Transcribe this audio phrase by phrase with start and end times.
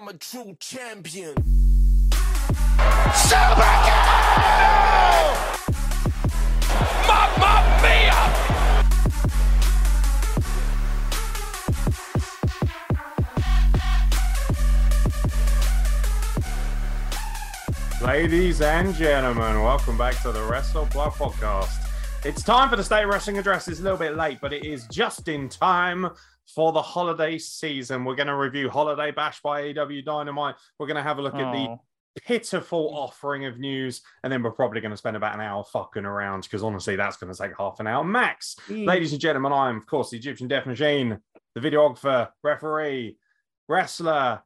[0.00, 1.34] I'm a true champion.
[7.06, 8.16] Mamma mia!
[18.02, 21.76] Ladies and gentlemen, welcome back to the Wrestle Blood Podcast.
[22.24, 23.68] It's time for the State Wrestling Address.
[23.68, 26.08] It's a little bit late, but it is just in time
[26.54, 28.04] for the holiday season.
[28.04, 30.56] We're going to review Holiday Bash by AEW Dynamite.
[30.78, 31.80] We're going to have a look at the Oh.
[32.26, 36.04] pitiful offering of news, and then we're probably going to spend about an hour fucking
[36.04, 38.56] around because honestly, that's going to take half an hour max.
[38.86, 41.18] Ladies and gentlemen, I am, of course, the Egyptian Death Machine,
[41.54, 43.16] the videographer, referee,
[43.68, 44.42] wrestler,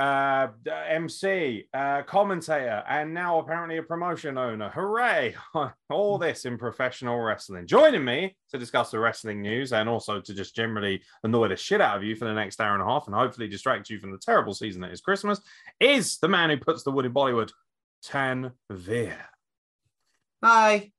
[0.00, 0.48] uh,
[0.88, 4.70] MC, uh, commentator, and now apparently a promotion owner.
[4.70, 5.34] Hooray!
[5.90, 7.66] All this in professional wrestling.
[7.66, 11.82] Joining me to discuss the wrestling news and also to just generally annoy the shit
[11.82, 14.10] out of you for the next hour and a half and hopefully distract you from
[14.10, 15.38] the terrible season that is Christmas
[15.80, 17.52] is the man who puts the wood in Bollywood,
[18.02, 19.18] Tan Veer.
[20.42, 20.92] Hi.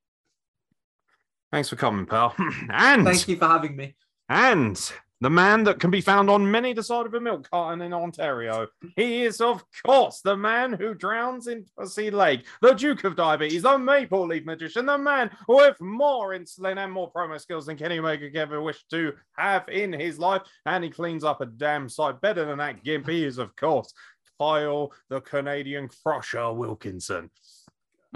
[1.52, 2.36] Thanks for coming, pal.
[2.70, 3.96] and Thank you for having me.
[4.30, 4.80] And
[5.22, 7.94] the man that can be found on many the side of a milk carton in
[7.94, 8.68] Ontario.
[8.96, 13.62] He is, of course, the man who drowns in Pussy Lake, the Duke of Diabetes,
[13.62, 18.00] the Maple Leaf Magician, the man with more insulin and more promo skills than Kenny
[18.00, 20.42] Omega ever wish to have in his life.
[20.66, 23.08] And he cleans up a damn sight better than that gimp.
[23.08, 23.94] He is, of course,
[24.40, 27.30] Kyle, the Canadian Crusher Wilkinson.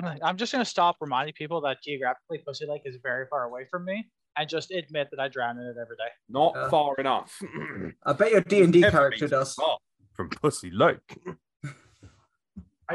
[0.03, 3.85] I'm just gonna stop reminding people that geographically Pussy Lake is very far away from
[3.85, 6.09] me, and just admit that I drown in it every day.
[6.29, 6.69] Not Yeah.
[6.69, 7.39] far enough.
[8.05, 9.57] I bet your D and D character does.
[10.13, 11.17] From Pussy Lake.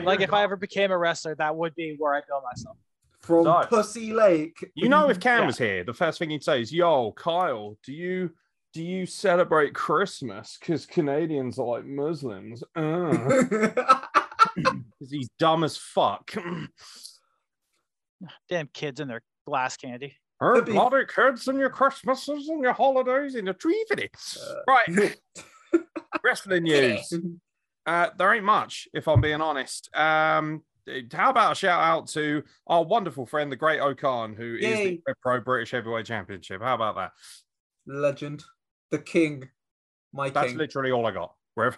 [0.04, 2.76] Like if I ever became a wrestler, that would be where I'd go myself.
[3.18, 3.66] From No.
[3.68, 4.64] Pussy Lake.
[4.76, 5.46] You know, if Cam Yeah.
[5.46, 8.30] was here, the first thing he'd say is, "Yo, Kyle, do you
[8.72, 10.56] do you celebrate Christmas?
[10.60, 13.42] Because Canadians are like Muslims." Uh.
[14.54, 16.34] Because he's dumb as fuck.
[18.48, 20.16] Damn kids and their glass candy.
[20.40, 20.72] Her be.
[20.72, 24.10] bloody kids and your Christmases and your holidays in the tree for it.
[24.40, 25.16] Uh, Right,
[26.24, 27.12] wrestling news.
[27.86, 29.94] Uh, there ain't much, if I'm being honest.
[29.94, 30.62] Um,
[31.12, 35.00] how about a shout out to our wonderful friend, the Great O'Khan, who is Yay.
[35.06, 36.62] the Pro British Heavyweight Championship.
[36.62, 37.12] How about that?
[37.86, 38.42] Legend.
[38.90, 39.48] The king.
[40.12, 40.58] My That's king.
[40.58, 41.34] literally all I got.
[41.56, 41.76] Rev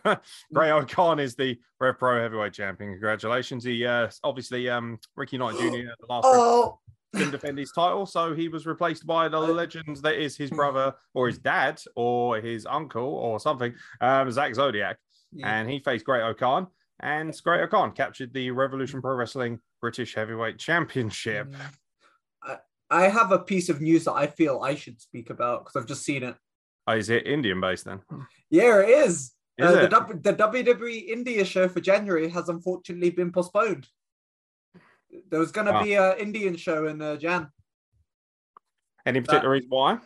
[0.52, 2.92] Ray O'Khan is the Rev Pro Heavyweight Champion.
[2.92, 3.64] Congratulations.
[3.64, 5.60] He uh, obviously um, Ricky Knight Jr.
[5.98, 6.78] the last Oh,
[7.12, 10.94] couldn't defend his title, so he was replaced by the legend that is his brother
[11.14, 14.98] or his dad or his uncle or something, um, Zak Zodiac,
[15.32, 15.48] yeah.
[15.60, 16.66] and he faced Great O'Khan.
[17.00, 21.48] And Great O'Khan captured the Revolution Pro Wrestling British Heavyweight Championship.
[21.48, 21.58] Mm.
[22.44, 22.56] I,
[22.90, 25.88] I have a piece of news that I feel I should speak about because I've
[25.88, 26.36] just seen it.
[26.86, 28.00] Oh, is it Indian based then?
[28.50, 29.32] Yeah, it is.
[29.58, 29.90] Is Uh, it?
[29.90, 33.88] The, the WWE India show for January has unfortunately been postponed.
[35.30, 35.82] There was going to Wow.
[35.84, 37.48] be an Indian show in uh, Jan.
[39.04, 39.98] Any particular reason why?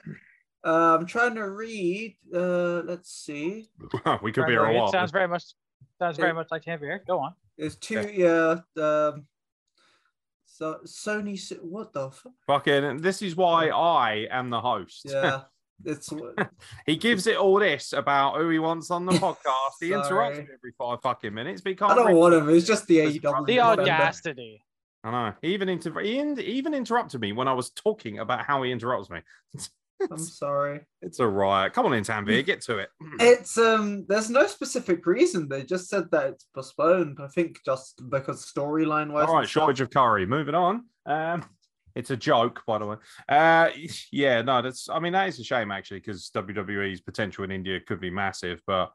[0.65, 2.17] Uh, I'm trying to read.
[2.34, 3.69] Uh, let's see.
[4.22, 4.91] we could be here a It while.
[4.91, 5.44] sounds very much
[5.99, 7.00] sounds very much like Javier.
[7.06, 7.34] Go on.
[7.56, 8.09] There's two.
[8.12, 8.56] Yeah.
[8.83, 9.27] um,
[10.47, 11.38] so Sony.
[11.62, 12.11] What the?
[12.11, 12.33] Fuck?
[12.47, 15.03] Fucking, this is why I am the host.
[15.05, 15.43] Yeah.
[15.84, 16.11] It's
[16.87, 19.75] He gives it all this about who he wants on the podcast.
[19.78, 21.93] He interrupts every five fucking minutes, but he can't.
[21.93, 22.49] I don't bring- want him.
[22.49, 23.47] It's just the It's AEW.
[23.47, 24.62] The audacity.
[25.06, 25.34] I know.
[25.41, 28.72] He even inter- he in- even interrupted me when I was talking about how he
[28.72, 29.21] interrupts me.
[30.11, 30.81] I'm sorry.
[31.00, 31.72] It's a riot.
[31.72, 32.91] Come on in, Tanvir, get to it.
[33.21, 34.05] It's um.
[34.09, 35.49] There's no specific reason.
[35.49, 37.19] They just said that it's postponed.
[37.22, 39.28] I think just because storyline wise.
[39.28, 40.27] All right, shortage of curry.
[40.27, 40.87] Moving on.
[41.06, 41.44] Um,
[41.94, 42.97] it's a joke, by the way.
[43.28, 43.69] Uh,
[44.12, 44.88] yeah, no, that's.
[44.88, 48.61] I mean, that is a shame actually, because WWE's potential in India could be massive.
[48.67, 48.91] But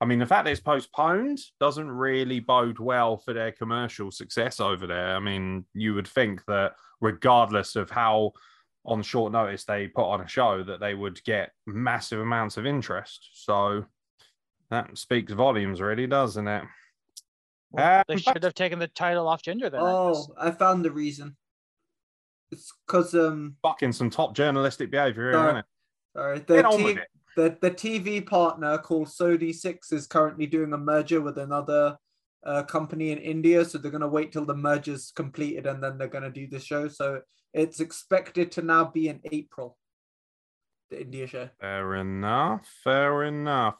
[0.00, 4.58] I mean, the fact that it's postponed doesn't really bode well for their commercial success
[4.58, 5.14] over there.
[5.14, 8.32] I mean, you would think that regardless of how
[8.86, 12.64] on short notice they put on a show, that they would get massive amounts of
[12.64, 13.28] interest.
[13.34, 13.84] So
[14.70, 16.64] that speaks volumes, really, doesn't it?
[17.72, 19.80] Well, they Um, should have taken the title off Ginger then.
[19.82, 20.28] Oh, guess.
[20.38, 21.36] I found the reason.
[22.50, 23.56] It's because um.
[23.62, 25.46] Fucking some top journalistic behavior here, Sorry.
[25.48, 25.64] isn't it?
[26.16, 26.64] Sorry, the, Get
[27.40, 31.96] the the TV partner called Sony Six is currently doing a merger with another
[32.44, 36.08] uh, company in India, so they're gonna wait till the merger's completed and then they're
[36.08, 36.88] gonna do the show.
[36.88, 37.22] So
[37.54, 39.78] it's expected to now be in April.
[40.90, 41.48] The India show.
[41.60, 42.68] Fair enough.
[42.84, 43.76] Fair enough.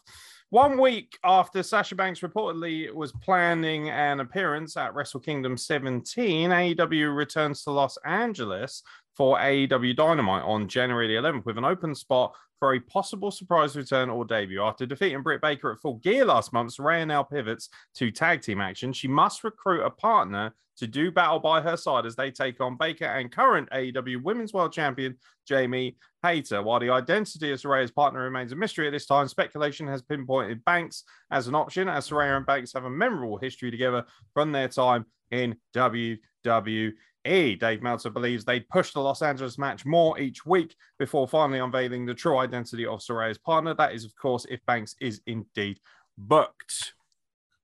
[0.50, 7.14] One week after Sasha Banks reportedly was planning an appearance at Wrestle Kingdom 17, AEW
[7.14, 8.82] returns to Los Angeles
[9.16, 13.74] for AEW Dynamite on January the 11th with an open spot for a possible surprise
[13.74, 14.62] return or debut.
[14.62, 18.60] After defeating Britt Baker at full gear last month, Saraya now pivots to tag team
[18.60, 18.92] action.
[18.92, 22.76] She must recruit a partner to do battle by her side as they take on
[22.76, 25.16] Baker and current AEW Women's World Champion
[25.46, 26.62] Jamie Hayter.
[26.62, 30.64] While the identity of Saraya's partner remains a mystery at this time, speculation has pinpointed
[30.64, 34.68] Banks as an option, as Saraya and Banks have a memorable history together from their
[34.68, 36.92] time in WWE.
[37.24, 42.06] Dave Meltzer believes they'd push the Los Angeles match more each week before finally unveiling
[42.06, 43.74] the true identity of Saraya's partner.
[43.74, 45.78] That is, of course, if Banks is indeed
[46.16, 46.94] booked.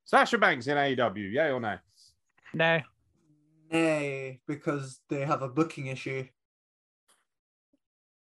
[0.04, 1.78] Sasha Banks in AEW, yay or no?
[2.54, 2.80] No.
[3.70, 6.26] Nay, because they have a booking issue.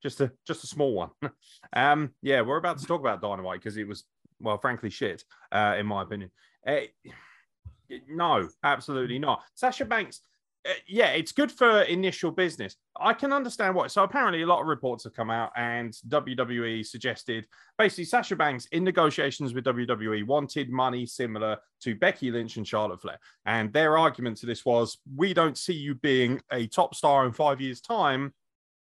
[0.03, 1.11] Just a just a small one.
[1.75, 4.05] um, yeah, we're about to talk about Dynamite because it was,
[4.41, 5.23] well, frankly, shit,
[5.53, 6.31] uh, in my opinion.
[6.67, 6.81] Uh,
[8.09, 9.43] no, absolutely not.
[9.55, 10.21] Sasha Banks
[10.69, 12.77] uh, yeah, it's good for initial business.
[13.01, 13.91] I can understand what.
[13.91, 17.47] So apparently, a lot of reports have come out, and WWE suggested
[17.79, 23.01] basically Sasha Banks in negotiations with WWE wanted money similar to Becky Lynch and Charlotte
[23.01, 27.25] Flair, and their argument to this was, "We don't see you being a top star
[27.25, 28.35] in five years' time,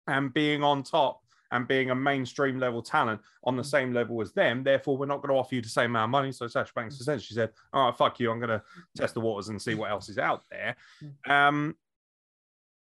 [0.07, 1.20] and being on top."
[1.51, 3.69] And being a mainstream level talent on the mm.
[3.69, 6.09] same level as them, therefore we're not going to offer you the same amount of
[6.11, 6.31] money.
[6.31, 7.01] So Sasha Banks mm.
[7.01, 8.31] essentially said, "All right, fuck you.
[8.31, 8.63] I'm going to
[8.95, 11.31] test the waters and see what else is out there." Mm.
[11.31, 11.75] Um,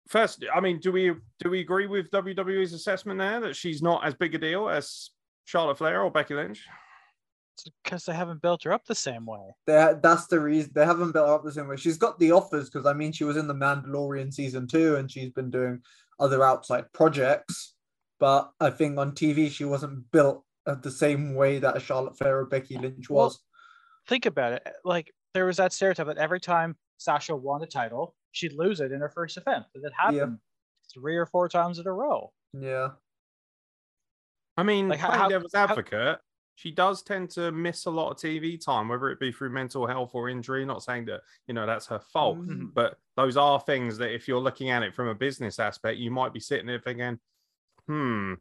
[0.07, 4.05] first, I mean, do we do we agree with WWE's assessment there that she's not
[4.05, 5.09] as big a deal as
[5.45, 6.65] Charlotte Flair or Becky Lynch?
[7.83, 9.55] because they haven't built her up the same way.
[9.65, 11.77] They, that's the reason they haven't built her up the same way.
[11.77, 15.09] She's got the offers because I mean she was in the Mandalorian season two and
[15.09, 15.81] she's been doing
[16.19, 17.74] other outside projects,
[18.19, 22.17] but I think on TV she wasn't built of the same way that a Charlotte
[22.17, 23.39] Flair or Becky Lynch Well, was.
[24.07, 24.67] Think about it.
[24.83, 28.91] Like there was that stereotype that every time Sasha won a title, she'd lose it
[28.91, 29.65] in her first defense.
[29.75, 30.39] And it happened
[30.93, 32.31] three or four times in a row.
[32.53, 32.89] yeah.
[34.57, 36.19] I mean, Like, how- playing how- devil's how- advocate,
[36.55, 39.85] she does tend to miss a lot of TV time, whether it be through mental
[39.85, 40.65] health or injury.
[40.65, 42.73] Not saying that you know that's her fault, Mm.
[42.73, 46.09] but those are things that if you're looking at it from a business aspect, you
[46.11, 47.19] might be sitting there thinking,
[47.87, 48.33] "Hmm."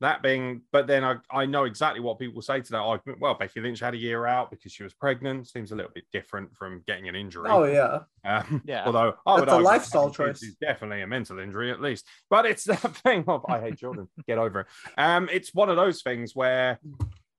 [0.00, 3.20] That being, but then I, I know exactly what people say to that argument.
[3.20, 5.48] Well, Becky Lynch had a year out because she was pregnant.
[5.48, 7.50] Seems a little bit different from getting an injury.
[7.50, 8.00] Oh yeah.
[8.24, 8.84] Um, Yeah.
[8.86, 10.40] Although I would That's a lifestyle choice.
[10.44, 12.06] is definitely a mental injury, at least.
[12.30, 14.08] But it's that thing of I hate children.
[14.28, 14.66] Get over it.
[14.96, 16.78] Um, it's one of those things where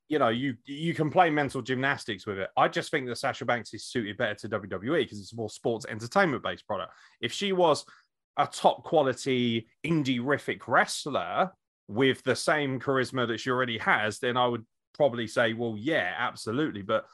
[0.09, 2.49] you know you you can play mental gymnastics with it.
[2.57, 5.49] I just think that Sasha Banks is suited better to WWE because it's a more
[5.49, 6.91] sports entertainment based product.
[7.21, 7.85] If she was
[8.39, 11.51] a top quality indie rific wrestler
[11.87, 16.13] with the same charisma that she already has, then I would probably say, well, yeah,
[16.17, 16.81] absolutely.
[16.81, 17.05] But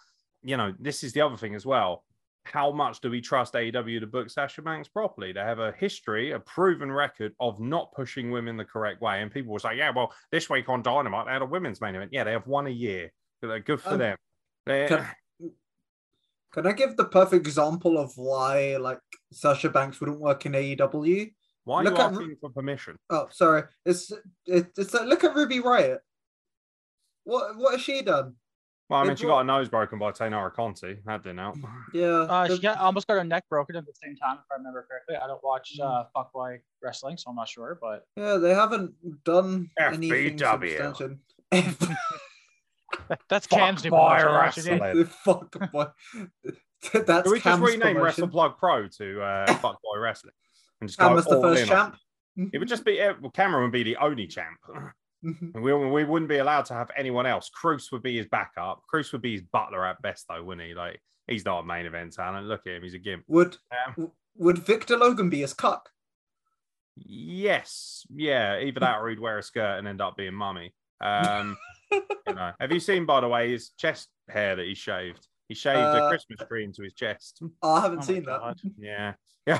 [0.43, 2.03] you know, this is the other thing as well.
[2.43, 5.31] How much do we trust AEW to book Sasha Banks properly?
[5.31, 9.23] They have a history, a proven record of not pushing women the correct way.
[9.23, 11.95] And people will say, yeah, well, this week on Dynamite, they had a women's main
[11.95, 12.11] event.
[12.13, 13.11] Yeah, they have one a year.
[13.41, 14.17] Good for Um, them.
[14.67, 14.87] They-
[16.55, 18.99] Can, can I give the perfect example of why like
[19.31, 21.31] Sasha Banks wouldn't work in AEW?
[21.65, 22.95] why are look you at- asking for permission?
[23.09, 23.63] Oh, sorry.
[23.85, 24.11] It's
[24.45, 25.99] it, it's like look at Ruby Riott.
[27.23, 28.35] What what has she done?
[28.87, 30.97] Well, I They mean, she got her nose broken by Taynara Conti.
[31.07, 31.55] That didn't help.
[31.93, 32.05] Yeah.
[32.05, 34.85] Uh, she got, almost got her neck broken at the same time, if I remember
[34.87, 35.15] correctly.
[35.15, 37.79] I don't watch uh, fuckboy wrestling, so I'm not sure.
[37.81, 38.93] But yeah, they haven't
[39.23, 40.77] done anything FBW.
[40.77, 41.17] substantial.
[43.09, 44.79] that, that's Fuck Cam's new boy promotion, actually.
[44.79, 45.05] wrestling.
[45.23, 45.85] Fuck boy.
[46.93, 47.95] That's Can we just rename.
[47.95, 50.33] WrestlePlug Pro to uh, Fuckboy Wrestling?
[50.81, 51.91] And just Cam go was the all first in on it?
[52.37, 52.51] champ.
[52.53, 54.57] It would just be, uh, well, Cameron would be the only champ.
[55.23, 57.49] And we, we wouldn't be allowed to have anyone else.
[57.49, 58.83] Cruz would be his backup.
[58.87, 60.75] Cruz would be his butler at best, though, wouldn't he?
[60.75, 62.45] Like, he's not a main event talent.
[62.45, 62.83] Look at him.
[62.83, 63.23] He's a gimp.
[63.29, 63.57] Would
[63.97, 65.89] Um, would Victor Logan be his cuck?
[66.97, 68.05] yes.
[68.13, 68.59] Yeah.
[68.59, 70.73] Either that or he'd wear a skirt and end up being mummy.
[71.01, 71.57] Um,
[71.91, 72.51] you know.
[72.59, 75.27] Have you seen, by the way, his chest hair that he shaved?
[75.47, 77.41] He shaved a Uh, Christmas tree into his chest.
[77.61, 78.59] Oh, I haven't Oh my seen God.
[78.77, 79.13] Yeah.
[79.47, 79.59] Yeah.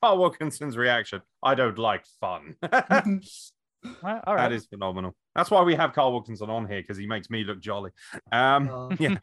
[0.00, 1.20] Carl Wilkinson's reaction.
[1.42, 2.54] I don't like fun.
[4.02, 4.48] Well, all right.
[4.48, 5.14] That is phenomenal.
[5.36, 7.90] That's why we have Carl Wilkinson on here because he makes me look jolly.
[8.32, 9.18] Um, Uh, yeah,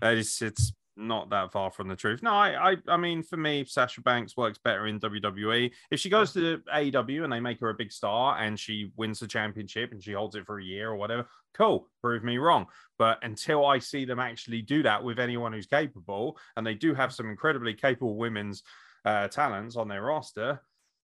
[0.00, 2.22] that is it's not that far from the truth.
[2.22, 5.70] No, I, I, I mean, for me, Sasha Banks works better in WWE.
[5.90, 9.20] If she goes to AEW and they make her a big star and she wins
[9.20, 11.88] the championship and she holds it for a year or whatever, cool.
[12.02, 12.66] Prove me wrong.
[12.98, 16.94] But until I see them actually do that with anyone who's capable, and they do
[16.94, 18.62] have some incredibly capable women's
[19.04, 20.60] uh, talents on their roster,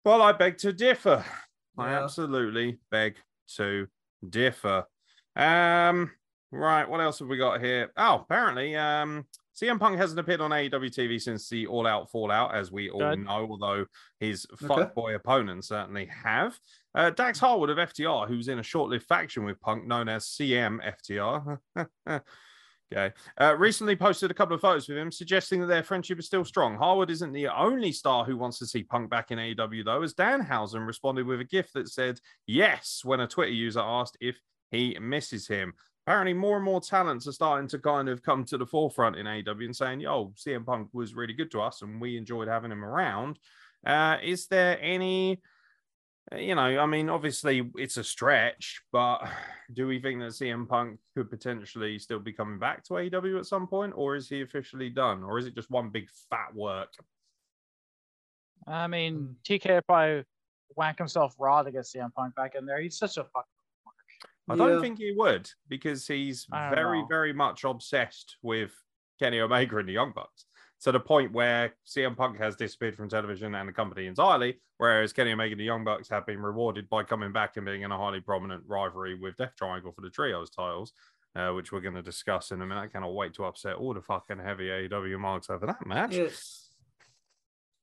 [0.06, 1.24] well, I beg to differ.
[1.78, 3.16] I absolutely beg
[3.56, 3.88] to
[4.28, 4.86] differ.
[5.36, 6.12] Um,
[6.52, 7.92] right, what else have we got here?
[7.98, 12.55] Oh, apparently, um, CM Punk hasn't appeared on AEW TV since the All Out Fallout,
[12.55, 13.19] as we all Good.
[13.25, 13.86] know, although
[14.19, 14.65] his Okay.
[14.65, 16.57] fuckboy opponents certainly have.
[16.95, 20.25] Uh, Dax Harwood of FTR, who's in a short lived faction with Punk known as
[20.25, 21.60] CM FTR.
[22.91, 23.13] okay.
[23.39, 26.45] Uh, recently posted a couple of photos with him suggesting that their friendship is still
[26.45, 26.75] strong.
[26.75, 30.13] Harwood isn't the only star who wants to see Punk back in AEW, though, as
[30.15, 34.39] Danhausen responded with a gift that said yes when a Twitter user asked if
[34.72, 35.74] he misses him
[36.05, 39.27] apparently more and more talents are starting to kind of come to the forefront in
[39.27, 42.72] AW and saying, yo, CM Punk was really good to us and we enjoyed having
[42.72, 43.39] him around.
[43.86, 45.41] Uh, is there any,
[46.31, 49.19] uh, you know, I mean, obviously it's a stretch, but
[49.74, 53.45] do we think that CM Punk could potentially still be coming back to AW at
[53.45, 56.89] some point, or is he officially done, or is it just one big fat work?
[58.67, 58.91] I Hmm.
[58.91, 60.25] mean, TK would probably
[60.75, 62.81] whack himself raw to get CM Punk back in there.
[62.81, 63.45] He's such a fuck.
[64.50, 64.81] I don't Yeah.
[64.81, 67.07] think he would because he's very, know.
[67.07, 68.73] very much obsessed with
[69.19, 70.45] Kenny Omega and the Young Bucks
[70.81, 75.13] to the point where CM Punk has disappeared from television and the company entirely, whereas
[75.13, 77.91] Kenny Omega and the Young Bucks have been rewarded by coming back and being in
[77.93, 80.91] a highly prominent rivalry with Death Triangle for the Trios titles,
[81.38, 82.81] uh, which we're going to discuss in a minute.
[82.81, 86.15] I cannot wait to upset all the fucking heavy AEW marks over that match.
[86.15, 86.69] Yes.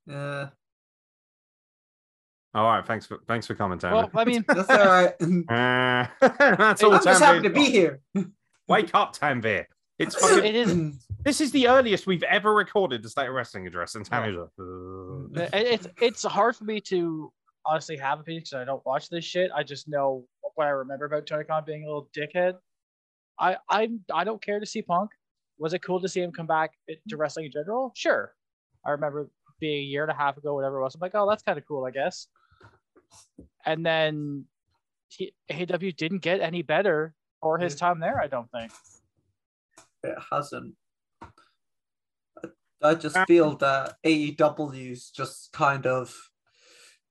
[0.07, 0.51] Yeah.
[2.55, 3.95] All right, thanks for thanks for coming, Tammy.
[3.97, 5.15] Well, I mean, That's all right.
[5.49, 6.07] Uh,
[6.57, 8.01] that's all I'm just happy to be here.
[8.69, 9.67] Wake up, Tanvir.
[9.99, 10.97] It's fucking it is.
[11.23, 15.51] This is the earliest we've ever recorded the State of Wrestling address, and Tammy's like,
[15.53, 17.31] it- it's it's hard for me to
[17.67, 19.51] honestly have opinions because I don't watch this shit.
[19.55, 22.55] I just know what I remember about Tony Khan being a little dickhead.
[23.39, 25.11] I I I don't care to see Punk.
[25.59, 26.73] Was it cool to see him come back
[27.11, 27.93] to wrestling in general?
[27.95, 28.33] Sure.
[28.87, 29.29] I remember
[29.61, 30.95] being a year and a half ago, whatever it was.
[30.95, 32.29] I'm like, oh, that's kind of cool, I guess.
[33.67, 34.45] And then
[35.09, 38.21] he, AEW didn't get any better for his time there.
[38.21, 38.73] I don't think.
[40.03, 40.75] It hasn't.
[41.23, 41.29] I-
[42.83, 46.17] I just feel that AEW's just kind of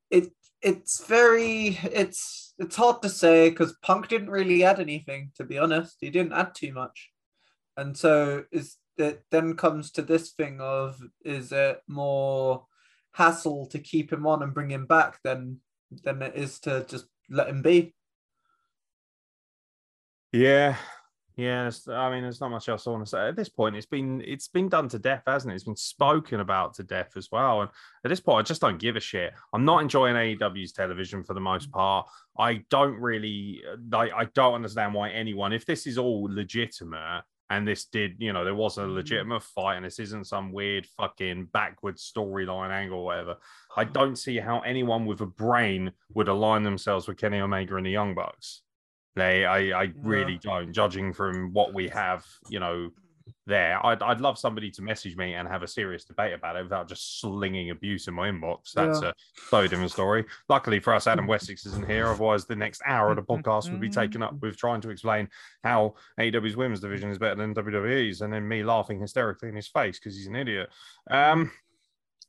[0.10, 0.32] it.
[0.62, 1.78] It's very.
[1.84, 5.32] It's it's hard to say because Punk didn't really add anything.
[5.36, 7.12] To be honest, he didn't add too much,
[7.78, 12.66] and so is it then comes to this thing of is it more
[13.14, 15.62] hassle to keep him on and bring him back than
[15.92, 17.94] than it is to just let him be.
[20.32, 20.76] Yeah,
[21.36, 21.72] yeah.
[21.90, 23.76] I mean, there's not much else I want to say at this point.
[23.76, 25.56] It's been it's been done to death, hasn't it?
[25.56, 27.62] It's been spoken about to death as well.
[27.62, 27.70] And
[28.04, 29.34] at this point, I just don't give a shit.
[29.54, 31.74] I'm not enjoying AEW's television for the most mm.
[31.74, 32.08] part.
[32.38, 34.12] I don't really like.
[34.14, 37.24] I don't understand why anyone, if this is all legitimate.
[37.50, 38.94] And this did, you know, there was a mm.
[38.94, 43.38] legitimate fight, and this isn't some weird fucking backward storyline angle or whatever.
[43.76, 47.86] I don't see how anyone with a brain would align themselves with Kenny Omega and
[47.86, 48.62] the Young Bucks.
[49.16, 50.72] They, I, I really don't.
[50.74, 52.92] Judging from what we have, you know,
[53.50, 56.64] there, I'd, I'd love somebody to message me and have a serious debate about it
[56.64, 58.72] without just slinging abuse in my inbox.
[58.74, 59.10] That's Yeah.
[59.10, 59.14] a
[59.50, 60.24] totally different story.
[60.48, 62.08] Luckily for us, Adam Wessex isn't here.
[62.08, 65.28] Otherwise, the next hour of the podcast would be taken up with trying to explain
[65.66, 69.68] how AEW's women's division is better than WWE's, and then me laughing hysterically in his
[69.68, 70.70] face because he's an idiot.
[71.12, 71.52] Um,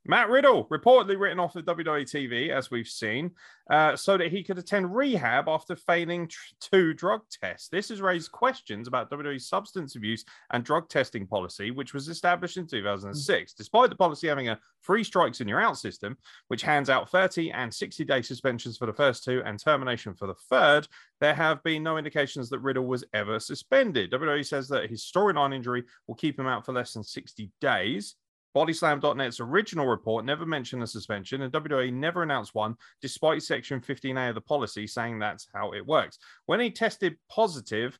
[0.06, 3.32] Matt Riddle reportedly written off of WWE TV, as we've seen,
[3.70, 7.68] uh, so that he could attend rehab after failing tr- two drug tests.
[7.68, 12.56] This has raised questions about WWE's substance abuse and drug testing policy, which was established
[12.56, 13.52] in 2006.
[13.52, 16.16] Despite the policy having a free strikes and you're out system,
[16.48, 20.26] which hands out 30 and 60 day suspensions for the first two and termination for
[20.26, 20.88] the third,
[21.20, 24.10] there have been no indications that Riddle was ever suspended.
[24.10, 28.16] WWE says that his storyline injury will keep him out for less than 60 days.
[28.56, 34.30] Bodyslam.net's original report never mentioned a suspension, and WWE never announced one, despite Section 15A
[34.30, 36.18] of the policy saying that's how it works.
[36.46, 37.98] When he tested positive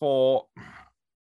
[0.00, 0.46] for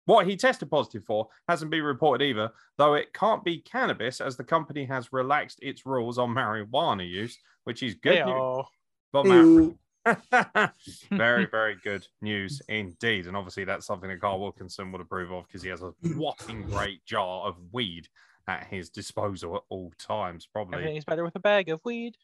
[0.06, 4.36] what he tested positive for hasn't been reported either, though it can't be cannabis as
[4.36, 8.36] the company has relaxed its rules on marijuana use, which is good news.
[8.36, 8.66] Heyo.
[9.14, 10.74] But Matt,
[11.12, 13.28] very, very good news indeed.
[13.28, 16.64] And obviously, that's something that Carl Wilkinson would approve of because he has a whopping
[16.64, 18.08] great jar of weed
[18.48, 20.48] at his disposal at all times.
[20.52, 22.16] Probably, Everything's better with a bag of weed.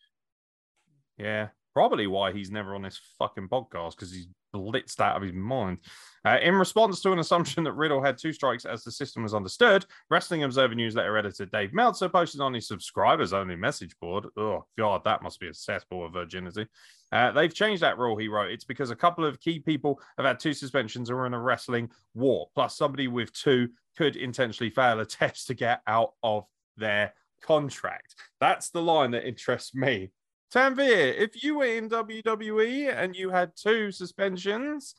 [1.18, 5.34] yeah, probably why he's never on this fucking podcast because he's blitzed out of his
[5.34, 5.78] mind.
[6.26, 9.34] Uh, in response to an assumption that Riddle had two strikes as the system was
[9.34, 14.26] understood, Wrestling Observer newsletter editor Dave Meltzer posted on his subscribers only message board.
[14.38, 16.68] Oh, God, that must be a cesspool of virginity.
[17.12, 18.52] Uh, they've changed that rule, he wrote.
[18.52, 21.90] It's because a couple of key people have had two suspensions or in a wrestling
[22.16, 22.48] war.
[22.54, 26.46] Plus, somebody with two could intentionally fail a test to get out of
[26.78, 28.16] their contract.
[28.40, 30.12] That's the line that interests me.
[30.54, 34.96] Tanvir, if you were in WWE and you had two suspensions,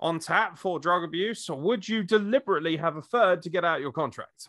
[0.00, 3.92] on tap for drug abuse, would you deliberately have a third to get out your
[3.92, 4.48] contract?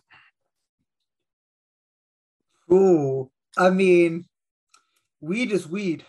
[2.72, 4.26] Ooh, I mean,
[5.22, 6.04] weed is weed.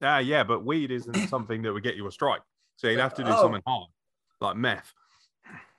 [0.00, 2.40] Ah, yeah, but weed isn't something that would get you a strike.
[2.76, 3.42] So you'd have to do Oh.
[3.42, 3.88] something hard,
[4.40, 4.92] like meth.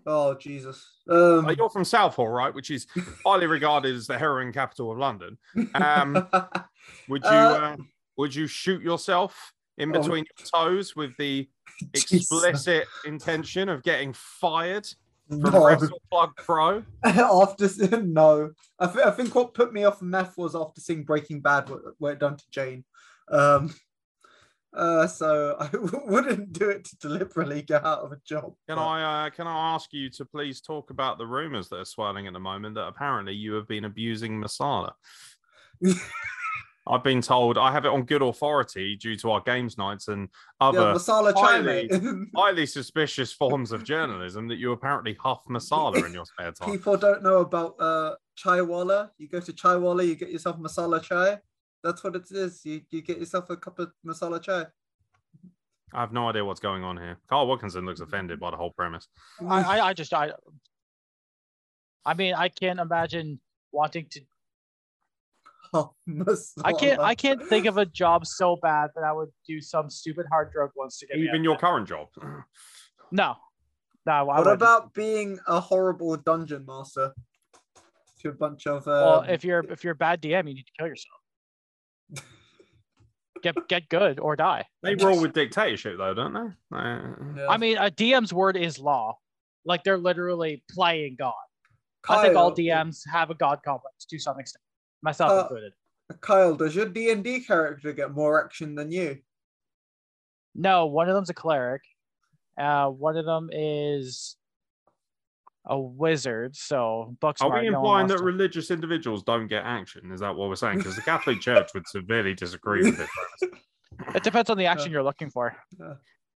[0.09, 0.89] Oh Jesus.
[1.09, 2.53] Um, Like, you're from Southall, right?
[2.53, 2.87] Which is
[3.25, 5.37] highly regarded as the heroin capital of London.
[5.75, 6.27] Um,
[7.09, 7.75] Would you Uh, uh,
[8.17, 9.99] would you shoot yourself in Oh.
[10.01, 11.47] between your toes with the
[11.93, 14.87] explicit intention of getting fired
[15.29, 15.51] from no.
[15.51, 16.83] WrestlePlug Pro?
[17.03, 21.41] after no, I, th- I think what put me off meth was after seeing Breaking
[21.41, 22.85] Bad, what, what it done to Jane.
[23.29, 23.75] Um,
[24.77, 25.69] uh, so I
[26.05, 28.53] wouldn't do it to deliberately get out of a job.
[28.67, 31.77] Can but- I uh, can I ask you to please talk about the rumors that
[31.77, 34.91] are swirling at the moment that apparently you have been abusing Masala?
[36.89, 40.29] I've been told I have it on good authority due to our games nights and
[40.61, 41.89] yeah, other masala chai, highly-
[42.35, 46.71] highly suspicious forms of journalism that you apparently huff masala in your spare time.
[46.71, 49.11] People don't know about uh, chai walla.
[49.17, 51.39] You go to chaiwala, you get yourself masala chai.
[51.87, 52.65] That's what it is.
[52.65, 54.65] You you get yourself a cup of masala chai.
[55.93, 57.17] I have no idea what's going on here.
[57.29, 59.07] Carl Wilkinson looks offended by the whole premise.
[59.47, 60.33] I, I, I just I
[62.05, 63.39] I mean I can't imagine
[63.71, 64.21] wanting to
[65.73, 65.93] Oh,
[66.65, 69.89] I can't I can't think of a job so bad that I would do some
[69.89, 72.07] stupid hard drug once to get Even your current job.
[73.11, 73.35] no
[74.05, 74.55] no I What wouldn't.
[74.61, 77.13] about being a horrible dungeon master
[78.21, 78.85] to a bunch of?
[78.89, 81.16] Um, well if you're if you're a bad DM you need to kill yourself
[83.43, 86.77] get get good or die They roll with dictatorship, though, don't they?
[86.77, 87.47] Yeah.
[87.49, 89.17] I mean a DM's word is law
[89.65, 91.33] like they're literally playing God
[92.09, 94.63] I think all DMs have a God complex to some extent
[95.01, 95.73] myself Uh, included
[96.21, 99.17] Kyle, does your D and D character get more action than you?
[100.55, 101.81] No, one of them's a cleric.
[102.57, 104.37] Uh, one of them is
[105.67, 106.55] a wizard.
[106.55, 107.41] So books.
[107.41, 110.11] Are we implying that religious individuals don't get action?
[110.11, 110.79] Is that what we're saying?
[110.79, 113.09] Because the Catholic Church would severely disagree with this.
[113.97, 114.15] premise.
[114.15, 115.55] it depends on the action you're looking for.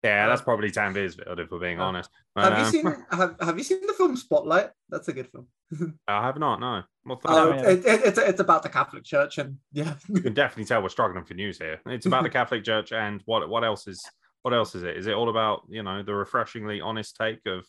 [0.03, 2.09] Yeah, that's probably Tanvirsfield, if we're being Uh, honest.
[2.35, 4.71] Have you Um, seen have, have you seen the film Spotlight?
[4.89, 5.47] That's a good film.
[6.07, 6.81] I have not, no.
[7.03, 9.93] What's Oh, it, it, it's it's about the Catholic Church and yeah.
[10.09, 11.79] You can definitely tell we're struggling for news here.
[11.85, 14.03] It's about the Catholic Church and what what else is
[14.41, 14.97] what else is it?
[14.97, 17.63] Is it all about, you know, the refreshingly honest take of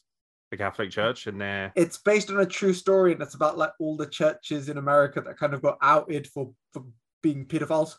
[0.52, 3.72] the Catholic Church and their it's based on a true story and it's about like
[3.80, 6.84] all the churches in America that kind of got outed for, for
[7.22, 7.96] being pedophiles.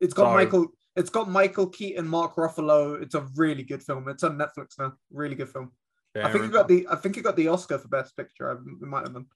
[0.00, 0.44] It's got Sorry.
[0.44, 3.00] Michael it's got Michael Keaton, Mark Ruffalo.
[3.02, 4.08] It's a really good film.
[4.08, 4.94] It's on Netflix now.
[5.12, 5.72] Really good film.
[6.16, 8.50] I think it got the I think it got the Oscar for best picture.
[8.50, 9.26] I it might have been.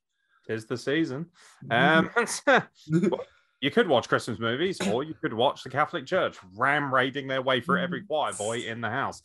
[0.48, 1.26] is the season.
[1.70, 2.08] Um
[3.60, 7.42] you could watch Christmas movies or you could watch the Catholic Church ram raiding their
[7.42, 9.20] way through every choir boy in the house.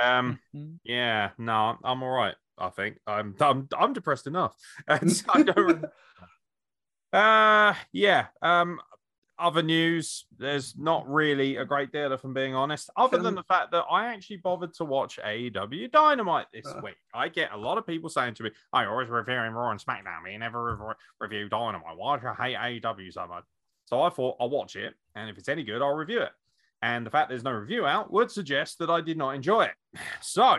[0.00, 0.38] Um
[0.84, 2.36] yeah, no, I'm all right.
[2.58, 4.54] I think I'm I'm I'm depressed enough.
[4.88, 5.84] And I don't
[7.12, 8.26] uh yeah.
[8.40, 8.80] Um
[9.38, 13.42] other news, there's not really a great deal, if I'm being honest, other than the
[13.42, 16.80] fact that I actually bothered to watch AEW Dynamite this Uh.
[16.84, 16.94] week.
[17.12, 20.30] I get a lot of people saying to me, I always reviewing Raw and SmackDown,
[20.30, 21.96] you never rev- review Dynamite.
[21.96, 23.42] Why do I hate AEW so much?
[23.86, 26.30] So I thought I'll watch it, and if it's any good, I'll review it.
[26.82, 29.74] And the fact there's no review out would suggest that I did not enjoy it.
[30.20, 30.58] So,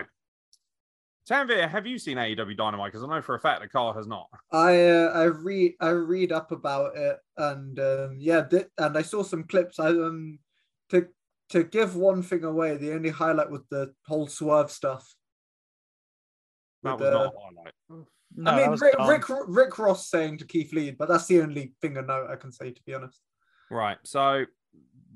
[1.28, 2.92] Tanvir, have you seen AEW Dynamite?
[2.92, 4.28] Because I know for a fact that Carl has not.
[4.52, 9.02] I uh, I read I read up about it and um, yeah, th- and I
[9.02, 9.78] saw some clips.
[9.78, 10.38] I um
[10.90, 11.08] to
[11.50, 15.14] to give one thing away, the only highlight was the whole swerve stuff.
[16.82, 18.06] That With, was uh, not a highlight.
[18.36, 19.08] No, I mean, Rick, dumb.
[19.08, 22.36] Rick Rick Ross saying to Keith Lee, but that's the only thing I know I
[22.36, 23.20] can say to be honest.
[23.70, 23.96] Right.
[24.04, 24.44] So, I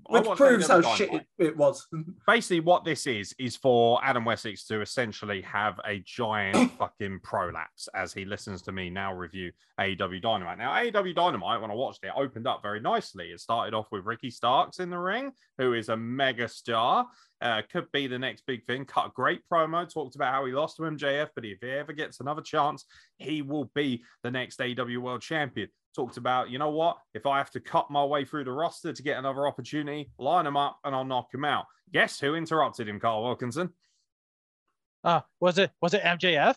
[0.08, 1.86] Which proves how shit it, it was.
[2.26, 7.88] basically what this is is for Adam Wessex to essentially have a giant fucking prolapse
[7.94, 10.56] as he listens to me now review AEW Dynamite.
[10.56, 13.26] Now AEW Dynamite, when I watched it, opened up very nicely.
[13.26, 17.06] It started off with Ricky Starks in the ring, who is a mega star.
[17.40, 18.84] Uh, could be the next big thing.
[18.84, 19.88] Cut a great promo.
[19.92, 22.84] Talked about how he lost to MJF, but if he ever gets another chance,
[23.18, 25.68] he will be the next AEW World Champion.
[25.98, 26.98] Talked about, you know what?
[27.12, 30.46] If I have to cut my way through the roster to get another opportunity, line
[30.46, 31.64] him up and I'll knock him out.
[31.92, 33.70] Guess who interrupted him, Carl Wilkinson?
[35.02, 36.54] Uh, was it was it MJF?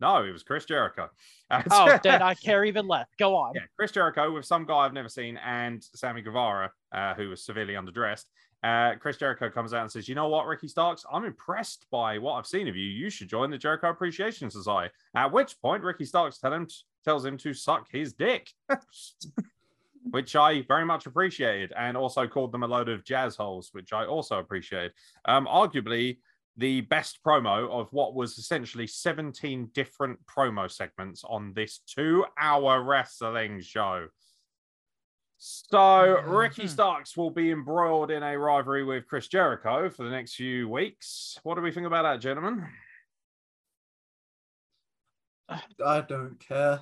[0.00, 1.08] No, it was Chris Jericho.
[1.70, 3.06] Oh, then I care even less.
[3.18, 3.52] Go on.
[3.54, 7.42] yeah, Chris Jericho with some guy I've never seen and Sammy Guevara, uh, who was
[7.42, 8.24] severely underdressed.
[8.62, 11.06] Uh, Chris Jericho comes out and says, "You know what, Ricky Starks?
[11.10, 12.84] I'm impressed by what I've seen of you.
[12.84, 16.66] You should join the Jericho Appreciation Society." At which point, Ricky Starks tell him,
[17.04, 18.50] tells him to suck his dick,
[20.10, 23.92] which I very much appreciated, and also called them a load of jazz holes, which
[23.92, 24.92] I also appreciated.
[25.24, 26.18] Um, arguably,
[26.56, 32.82] the best promo of what was essentially 17 different promo segments on this two hour
[32.82, 34.06] wrestling show.
[35.36, 36.68] So, Ricky Mhm.
[36.68, 41.38] Starks will be embroiled in a rivalry with Chris Jericho for the next few weeks.
[41.42, 42.66] What do we think about that, gentlemen?
[45.84, 46.80] I don't care.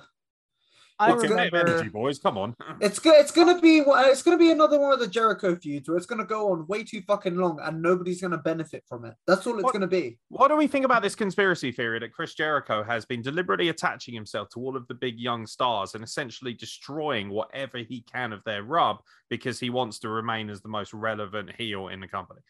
[0.99, 2.19] I Fucking bit of energy, boys.
[2.19, 2.55] Come on.
[2.79, 5.97] It's go- it's gonna be it's gonna be another one of the Jericho feuds where
[5.97, 9.15] it's gonna go on way too fucking long and nobody's gonna benefit from it.
[9.25, 10.19] That's all it's What- gonna be.
[10.29, 14.13] What do we think about this conspiracy theory that Chris Jericho has been deliberately attaching
[14.13, 18.43] himself to all of the big young stars and essentially destroying whatever he can of
[18.43, 18.97] their rub
[19.29, 22.41] because he wants to remain as the most relevant heel in the company?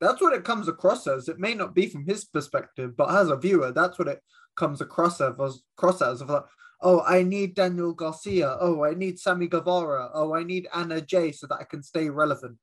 [0.00, 1.28] That's what it comes across as.
[1.28, 4.20] It may not be from his perspective, but as a viewer, that's what it
[4.54, 5.32] comes across as.
[5.76, 6.44] Cross as of like,
[6.80, 8.56] oh, I need Daniel Garcia.
[8.60, 10.10] Oh, I need Sammy Guevara.
[10.14, 12.56] Oh, I need Anna Jay so that I can stay relevant.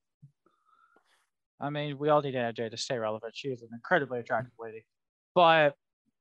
[1.60, 3.34] I mean, we all need Anna Jay to stay relevant.
[3.36, 4.86] She is an incredibly attractive lady,
[5.34, 5.76] but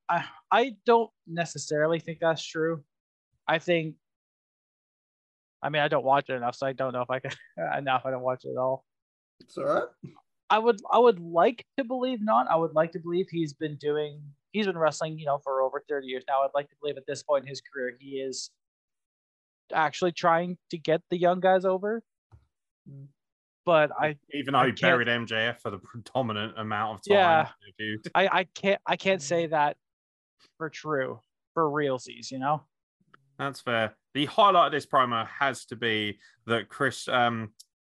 [0.08, 2.84] I I don't necessarily think that's true.
[3.46, 3.96] I think.
[5.62, 7.32] I mean, I don't watch it enough, so I don't know if I can
[7.78, 8.02] enough.
[8.04, 8.84] I don't watch it at all.
[9.40, 10.12] It's all right.
[10.50, 12.46] I would I would like to believe not.
[12.48, 14.20] I would like to believe he's been doing
[14.54, 16.42] he's been wrestling, you know, for over 30 years now.
[16.42, 18.50] I'd like to believe at this point in his career he is
[19.72, 22.02] actually trying to get the young guys over.
[23.66, 27.48] But I Even though I he buried MJF for the predominant amount of time.
[27.78, 27.98] Yeah.
[28.14, 29.24] I, I can't I can't Mm.
[29.24, 29.76] say that
[30.56, 31.20] for true
[31.54, 32.62] for realsies, you know?
[33.38, 33.96] That's fair.
[34.12, 37.52] The highlight of this promo has to be that Chris, um,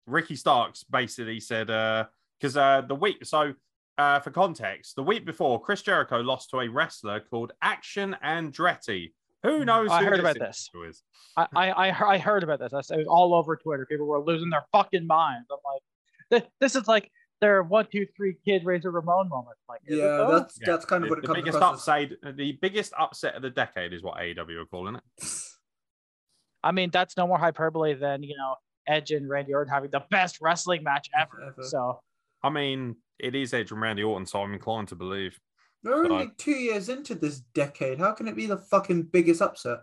[0.07, 2.05] Ricky Starks basically said, uh
[2.39, 3.53] because uh, the week, so
[3.97, 9.11] uh, for context, the week before, Chris Jericho lost to a wrestler called Action Andretti.
[9.43, 9.89] Who knows?
[9.89, 9.91] Mm.
[9.91, 10.69] I who heard about this.
[10.87, 11.03] is?
[11.35, 12.73] I, I, I, heard, about this.
[12.73, 13.85] I said it was all over Twitter.
[13.85, 15.47] People were losing their fucking minds.
[15.51, 15.81] I'm like,
[16.29, 19.57] this, this is like their one, two, three kid Razor Ramon moment.
[19.69, 20.65] Like, Yeah, that's Yeah.
[20.71, 22.11] that's kind of The, what it the comes biggest across as.
[22.11, 25.03] upset, the biggest upset of the decade is what AEW are calling it.
[26.63, 28.55] I mean, that's no more hyperbole than you know
[28.87, 31.51] Edge and Randy Orton having the best wrestling match ever.
[31.51, 31.63] Ever.
[31.63, 32.01] So
[32.43, 35.39] I mean, it is Edge and Randy Orton, so I'm inclined to believe.
[35.83, 37.99] We're So- only two years into this decade.
[37.99, 39.79] How can it be the fucking biggest upset?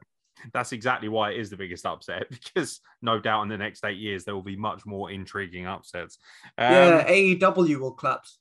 [0.52, 3.98] That's exactly why it is the biggest upset because no doubt in the next eight
[3.98, 6.18] years there will be much more intriguing upsets.
[6.58, 8.38] Um, yeah, AEW will collapse.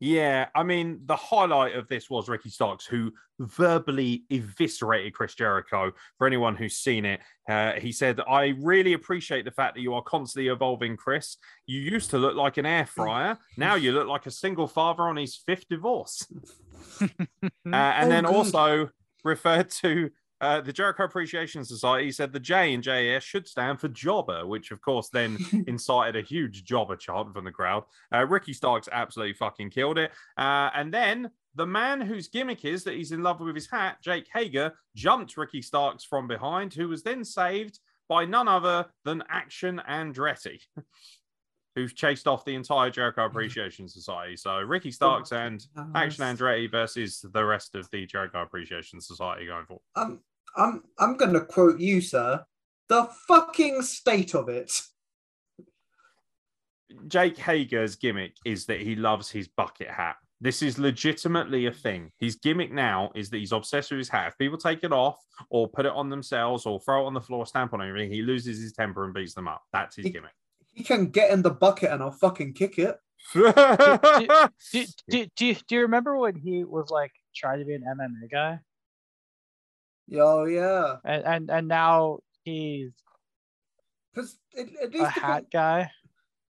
[0.00, 5.92] Yeah, I mean, the highlight of this was Ricky Starks, who verbally eviscerated Chris Jericho.
[6.18, 9.94] For anyone who's seen it, uh, he said, I really appreciate the fact that you
[9.94, 11.36] are constantly evolving, Chris.
[11.66, 13.38] You used to look like an air fryer.
[13.56, 16.26] Now you look like a single father on his fifth divorce.
[17.00, 17.08] Uh,
[17.74, 18.34] and Oh, then good.
[18.34, 18.88] also
[19.24, 20.10] referred to
[20.44, 22.12] uh, the Jericho Appreciation Society.
[22.12, 26.26] Said the J in JAS should stand for jobber, which of course then incited a
[26.26, 27.84] huge jobber chant from the crowd.
[28.12, 30.10] Uh, Ricky Starks absolutely fucking killed it.
[30.36, 33.98] Uh, and then the man whose gimmick is that he's in love with his hat,
[34.02, 37.78] Jake Hager, jumped Ricky Starks from behind, who was then saved
[38.08, 40.60] by none other than Action Andretti.
[41.76, 44.36] Who's chased off the entire Jericho Appreciation Society?
[44.36, 49.66] So Ricky Starks and Action Andretti versus the rest of the Jericho Appreciation Society going
[49.66, 50.20] forward.
[50.56, 52.44] I'm I'm I'm gonna quote you, sir.
[52.88, 54.70] The fucking state of it.
[57.08, 60.16] Jake Hager's gimmick is that he loves his bucket hat.
[60.40, 62.10] This is legitimately a thing.
[62.18, 64.28] His gimmick now is that he's obsessed with his hat.
[64.28, 65.16] If people take it off
[65.48, 68.22] or put it on themselves or throw it on the floor, stamp on everything, he
[68.22, 69.62] loses his temper and beats them up.
[69.72, 70.32] That's his He- gimmick.
[70.72, 72.96] He can get in the bucket and I'll fucking kick it.
[73.32, 77.82] do, do, do, you- do you remember when he was like trying to be an
[77.84, 78.58] MMA guy,
[80.12, 80.96] Oh yeah.
[81.04, 82.92] and and, and now he's
[84.12, 85.90] Because at, at a least the hat thing, guy?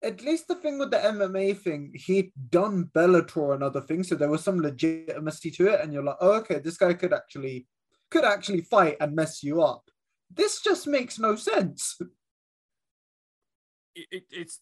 [0.03, 4.15] at least the thing with the MMA thing, he'd done Bellator and other things, so
[4.15, 7.67] there was some legitimacy to it, and you're like, oh, okay, this guy could actually
[8.11, 9.83] could actually fight and mess you up.
[10.29, 11.97] This just makes no sense.
[13.95, 14.59] it, it- it's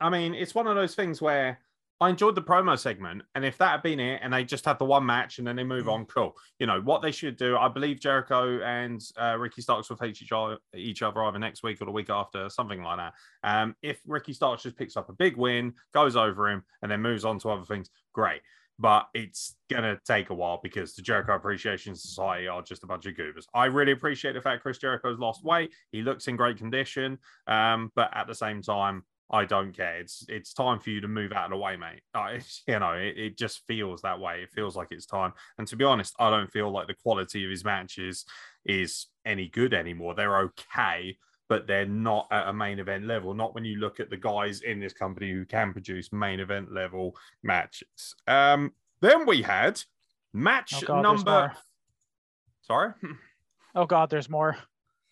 [0.00, 1.58] I mean, it's one of those things where
[2.02, 4.80] I enjoyed the promo segment, and if that had been it, and they just had
[4.80, 6.34] the one match and then they move on, cool.
[6.58, 7.56] You know what they should do.
[7.56, 11.62] I believe Jericho and uh, Ricky Starks will face each other, each other either next
[11.62, 13.12] week or the week after, something like that.
[13.44, 17.00] Um, if Ricky Starks just picks up a big win, goes over him, and then
[17.02, 18.40] moves on to other things, great.
[18.80, 23.06] But it's gonna take a while because the Jericho Appreciation Society are just a bunch
[23.06, 23.46] of goobers.
[23.54, 25.72] I really appreciate the fact Chris Jericho's lost weight.
[25.92, 27.18] He looks in great condition.
[27.46, 29.96] Um, but at the same time, I don't care.
[29.98, 32.02] It's it's time for you to move out of the way, mate.
[32.34, 34.42] It's- you know, it, it just feels that way.
[34.42, 35.32] It feels like it's time.
[35.58, 38.24] And to be honest, I don't feel like the quality of his matches
[38.64, 40.14] is any good anymore.
[40.14, 41.16] They're okay,
[41.48, 43.34] but they're not at a main event level.
[43.34, 46.72] Not when you look at the guys in this company who can produce main event
[46.72, 48.14] level matches.
[48.26, 49.82] Um, then we had
[50.32, 51.52] match Oh, God, number.
[52.62, 52.92] Sorry.
[53.74, 54.58] Oh God, there's more.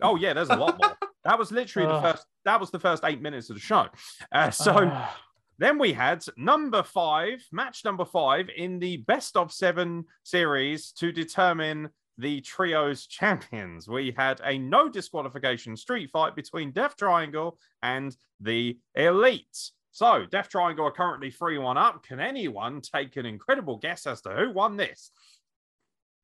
[0.02, 0.94] Oh yeah, there's a lot more.
[1.24, 2.26] That was literally the first.
[2.44, 3.86] That was the first eight minutes of the show.
[4.32, 4.74] Uh, so.
[4.76, 5.16] Ah.
[5.58, 11.12] Then we had number five, match number five in the best of seven series to
[11.12, 13.86] determine the trio's champions.
[13.86, 19.70] We had a no disqualification street fight between Death Triangle and the Elite.
[19.92, 22.04] So, Death Triangle are currently 3 1 up.
[22.04, 25.10] Can anyone take an incredible guess as to who won this?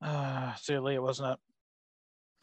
[0.01, 1.39] Ah, silly, it wasn't it?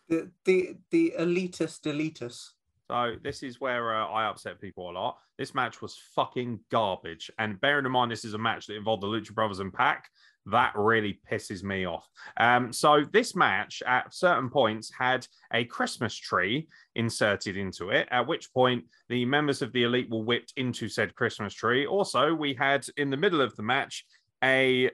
[0.09, 2.51] The the the elitist elitist.
[2.91, 5.19] So this is where uh, I upset people a lot.
[5.39, 7.31] This match was fucking garbage.
[7.39, 10.09] And bearing in mind this is a match that involved the Lucha Brothers and Pac,
[10.47, 12.07] that really pisses me off.
[12.37, 18.27] Um, so this match at certain points had a Christmas tree inserted into it, at
[18.27, 21.87] which point the members of the Elite were whipped into said Christmas tree.
[21.87, 24.05] Also, we had in the middle of the match
[24.43, 24.91] a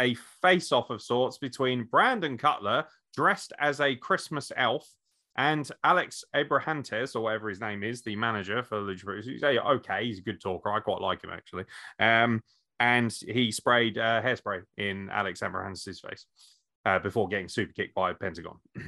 [0.00, 4.88] a face-off of sorts between Brandon Cutler dressed as a Christmas elf
[5.36, 9.22] and Alex Abrahantes, or whatever his name is, the manager for Lucha.
[9.22, 10.70] He's uh, okay, he's a good talker.
[10.70, 11.64] I quite like him actually.
[11.98, 12.42] Um,
[12.80, 16.26] and he sprayed uh, hairspray in Alex Abrahantes' face
[16.84, 18.58] uh, before getting super kicked by Pentagon.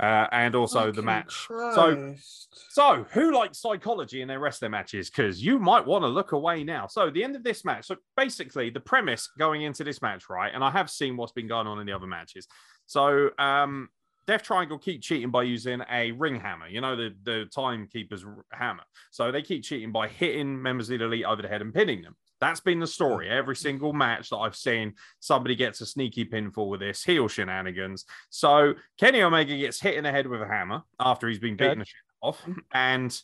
[0.00, 1.46] Uh, and also the Fucking match.
[1.48, 2.14] So,
[2.70, 5.08] so who likes psychology in their wrestling matches?
[5.08, 6.88] Because you might want to look away now.
[6.88, 7.86] So the end of this match.
[7.86, 10.50] So basically, the premise going into this match, right?
[10.52, 12.48] And I have seen what's been going on in the other matches.
[12.86, 13.90] So um,
[14.26, 16.68] Death Triangle keep cheating by using a ring hammer.
[16.68, 18.84] You know the the timekeeper's hammer.
[19.10, 22.02] So they keep cheating by hitting members of the elite over the head and pinning
[22.02, 22.16] them.
[22.40, 23.28] That's been the story.
[23.30, 28.04] Every single match that I've seen, somebody gets a sneaky pinfall with this heel shenanigans.
[28.30, 31.74] So Kenny Omega gets hit in the head with a hammer after he's been beaten
[31.74, 31.80] Good.
[31.82, 33.22] the shit off and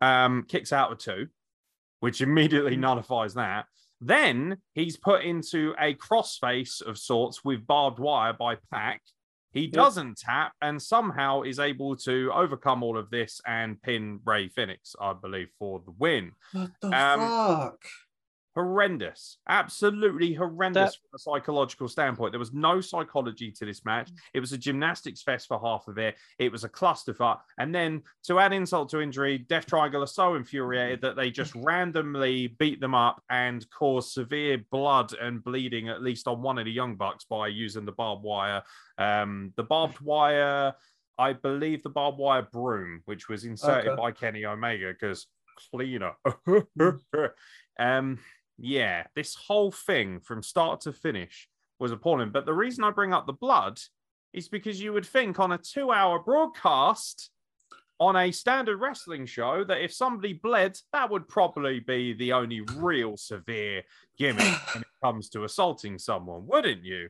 [0.00, 1.26] um, kicks out of two,
[2.00, 3.66] which immediately nullifies that.
[4.00, 9.00] Then he's put into a crossface of sorts with barbed wire by Pac.
[9.52, 14.48] He doesn't tap and somehow is able to overcome all of this and pin Rey
[14.48, 17.84] Fenix, I believe, for the win What the um, fuck?
[18.54, 22.32] Horrendous, absolutely horrendous That- from a psychological standpoint.
[22.32, 24.10] There was no psychology to this match.
[24.34, 26.16] It was a gymnastics fest for half of it.
[26.38, 27.40] It was a clusterfuck.
[27.58, 31.54] And then to add insult to injury, Death Triangle are so infuriated that they just
[31.56, 36.64] randomly beat them up and cause severe blood and bleeding, at least on one of
[36.66, 38.62] the Young Bucks, by using the barbed wire.
[38.98, 40.74] Um, the barbed wire.
[41.18, 44.00] I believe the barbed wire broom, which was inserted Okay.
[44.00, 45.26] by Kenny Omega, because
[45.70, 46.12] cleaner.
[47.78, 48.18] um,
[48.62, 51.48] yeah, this whole thing from start to finish
[51.80, 52.30] was appalling.
[52.30, 53.80] But the reason I bring up the blood
[54.32, 57.30] is because you would think on a two hour broadcast
[57.98, 62.60] on a standard wrestling show that if somebody bled, that would probably be the only
[62.76, 63.82] real severe
[64.16, 64.44] gimmick
[64.74, 67.08] when it comes to assaulting someone, wouldn't you?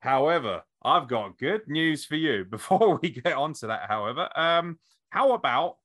[0.00, 3.88] However, I've got good news for you before we get onto that.
[3.88, 4.78] However, um,
[5.10, 5.76] how about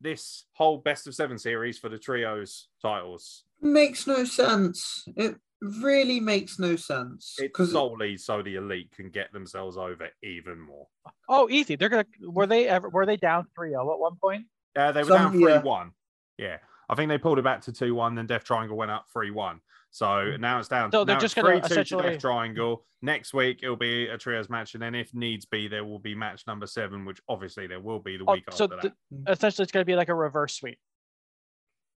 [0.00, 3.42] this whole best of seven series for the trios titles?
[3.62, 5.04] Makes no sense.
[5.16, 7.36] It really makes no sense.
[7.38, 10.88] It's Because solely so the elite can get themselves over even more.
[11.28, 11.76] Oh, easy.
[11.76, 12.06] They're gonna.
[12.20, 12.88] Were they ever?
[12.88, 14.46] Were they down 3-0 at one point?
[14.74, 15.62] Uh, they were Some- down uh, 3 yeah.
[15.62, 15.90] 1.
[16.38, 16.56] Yeah.
[16.88, 19.30] I think they pulled it back to 2 1, then Death Triangle went up 3
[19.30, 19.60] 1.
[19.90, 20.40] So mm.
[20.40, 20.90] now it's down.
[20.90, 22.84] So they're now just it's gonna 3-2 to essentially- Death Triangle.
[23.04, 26.14] Next week it'll be a trios match, and then if needs be, there will be
[26.14, 28.92] match number seven, which obviously there will be the Oh, week so after that.
[29.10, 30.78] the- essentially, it's gonna be like a reverse sweep.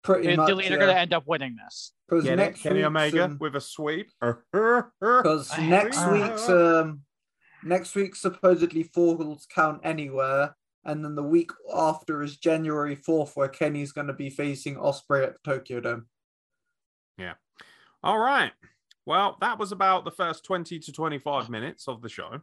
[0.05, 0.81] Pretty And much, the elite are yeah.
[0.81, 1.93] gonna end up winning this.
[2.11, 2.37] 'Cause Get it?
[2.37, 4.11] next Kenny Omega um, with a sweep.
[4.21, 7.01] Because next uh, week's um
[7.63, 13.49] next week supposedly falls count anywhere, and then the week after is January fourth, where
[13.49, 16.07] Kenny's going to be facing Ospreay at Tokyo Dome.
[17.17, 17.35] Yeah.
[18.03, 18.53] All right.
[19.07, 22.41] Well, that was about the first 20 to 25 minutes of the show.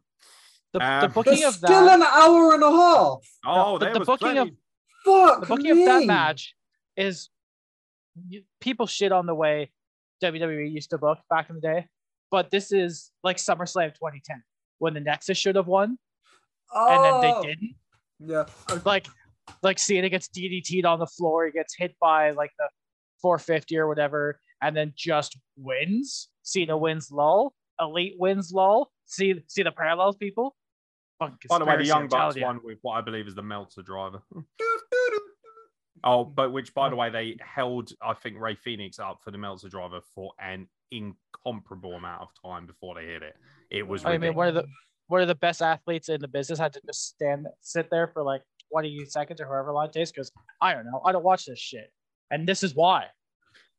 [0.73, 1.99] The, the Um, booking There's of still that.
[1.99, 3.19] an hour and a half.
[3.45, 4.49] Oh, the- there the was booking of-
[5.05, 5.81] Fuck the booking me.
[5.83, 6.55] of that match
[6.95, 7.40] is you-
[8.59, 9.71] people shit on the way
[10.23, 11.87] WWE used to book back in the day,
[12.29, 14.43] but this is like SummerSlam 2010
[14.79, 15.97] when the Nexus should have won
[16.73, 17.75] and then Oh, they didn't.
[18.19, 18.45] Yeah.
[18.85, 19.07] Like,
[19.63, 22.67] like Cena gets DDT'd on the floor, he gets hit by like the
[23.21, 26.29] 450 or whatever, and then just wins.
[26.43, 28.91] Cena wins lull, Elite wins lull.
[29.05, 30.55] See, see the parallels, people.
[31.19, 33.83] By the way, the Young I'm Bucks won with what I believe is the Meltzer
[33.83, 34.21] driver.
[36.03, 39.37] Oh, but which, by the way, they held, I think, Rey Fenix up for the
[39.37, 43.35] Meltzer driver for an incomparable amount of time before they hit it.
[43.69, 44.65] It was I mean, one of the
[45.07, 48.23] one of the best athletes in the business had to just stand sit there for
[48.23, 51.01] like 20 seconds or however long it takes because I don't know.
[51.05, 51.91] I don't watch this shit.
[52.31, 53.07] And this is why.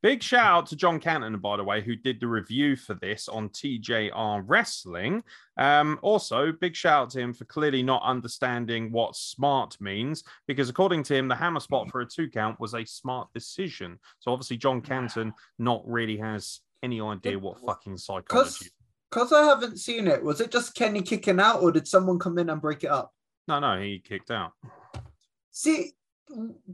[0.02, 3.28] Big shout out to John Canton, by the way, who did the review for this
[3.28, 5.22] on TJR Wrestling.
[5.56, 10.68] Um, also, big shout out to him for clearly not understanding what smart means, because
[10.68, 14.00] according to him, the hammer spot for a two count was a smart decision.
[14.18, 18.72] So obviously, John Canton not really has any idea what fucking psychology.
[19.08, 22.38] Because I haven't seen it, was it just Kenny kicking out or did someone come
[22.38, 23.12] in and break it up?
[23.46, 24.52] No, no, he kicked out.
[25.52, 25.92] See,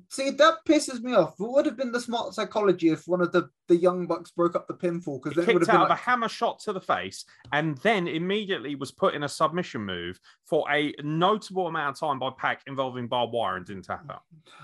[0.08, 1.34] see that pisses me off.
[1.38, 4.54] What would have been the smart psychology if one of the, the young bucks broke
[4.54, 5.22] up the pinfall?
[5.22, 7.24] Because He then it would have been of like, a hammer shot to the face
[7.52, 12.18] and then immediately was put in a submission move for a notable amount of time
[12.18, 14.22] by PAC involving barbed wire and didn't tap out.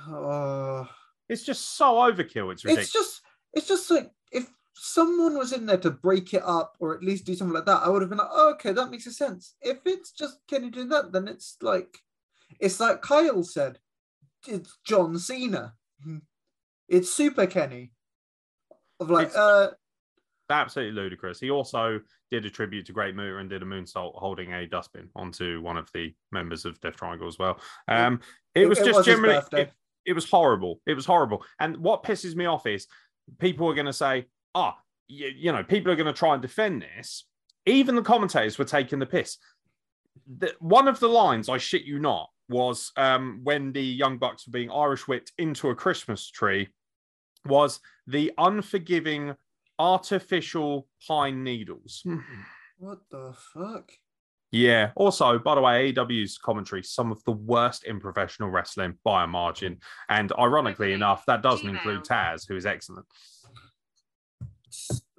[0.08, 0.88] oh.
[1.28, 2.52] It's just so overkill.
[2.52, 2.84] It's ridiculous.
[2.84, 3.22] it's just
[3.54, 7.24] it's just like if someone was in there to break it up or at least
[7.24, 9.54] do something like that, I would have been like, oh, okay, that makes a sense.
[9.62, 11.98] If it's just Kenny doing that, then it's like
[12.60, 13.78] it's like Kyle said,
[14.48, 15.74] it's John Cena.
[16.88, 17.92] It's Super Kenny.
[19.00, 19.70] Of like, It's- uh,
[20.50, 21.40] absolutely ludicrous.
[21.40, 25.08] He also did a tribute to Great Muta and did a moonsault holding a dustbin
[25.16, 27.58] onto one of the members of Death Triangle as well.
[27.88, 28.20] Um,
[28.54, 29.72] it, It- was it just was generally, it,
[30.04, 30.80] it was horrible.
[30.86, 31.44] It was horrible.
[31.60, 32.86] And what pisses me off is
[33.38, 34.76] people are going to say, ah,
[35.08, 37.24] you, you know, people are going to try and defend this.
[37.66, 39.38] Even the commentators were taking the piss.
[40.38, 44.46] The, one of the lines, I shit you not, was um, when the Young Bucks
[44.46, 46.68] were being Irish whipped into a Christmas tree,
[47.46, 49.34] was the unforgiving
[49.78, 52.04] artificial pine needles.
[52.78, 53.92] what the fuck?
[54.54, 54.92] Yeah.
[54.94, 59.26] Also, by the way, AEW's commentary, some of the worst in professional wrestling by a
[59.26, 59.78] margin.
[60.08, 63.06] And ironically enough, that doesn't include Taz, who is excellent.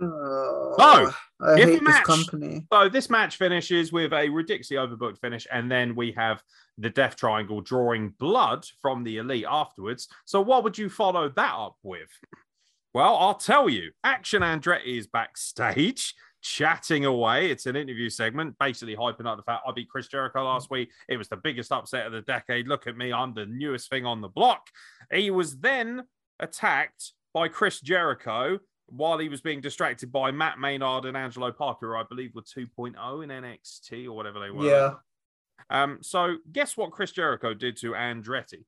[0.01, 1.11] Oh, So,
[1.45, 2.67] I if a hate this match- company.
[2.71, 6.43] So this match finishes with a ridiculously overbooked finish, and then we have
[6.77, 10.07] the Death Triangle drawing blood from the Elite afterwards.
[10.25, 12.09] So what would you follow that up with?
[12.93, 13.91] Well, I'll tell you.
[14.03, 17.49] Action Andretti is backstage chatting away.
[17.49, 20.89] It's an interview segment, basically hyping up the fact I beat Chris Jericho last week.
[21.09, 22.67] It was the biggest upset of the decade.
[22.67, 24.67] Look at me, I'm the newest thing on the block.
[25.13, 26.03] He was then
[26.39, 31.87] attacked by Chris Jericho while he was being distracted by Matt Menard and Angelo Parker,
[31.93, 34.65] who I believe were 2.0 in NXT or whatever they were.
[34.65, 34.93] Yeah,
[35.69, 38.65] Um, so guess what Chris Jericho did to Andretti?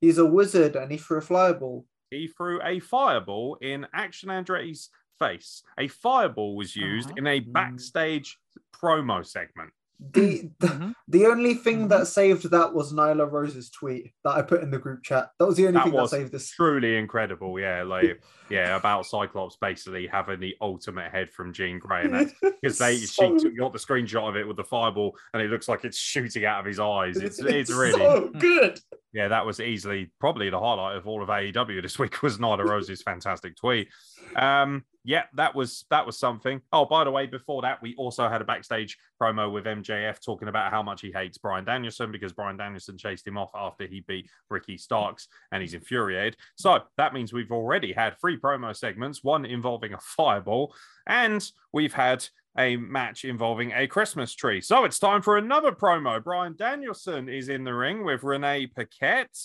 [0.00, 1.84] he's a wizard and he threw a fireball.
[2.10, 5.62] He threw a fireball in Action Andretti's face.
[5.78, 7.16] A fireball was used Uh-huh.
[7.18, 8.38] in a backstage
[8.72, 9.72] promo segment.
[10.00, 10.94] The, the Mhm.
[11.08, 14.78] the only thing that saved that was Nyla Rose's tweet that I put in the
[14.78, 15.30] group chat.
[15.40, 16.50] That was the only That thing that saved this.
[16.52, 17.58] Truly incredible.
[17.58, 22.04] Yeah, like yeah, about Cyclops basically having the ultimate head from Jean Grey.
[22.04, 25.42] And because they So- she took, got the screenshot of it with the fireball and
[25.42, 27.16] it looks like it's shooting out of his eyes.
[27.16, 28.78] It's it's, it's really so good.
[29.12, 32.64] yeah, that was easily probably the highlight of all of AEW this week was Nyla
[32.64, 33.88] Rose's fantastic tweet.
[34.36, 36.60] Um, yeah, that was that was something.
[36.70, 40.48] Oh, by the way, before that, we also had a backstage promo with MJF talking
[40.48, 44.00] about how much he hates Bryan Danielson because Bryan Danielson chased him off after he
[44.00, 46.36] beat Ricky Starks and he's infuriated.
[46.56, 50.74] So that means we've already had three promo segments, one involving a fireball,
[51.06, 51.42] and
[51.72, 52.26] we've had
[52.58, 54.60] a match involving a Christmas tree.
[54.60, 56.22] So it's time for another promo.
[56.22, 59.38] Bryan Danielson is in the ring with Renee Paquette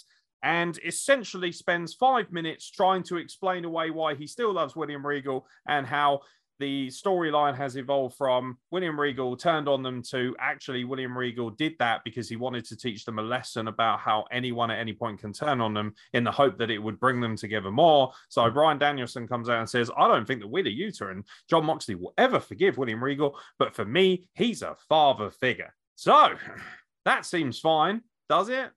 [0.43, 5.47] and essentially spends five minutes trying to explain away why he still loves William Regal
[5.67, 6.21] and how
[6.59, 11.73] the storyline has evolved from William Regal turned on them to actually William Regal did
[11.79, 15.19] that because he wanted to teach them a lesson about how anyone at any point
[15.19, 18.11] can turn on them in the hope that it would bring them together more.
[18.29, 21.65] So Bryan Danielson comes out and says, I don't think that Wheeler Yuta and Jon
[21.65, 25.73] Moxley will ever forgive William Regal, but for me, he's a father figure.
[25.95, 26.35] So
[27.05, 28.71] that seems fine, does it?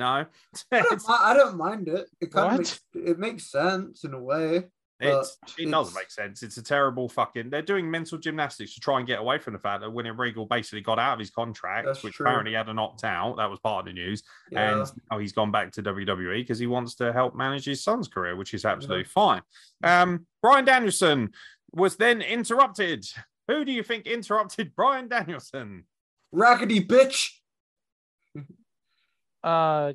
[0.00, 0.26] No.
[0.72, 2.06] I don't, I don't mind it.
[2.20, 4.64] It kind of makes it makes sense in a way.
[5.02, 6.42] It's, it it's- doesn't make sense.
[6.42, 7.48] It's a terrible fucking.
[7.48, 10.44] They're doing mental gymnastics to try and get away from the fact that William Regal
[10.44, 12.26] basically got out of his contract, That's which true.
[12.26, 13.36] apparently had an opt out.
[13.38, 14.80] That was part of the news, Yeah.
[14.80, 18.08] and now he's gone back to WWE because he wants to help manage his son's
[18.08, 19.40] career, which is absolutely fine.
[19.82, 21.30] Um, Bryan Danielson
[21.72, 23.06] was then interrupted.
[23.48, 25.84] Who do you think interrupted Bryan Danielson?
[26.30, 27.30] Raggedy bitch.
[29.42, 29.92] Uh,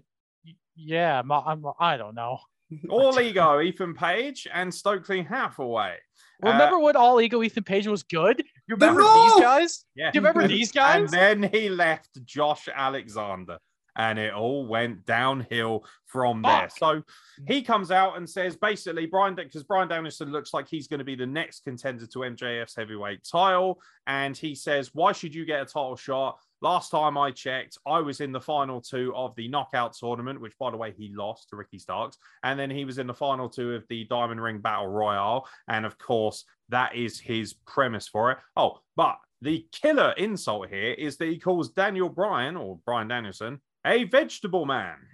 [0.75, 2.39] yeah, I'm, I'm, I don't know.
[2.89, 5.95] All ego, Ethan Page and Stokely Hathaway.
[6.43, 8.43] Uh, Remember when All Ego Ethan Page was good?
[8.67, 9.85] You remember these guys?
[9.95, 10.11] yeah.
[10.11, 11.13] Do you remember these guys?
[11.13, 13.59] And then he left Josh Alexander,
[13.95, 16.67] and it all went downhill from there.
[16.75, 17.03] So
[17.47, 21.05] he comes out and says basically, Bryan, because Bryan Danielson looks like he's going to
[21.05, 23.79] be the next contender to MJF's heavyweight title.
[24.07, 26.39] And he says, Why should you get a title shot?
[26.61, 30.57] Last time I checked, I was in the final two of the knockout tournament, which,
[30.57, 32.17] by the way, he lost to Ricky Starks.
[32.43, 35.47] And then he was in the final two of the Diamond Ring Battle Royale.
[35.67, 38.37] And of course, that is his premise for it.
[38.55, 43.61] Oh, but the killer insult here is that he calls Daniel Bryan or Bryan Danielson
[43.85, 44.95] a vegetable man.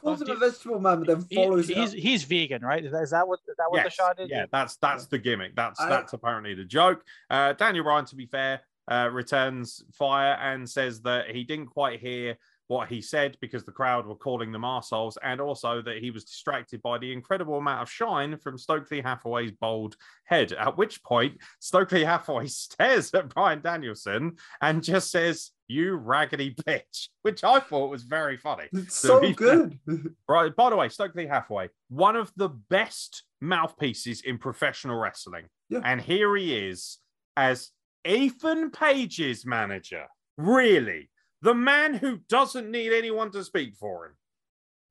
[0.00, 1.98] Calls him a vegetable man, but then follows it he's up.
[1.98, 2.82] he's vegan, right?
[2.82, 4.30] Is that, is that what is that what the shot is?
[4.30, 5.54] Yeah, that's that's the gimmick.
[5.54, 7.04] That's I- that's apparently the joke.
[7.28, 12.00] Uh, Daniel Bryan, to be fair, uh, returns fire and says that he didn't quite
[12.00, 12.36] hear
[12.70, 16.24] what he said because the crowd were calling them arseholes, and also that he was
[16.24, 20.52] distracted by the incredible amount of shine from Stokely Hathaway's bold head.
[20.52, 27.08] At which point, Stokely Hathaway stares at Bryan Danielson and just says, "You raggedy bitch,"
[27.22, 28.68] which I thought was very funny.
[28.72, 29.78] It's so good.
[30.28, 30.54] Right.
[30.54, 35.46] By the way, Stokely Hathaway, one of the best mouthpieces in professional wrestling.
[35.68, 35.80] Yeah.
[35.84, 36.98] And here he is
[37.36, 37.72] as
[38.06, 40.06] Ethan Page's manager.
[40.36, 41.10] Really?
[41.42, 44.12] The man who doesn't need anyone to speak for him.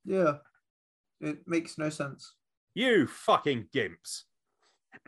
[0.05, 0.33] yeah.
[1.21, 2.33] It makes no sense.
[2.73, 4.23] You fucking gimps.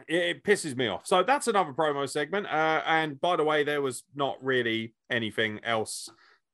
[0.09, 1.07] It, it pisses me off.
[1.07, 2.47] So that's another promo segment.
[2.47, 6.09] Uh, and by the way, there was not really anything else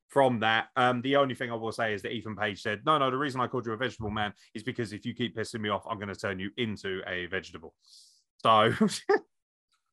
[0.09, 0.67] from that.
[0.75, 3.17] Um, the only thing I will say is that Ethan Page said, No, no, the
[3.17, 5.85] reason I called you a vegetable man is because if you keep pissing me off,
[5.89, 7.73] I'm going to turn you into a vegetable.
[8.43, 8.73] So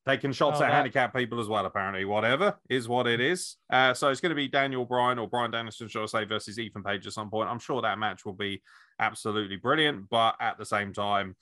[0.07, 2.05] taking shots Oh, at that- handicapped people as well, apparently.
[2.05, 3.57] Whatever is what it is.
[3.69, 6.59] Uh, so it's going to be Daniel Bryan or Bryan Danielson, should I say, versus
[6.59, 7.49] Ethan Page at some point.
[7.49, 8.61] I'm sure that match will be
[8.99, 11.35] absolutely brilliant, but at the same time,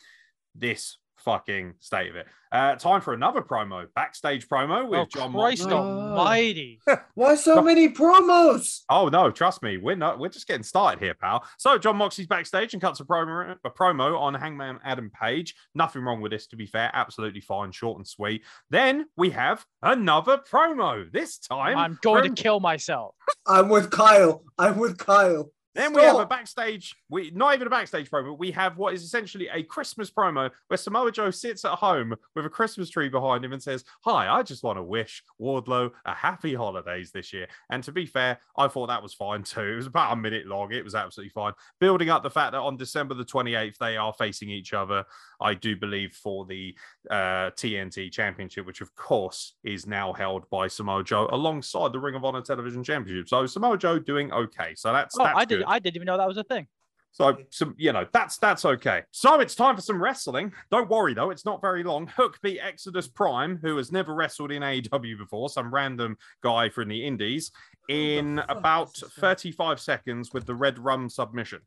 [0.55, 2.27] this fucking state of it.
[2.51, 5.73] Uh, time for another promo, backstage promo with Oh John Christ Moxley.
[5.75, 6.79] Almighty!
[7.15, 8.81] Why so many promos?
[8.89, 10.19] Oh no, trust me, we're not.
[10.19, 11.43] We're just getting started here, pal.
[11.57, 15.55] So Jon Moxley's backstage and cuts a promo, a promo on Hangman Adam Page.
[15.73, 16.91] Nothing wrong with this, to be fair.
[16.93, 18.43] Absolutely fine, short and sweet.
[18.69, 21.11] Then we have another promo.
[21.11, 23.15] This time, I'm going from- to kill myself.
[23.47, 24.43] I'm with Kyle.
[24.59, 25.51] I'm with Kyle.
[25.75, 28.37] Then we have a backstage, we not even a backstage promo.
[28.37, 32.45] We have what is essentially a Christmas promo where Samoa Joe sits at home with
[32.45, 36.13] a Christmas tree behind him and says, Hi, I just want to wish Wardlow a
[36.13, 37.47] happy holidays this year.
[37.71, 39.61] And to be fair, I thought that was fine too.
[39.61, 40.71] It was about a minute long.
[40.71, 41.53] It was absolutely fine.
[41.79, 45.03] Building up the fact that on December the 28th, they are facing each other,
[45.41, 46.75] I do believe, for the
[47.09, 52.13] uh, TNT Championship, which of course is now held by Samoa Joe alongside the Ring
[52.15, 53.27] of Honor Television Championship.
[53.27, 54.75] So Samoa Joe doing okay.
[54.75, 55.62] So that's, Oh, that's I did.
[55.63, 55.71] Good.
[55.71, 56.67] I didn't even know that was a thing.
[57.13, 59.03] So, some, you know, that's that's okay.
[59.11, 60.51] So it's time for some wrestling.
[60.71, 62.07] Don't worry though, it's not very long.
[62.07, 66.89] Hook beat Exodus Prime, who has never wrestled in AEW before, some random guy from
[66.89, 67.51] the Indies,
[67.87, 71.59] in fuck about is this 35 seconds with the Redrum submission.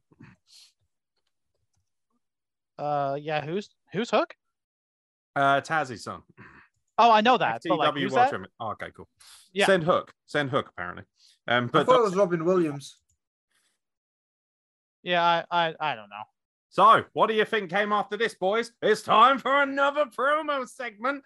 [2.77, 3.45] Uh, yeah.
[3.45, 4.35] Who's who's Hook?
[5.37, 6.23] Uh, Tazzy's son.
[6.99, 7.63] Oh, I know that.
[7.69, 8.49] But like, FTW who's World that?
[8.59, 9.09] Oh, okay, cool.
[9.53, 9.67] Yeah.
[9.67, 10.13] Send Hook.
[10.27, 11.05] Send Hook, apparently.
[11.47, 12.97] Um, I but thought it was Robin Williams.
[15.07, 16.25] Yeah, I, I I don't know.
[16.71, 18.73] So, what do you think came after this, boys?
[18.83, 21.23] It's time for another promo segment.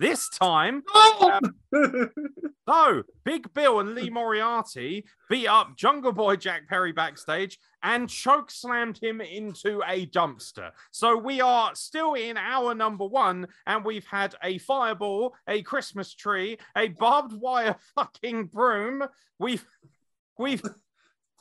[0.00, 1.38] This time, oh,
[1.72, 2.10] um,
[2.68, 8.50] so Big Bill and Lee Moriarty beat up Jungle Boy Jack Perry backstage and choke
[8.50, 10.70] slammed him into a dumpster.
[10.90, 16.14] So we are still in hour number one, and we've had a fireball, a Christmas
[16.14, 19.02] tree, a barbed wire fucking broom.
[19.38, 19.66] We've,
[20.38, 20.62] we've,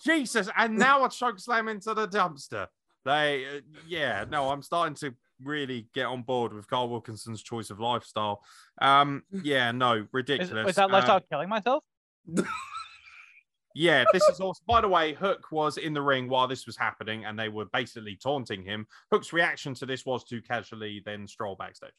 [0.05, 2.67] Jesus, and now a choke slam into the dumpster.
[3.03, 7.69] They, uh, yeah, no, I'm starting to really get on board with Carl Wilkinson's choice
[7.69, 8.41] of lifestyle.
[8.81, 10.69] Um, yeah, no, ridiculous.
[10.69, 11.83] is that Um, lifestyle killing myself?
[13.75, 16.77] yeah, this is also, by the way, Hook was in the ring while this was
[16.77, 18.87] happening and they were basically taunting him.
[19.11, 21.91] Hook's reaction to this was to casually then stroll backstage.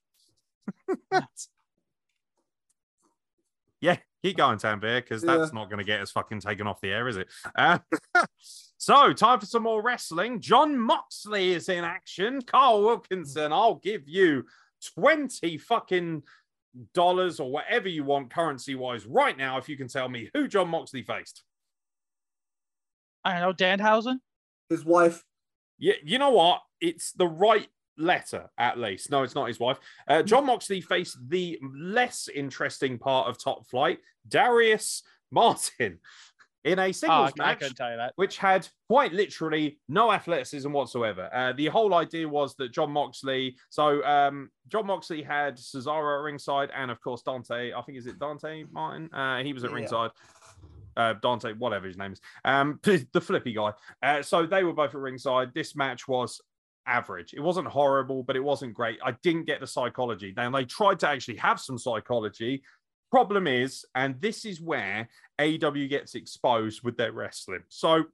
[3.80, 3.96] yeah,
[4.26, 7.06] keep going, Tanvir, because that's not going to get us fucking taken off the air,
[7.08, 7.28] is it?
[7.54, 7.78] Uh,
[8.76, 10.40] so, time for some more wrestling.
[10.40, 12.42] Jon Moxley is in action.
[12.42, 14.44] Carl Wilkinson, I'll give you
[14.94, 16.22] 20 fucking
[16.92, 20.48] dollars or whatever you want currency wise right now if you can tell me who
[20.48, 21.42] Jon Moxley faced.
[23.24, 23.52] I don't know.
[23.52, 24.16] Danhausen.
[24.68, 25.24] His wife.
[25.78, 26.62] Yeah, you know what?
[26.80, 27.68] It's the right
[27.98, 29.10] letter, at least.
[29.10, 29.78] No, it's not his wife.
[30.08, 35.98] Uh, Jon Moxley faced the less interesting part of Top Flight, Darius Martin,
[36.64, 37.58] in a Oh, singles I match.
[37.60, 38.12] couldn't tell you that.
[38.16, 41.30] which had quite literally no athleticism whatsoever.
[41.32, 46.24] Uh, the whole idea was that Jon Moxley, so um, Jon Moxley had Cesaro at
[46.24, 47.72] ringside, and of course Dante.
[47.72, 49.08] I think is it Dante Martin?
[49.14, 49.76] Uh, he was at Yeah.
[49.76, 50.10] ringside.
[50.96, 53.72] Uh, Dante, whatever his name is, um, the flippy guy.
[54.02, 55.52] Uh, so they were both at ringside.
[55.54, 56.40] This match was
[56.86, 57.34] average.
[57.34, 58.98] It wasn't horrible, but it wasn't great.
[59.04, 60.32] I didn't get the psychology.
[60.34, 62.62] Then they tried to actually have some psychology.
[63.10, 65.08] problem is, and this is where
[65.38, 67.62] AW gets exposed with their wrestling.
[67.68, 68.04] So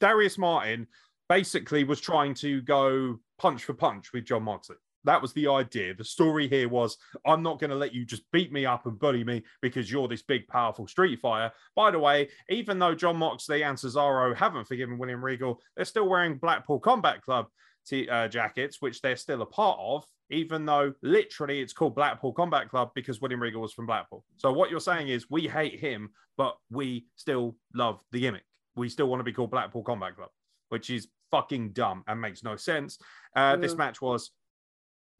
[0.00, 0.86] Darius Martin
[1.28, 4.76] basically was trying to go punch for punch with Jon Moxley.
[5.04, 5.94] That was the idea.
[5.94, 8.98] The story here was I'm not going to let you just beat me up and
[8.98, 11.52] bully me because you're this big, powerful street fighter.
[11.76, 16.08] By the way, even though Jon Moxley and Cesaro haven't forgiven William Regal, they're still
[16.08, 17.46] wearing Blackpool Combat Club
[17.88, 22.32] t- uh, jackets, which they're still a part of, even though literally it's called Blackpool
[22.32, 24.24] Combat Club because William Regal was from Blackpool.
[24.36, 28.44] So what you're saying is we hate him, but we still love the gimmick.
[28.76, 30.30] We still want to be called Blackpool Combat Club,
[30.68, 32.98] which is fucking dumb and makes no sense.
[33.34, 34.30] Uh, This match was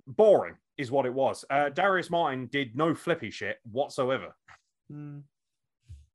[0.06, 1.44] boring, is what it was.
[1.50, 4.34] Uh, Darius Martin did no flippy shit whatsoever.
[4.92, 5.22] Mm.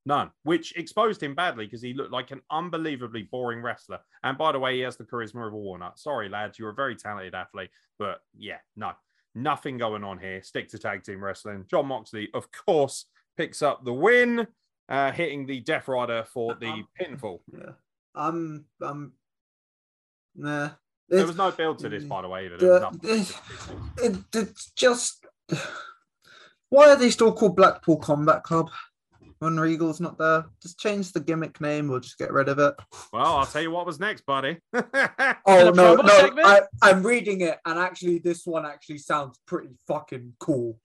[0.06, 3.99] None, which exposed him badly because he looked like an unbelievably boring wrestler.
[4.24, 5.97] And by the way, he has the charisma of a walnut.
[5.97, 8.91] Sorry, lads, you're a very talented athlete, but yeah, no,
[9.34, 10.43] nothing going on here.
[10.43, 11.64] Stick to tag team wrestling.
[11.70, 13.06] Jon Moxley, of course,
[13.38, 14.45] picks up the win,
[14.89, 17.39] uh, hitting the Death Rider for the Um, pinfall.
[17.58, 17.72] Yeah.
[18.14, 18.66] I'm.
[18.82, 19.14] I'm.
[20.36, 20.72] Nah.
[21.10, 22.45] There It's- was no build to this, by the way.
[22.47, 22.58] Either.
[22.58, 23.39] the-
[24.04, 25.26] it, it's just.
[26.70, 28.70] Why are they still called Blackpool Combat Club
[29.44, 30.46] when Regal's not there?
[30.62, 32.74] Just change the gimmick name or just get rid of it.
[33.12, 34.58] Well, I'll tell you what was next, buddy.
[35.46, 36.08] Oh no, no!
[36.08, 36.48] segment?
[36.48, 40.80] I, I'm reading it, and actually, this one actually sounds pretty fucking cool.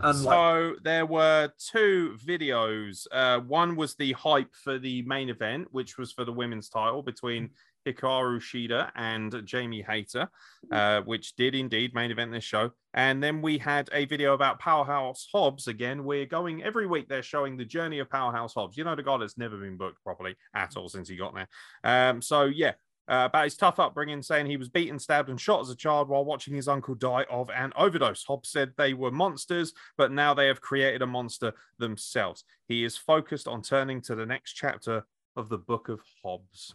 [0.00, 3.06] And like, so there were two videos.
[3.10, 7.02] Uh, one was the hype for the main event, which was for the women's title
[7.02, 7.50] between
[7.92, 10.28] Hikaru Shida and Jamie Hayter,
[10.70, 12.70] uh, which did indeed main event this show.
[12.94, 15.68] And then we had a video about Powerhouse Hobbs.
[15.68, 17.08] Again, we're going every week.
[17.08, 18.76] They're showing the journey of Powerhouse Hobbs.
[18.76, 21.48] You know, the guy that's never been booked properly at all since he got there.
[21.84, 22.72] Um, so yeah,
[23.08, 26.08] uh, about his tough upbringing, saying he was beaten, stabbed, and shot as a child
[26.08, 28.24] while watching his uncle die of an overdose.
[28.24, 32.44] Hobbs said they were monsters, but now they have created a monster themselves.
[32.66, 36.74] He is focused on turning to the next chapter of the Book of Hobbs.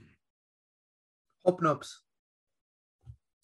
[1.46, 1.90] Hobnobs.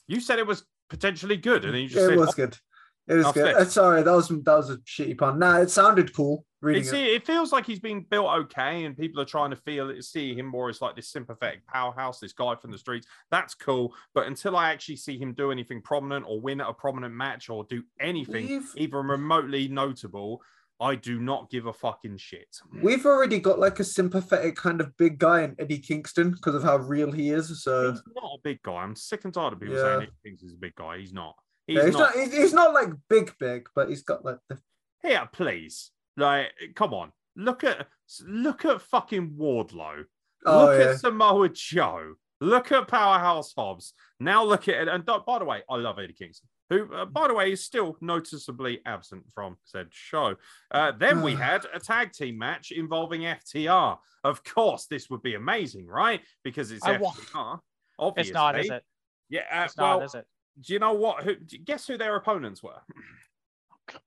[0.07, 2.57] You said it was potentially good, and then you just It said was good.
[3.07, 3.55] It was good.
[3.55, 5.39] Uh, sorry, that was that was a shitty pun.
[5.39, 6.45] Nah, it sounded cool.
[6.61, 6.93] Reading it.
[6.93, 10.35] it feels like he's being built okay, and people are trying to feel it, see
[10.35, 13.07] him more as like this sympathetic powerhouse, this guy from the streets.
[13.31, 13.95] That's cool.
[14.13, 17.49] But until I actually see him do anything prominent or win at a prominent match
[17.49, 20.41] or do anything We've- even remotely notable,
[20.81, 22.57] I do not give a fucking shit.
[22.81, 26.63] We've already got like a sympathetic kind of big guy in Eddie Kingston because of
[26.63, 27.63] how real he is.
[27.63, 28.75] So He's not a big guy.
[28.75, 29.81] I'm sick and tired of people Yeah.
[29.83, 30.97] saying he thinks he's a big guy.
[30.99, 31.35] He's not.
[31.67, 32.15] He's, yeah, he's not.
[32.15, 32.25] not.
[32.25, 34.57] he's, he's not like big, big, but he's got like the.
[35.01, 35.91] Here, please.
[36.17, 37.11] Like, come on.
[37.35, 37.87] Look at
[38.25, 40.03] look at fucking Wardlow.
[40.45, 40.91] Oh look yeah.
[40.91, 42.15] at Samoa Joe.
[42.41, 43.93] Look at Powerhouse Hobbs.
[44.19, 44.87] Now look at it.
[44.87, 47.97] And by the way, I love Eddie Kingston, who, uh, by the way, is still
[48.01, 50.35] noticeably absent from said show.
[50.71, 53.97] Uh, then we had a tag team match involving FTR.
[54.23, 56.21] Of course, this would be amazing, right?
[56.43, 57.59] Because it's I FTR.
[57.97, 58.29] Obviously.
[58.29, 58.83] It's not, is it?
[59.29, 59.41] Yeah.
[59.51, 60.25] Uh, It's well, not, is it?
[60.61, 61.23] do you know what?
[61.23, 62.81] Who, guess who their opponents were?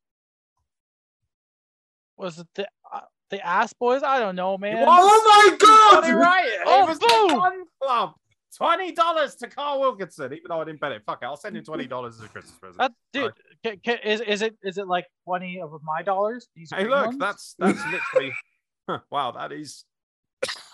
[2.17, 3.01] Was it the uh,
[3.31, 4.03] the ass boys?
[4.03, 4.85] I don't know, man.
[4.87, 6.15] Oh my god!
[6.15, 6.59] right.
[6.67, 7.29] Oh, it was boom.
[7.29, 8.13] the Gunn Club.
[8.57, 11.03] Twenty dollars to Carl Wilkinson, even though I didn't bet it.
[11.07, 12.79] Fuck it, I'll send him twenty dollars as a Christmas present.
[12.79, 13.33] That, dude,
[13.65, 16.49] ca- ca- is is it is it like twenty of my dollars?
[16.55, 17.19] These Hey, look, ones?
[17.19, 18.33] that's that's literally
[19.11, 19.33] wow.
[19.33, 19.85] That is.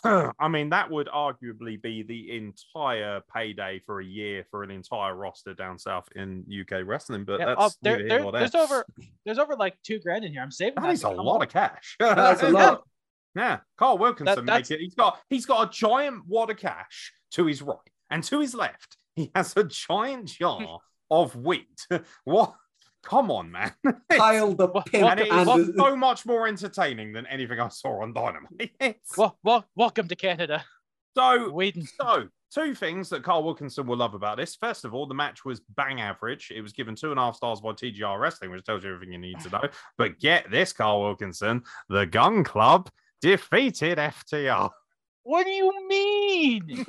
[0.05, 5.15] I mean, that would arguably be the entire payday for a year for an entire
[5.15, 7.25] roster down south in UK wrestling.
[7.25, 8.33] But Yeah, oh, that's there, there- there.
[8.33, 8.85] there's over
[9.27, 10.41] there's over like two grand in here.
[10.41, 11.97] I'm saving That is a lot of cash.
[12.01, 12.53] That's a Yeah.
[12.53, 12.83] lot.
[13.35, 14.83] Yeah, Carl Wilkinson that's- make it.
[14.83, 17.77] He's got he's got a giant wad of cash to his right
[18.11, 18.97] and to his left.
[19.17, 20.79] He has a giant jar
[21.11, 21.87] of wheat.
[22.25, 22.55] what?
[23.05, 23.73] Come on, man.
[24.13, 27.69] Kyle the What- pimp and it is and so much more entertaining than anything I
[27.69, 28.73] saw on Dynamite.
[28.81, 30.65] It's- Well, well, welcome to Canada,
[31.17, 31.87] so, Whedon.
[32.01, 34.57] so two things that Carl Wilkinson will love about this.
[34.57, 36.51] First of all, the match was bang average.
[36.55, 39.13] It was given two and a half stars by TJR Wrestling, which tells you everything
[39.13, 39.63] you need to know.
[39.97, 44.71] But get this, Carl Wilkinson, the Gunn Club defeated FTR.
[45.29, 46.87] What do you mean?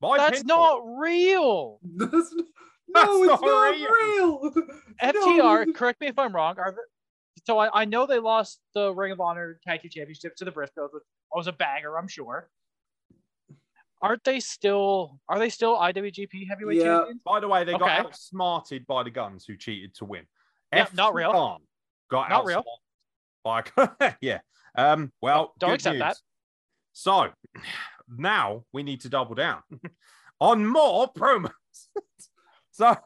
[0.00, 0.46] By That's pinfall.
[0.46, 1.78] not real.
[1.82, 2.34] That's,
[2.88, 4.40] no, That's it's not not real.
[4.40, 4.52] real.
[5.02, 5.72] FTR, No.
[5.74, 6.58] correct me if I'm wrong.
[6.58, 6.80] Are the,
[7.44, 10.52] so I, I know they lost the Ring of Honor Tag Team Championship to the
[10.52, 11.02] Briscoes, which
[11.34, 12.48] was a banger, I'm sure.
[14.00, 15.20] Aren't they still?
[15.28, 16.84] Are they still IWGP Heavyweight Yeah.
[17.00, 17.20] Champions?
[17.26, 17.96] By the way, they got Okay.
[18.08, 20.24] outsmarted by the Gunns who cheated to win.
[20.72, 21.60] Yeah, not real.
[22.10, 22.64] Got Not real.
[23.46, 24.40] Outsmarted By, yeah.
[24.76, 25.12] Um.
[25.22, 26.02] Well, Don't good accept news.
[26.02, 26.16] that.
[26.92, 27.28] So
[28.08, 29.62] now we need to double down
[30.40, 31.50] on more promos.
[32.70, 32.96] so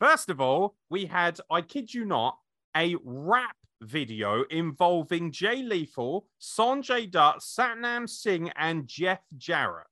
[0.00, 2.38] First of all, we had, I kid you not,
[2.74, 9.86] a rap video involving Jay Lethal, Sanjay Dutt, Satnam Singh, and Jeff Jarrett.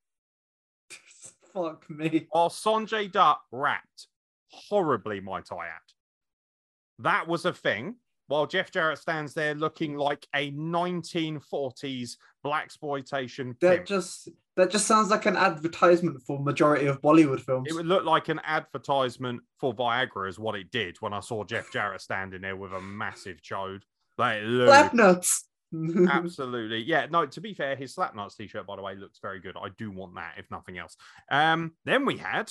[1.53, 2.27] Fuck me.
[2.31, 4.07] While Sanjay Dutt rapped
[4.51, 5.93] horribly, might I add.
[7.01, 7.97] That was a thing.
[8.29, 14.87] While Jeff Jarrett stands there looking like a 1940s black exploitation That just that just
[14.87, 17.69] sounds like an advertisement for majority of Bollywood films.
[17.69, 21.45] It would look like an advertisement for Viagra, is what it did when I saw
[21.45, 23.83] Jeff Jarrett standing there with a massive chode.
[24.19, 25.45] Like, Slap nuts.
[26.11, 26.83] absolutely.
[26.83, 29.57] Yeah, no, to be fair, his Slapnuts t shirt, by the way, looks very good.
[29.57, 30.97] I do want that, if nothing else.
[31.31, 32.51] Um, then we had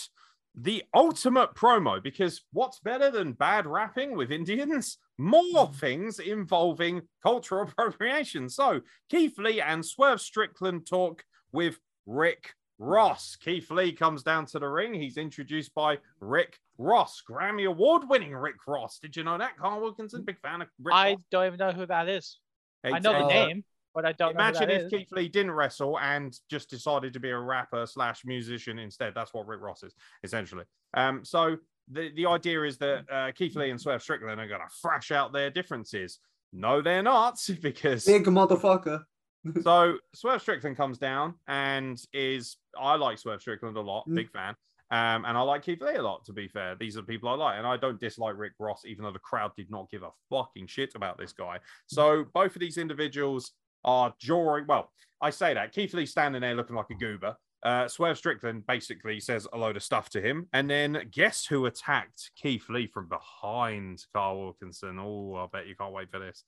[0.59, 4.97] the ultimate promo because what's better than bad rapping with Indians?
[5.19, 8.49] More things involving cultural appropriation.
[8.49, 13.35] So Keith Lee and Swerve Strickland talk with Rick Ross.
[13.35, 14.93] Keith Lee comes down to the ring.
[14.93, 18.99] He's introduced by Rick Ross, Grammy Award winning Rick Ross.
[18.99, 20.23] Did you know that, Carl Wilkinson?
[20.23, 21.19] Big fan of Rick I Ross.
[21.31, 22.37] don't even know who that is.
[22.83, 23.63] I It's- know the uh, name,
[23.97, 24.89] but I don't know who Imagine that if is.
[24.91, 29.13] Keith Lee didn't wrestle and just decided to be a rapper slash musician instead.
[29.15, 30.65] That's what Rick Ross is essentially.
[30.93, 31.57] Um, so
[31.91, 35.09] the the idea is that uh, Keith Lee and Swerve Strickland are going to thrash
[35.11, 36.19] out their differences.
[36.53, 39.01] No, they're not because Big motherfucker.
[39.63, 44.15] so Swerve Strickland comes down and is I like Swerve Strickland a lot, Mm.
[44.15, 44.55] big fan.
[44.89, 46.75] Um, and I like Keith Lee a lot, to be fair.
[46.79, 47.57] These are the people I like.
[47.57, 50.67] And I don't dislike Rick Ross, even though the crowd did not give a fucking
[50.67, 51.59] shit about this guy.
[51.87, 53.51] So both of these individuals
[53.87, 54.67] are drawing.
[54.67, 55.71] Well, I say that.
[55.71, 57.35] Keith Lee standing there looking like a goober.
[57.63, 60.47] Uh, Swerve Strickland basically says a load of stuff to him.
[60.53, 64.99] And then guess who attacked Keith Lee from behind Carl Wilkinson?
[64.99, 66.43] Oh, I bet you can't wait for this.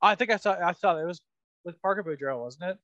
[0.00, 0.56] I think I saw.
[0.60, 1.20] I saw it was
[1.64, 2.78] with Parker Boudreaux, wasn't it?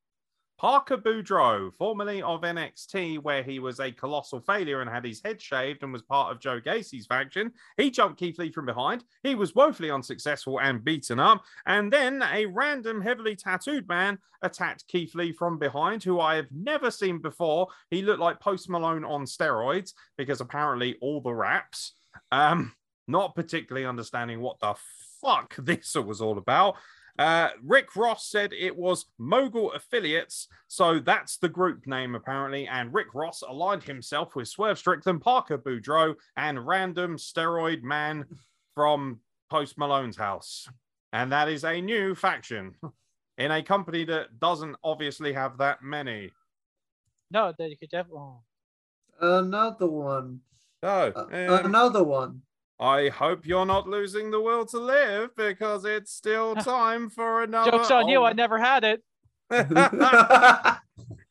[0.58, 5.40] Parker Boudreaux, formerly of NXT, where he was a colossal failure and had his head
[5.40, 7.52] shaved and was part of Joe Gacy's faction.
[7.76, 9.04] He jumped Keith Lee from behind.
[9.22, 11.44] He was woefully unsuccessful and beaten up.
[11.66, 16.48] And then a random, heavily tattooed man attacked Keith Lee from behind, who I have
[16.50, 17.68] never seen before.
[17.90, 21.94] He looked like Post Malone on steroids because apparently all the raps.
[22.32, 22.72] Um,
[23.06, 24.74] not particularly understanding what the
[25.20, 26.76] fuck this was all about.
[27.18, 32.68] Uh, Rick Ross said it was Mogul Affiliates, so that's the group name apparently.
[32.68, 38.24] And Rick Ross aligned himself with Swerve Strickland, Parker Boudreaux, and random steroid man
[38.74, 39.18] from
[39.50, 40.68] Post Malone's house.
[41.12, 42.76] And that is a new faction
[43.38, 46.30] in a company that doesn't obviously have that many.
[47.30, 48.20] No, that you could definitely.
[48.20, 48.40] Oh.
[49.20, 50.40] Another one.
[50.84, 52.42] So, Uh, um, another one.
[52.80, 57.70] I hope you're not losing the will to live because it's still time for another.
[57.72, 58.22] Joke's on you.
[58.24, 59.02] I never had it.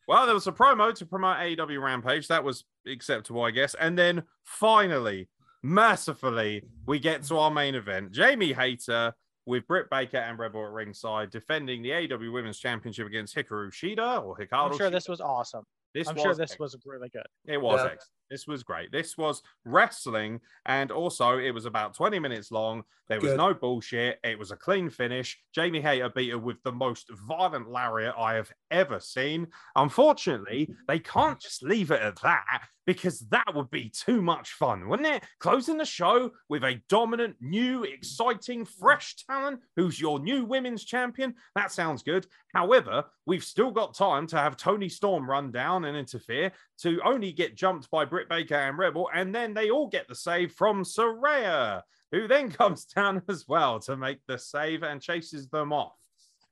[0.08, 2.28] Well, there was a promo to promote AEW Rampage.
[2.28, 3.74] That was acceptable, I guess.
[3.74, 5.28] And then finally,
[5.62, 8.12] mercifully, we get to our main event.
[8.12, 9.12] Jamie Hayter
[9.44, 14.24] with Britt Baker and Rebel at ringside defending the AEW Women's Championship against Hikaru Shida
[14.24, 14.70] or Hikaru.
[14.72, 14.92] I'm sure Shida.
[14.92, 15.64] this was awesome.
[15.94, 17.26] This I'm was sure this was really good.
[17.46, 17.90] it was Yeah.
[17.92, 18.02] excellent.
[18.30, 18.92] This was great.
[18.92, 22.84] This was wrestling, and also it was about 20 minutes long.
[23.08, 23.38] There was Good.
[23.38, 24.18] no bullshit.
[24.22, 25.38] It was a clean finish.
[25.54, 29.46] Jamie Hayter beat her with the most violent lariat I have ever seen.
[29.76, 34.88] Unfortunately, they can't just leave it at that because that would be too much fun,
[34.88, 35.22] wouldn't it?
[35.40, 41.34] Closing the show with a dominant, new, exciting, fresh talent who's your new women's champion.
[41.54, 42.26] That sounds good.
[42.54, 46.50] However, we've still got time to have Toni Storm run down and interfere
[46.82, 50.14] to only get jumped by Britt Baker and Rebel, and then they all get the
[50.14, 55.48] save from Saraya, who then comes down as well to make the save and chases
[55.48, 55.96] them off,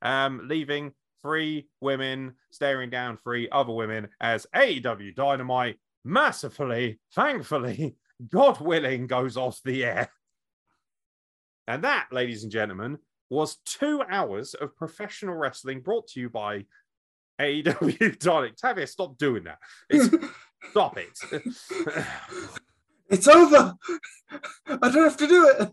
[0.01, 7.95] um, leaving three women staring down three other women as AEW Dynamite mercifully, thankfully,
[8.29, 10.09] God willing, goes off the air.
[11.67, 12.97] And that, ladies and gentlemen,
[13.29, 16.65] was two hours of professional wrestling brought to you by
[17.39, 18.55] AEW Dynamic.
[18.57, 19.59] Tavia, stop doing that.
[19.89, 20.13] It's,
[20.71, 21.09] stop it.
[23.09, 23.73] it's over.
[24.67, 25.69] I don't have to do it.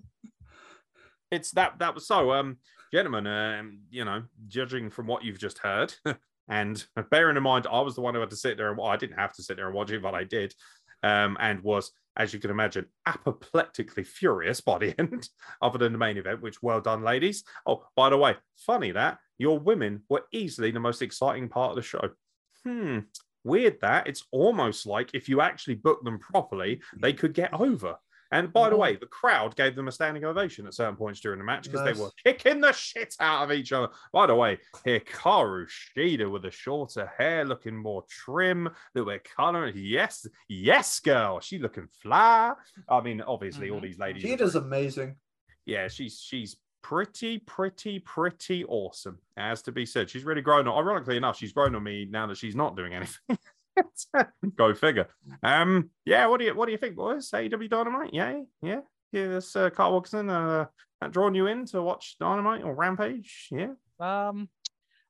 [1.31, 2.59] it's that that was so um
[2.93, 5.93] gentlemen um you know judging from what you've just heard
[6.49, 8.87] and bearing in mind i was the one who had to sit there and well,
[8.87, 10.55] i didn't have to sit there and watch it but i did
[11.03, 15.29] um and was as you can imagine apoplectically furious by the end
[15.61, 17.45] other than the main event which well done ladies.
[17.67, 21.77] Oh by the way funny that your women were easily the most exciting part of
[21.77, 22.11] the show.
[22.65, 23.01] Hmm
[23.45, 24.07] weird that.
[24.07, 27.97] It's almost like if you actually book them properly they could get over
[28.33, 28.79] And by the Mhm.
[28.81, 31.83] way, the crowd gave them a standing ovation at certain points during the match because
[31.83, 31.97] Nice.
[31.97, 33.89] they were kicking the shit out of each other.
[34.13, 39.75] By the way, Hikaru Shida with the shorter hair looking more trim that we're coloring.
[39.77, 41.41] Yes, yes, girl.
[41.41, 42.55] She looking fly.
[42.89, 43.83] I mean, obviously, all Mhm.
[43.83, 44.23] these ladies.
[44.23, 45.17] She are does amazing.
[45.67, 49.19] yeah, she's she's pretty, pretty, pretty awesome.
[49.39, 50.77] As to be said, she's really grown on.
[50.77, 53.19] Ironically enough, she's grown on me now that she's not doing anything.
[54.57, 55.09] Go figure.
[55.43, 56.27] Um, yeah.
[56.27, 57.31] What do you what do you think, boys?
[57.31, 58.11] AEW Dynamite?
[58.13, 58.81] Yeah, yeah,
[59.13, 59.29] yeah.
[59.29, 60.67] This uh, Carl Wilkinson uh,
[61.11, 63.49] drawing you in to watch Dynamite or Rampage?
[63.51, 63.75] Yeah.
[64.01, 64.49] Um,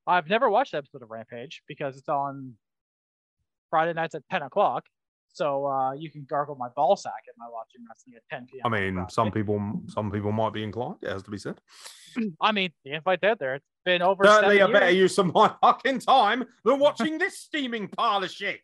[0.06, 2.54] I've never watched the episode of Rampage because it's on
[3.70, 4.84] Friday nights at 10 o'clock.
[5.34, 8.62] So uh, you can gargle my ball sack at my watching wrestling at 10 p.m.
[8.64, 10.96] I mean, some people some people might be inclined.
[11.02, 11.60] It has to be said.
[12.40, 13.56] I mean, the invite's out there.
[13.56, 15.10] It's been over Certainly, a seven better years.
[15.10, 18.62] use of my fucking time than watching this steaming pile of shit.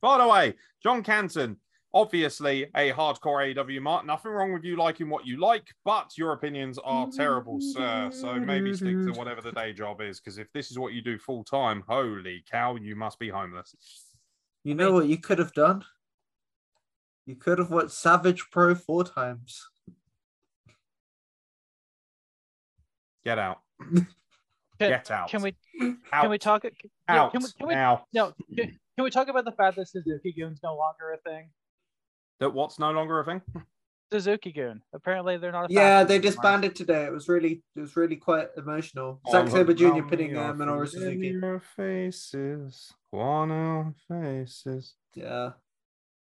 [0.00, 1.56] By the way, John Canton,
[1.92, 4.06] obviously a hardcore AEW mark.
[4.06, 8.10] Nothing wrong with you liking what you like, but your opinions are terrible, sir.
[8.12, 11.02] So maybe stick to whatever the day job is, because if this is what you
[11.02, 13.74] do full time, holy cow, you must be homeless.
[14.64, 15.82] You know what you could have done?
[17.26, 19.68] You could have watched Savage Pro four times.
[23.24, 23.58] Get out.
[23.80, 24.06] Can,
[24.78, 25.28] Get out.
[25.28, 25.54] can we
[26.12, 26.22] out.
[26.22, 26.64] can we talk?
[26.64, 26.70] yeah,
[27.08, 28.04] out Can we, can we now?
[28.12, 28.32] no?
[28.56, 28.66] Can,
[28.96, 31.50] can we talk about the fact that Suzuki-gun's no longer a thing?
[32.40, 33.42] That what's no longer a thing?
[34.12, 34.82] Suzuki-gun.
[34.92, 35.70] Apparently, they're not.
[35.70, 36.30] A Yeah, faction they anymore.
[36.32, 37.04] disbanded today.
[37.04, 39.20] It was really, it was really quite emotional.
[39.24, 39.84] All Zack of Sabre Jr.
[39.94, 41.14] them pinning uh, are Minoru Suzuki.
[41.32, 44.96] familiar faces, one faces.
[45.14, 45.50] Yeah.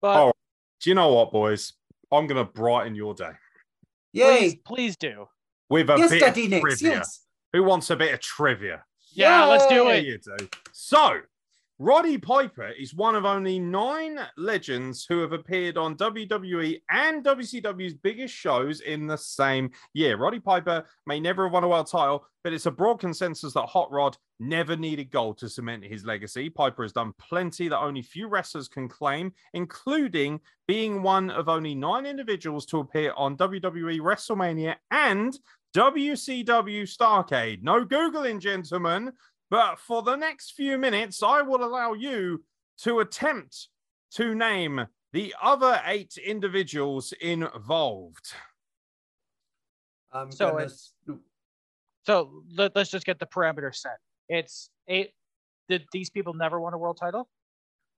[0.02, 0.32] But Oh,
[0.82, 1.74] Do you know what, boys?
[2.12, 3.32] I'm gonna brighten your day
[4.14, 4.60] Yay!
[4.66, 5.28] please do.
[5.70, 6.62] with a Yes, bit Daddy of Nix.
[6.80, 6.98] trivia.
[6.98, 7.26] Yes.
[7.54, 8.84] Who wants a bit of trivia?
[9.14, 10.06] Yeah, let's do Yeah, it.
[10.06, 10.48] you do.
[10.74, 11.22] So,
[11.84, 17.96] Roddy Piper is one of only nine legends who have appeared on WWE and WCW's
[17.96, 20.16] biggest shows in the same year.
[20.16, 23.66] Roddy Piper may never have won a world title, but it's a broad consensus that
[23.66, 26.52] Hot Rod never needed gold to cement his legacy.
[26.52, 31.74] Piper has done plenty that only few wrestlers can claim, including being one of only
[31.74, 35.36] nine individuals to appear on WWE WrestleMania and
[35.76, 37.64] WCW Starcade.
[37.64, 39.14] No Googling, gentlemen.
[39.52, 42.46] But for the next few minutes, I will allow you
[42.84, 43.68] to attempt
[44.12, 48.32] to name the other eight individuals involved.
[50.14, 50.64] I'm So gonna.
[50.64, 50.94] it's-
[52.06, 53.98] So let, us just get the parameters set.
[54.30, 55.12] It's eight.
[55.68, 57.30] Did these people never won a world title?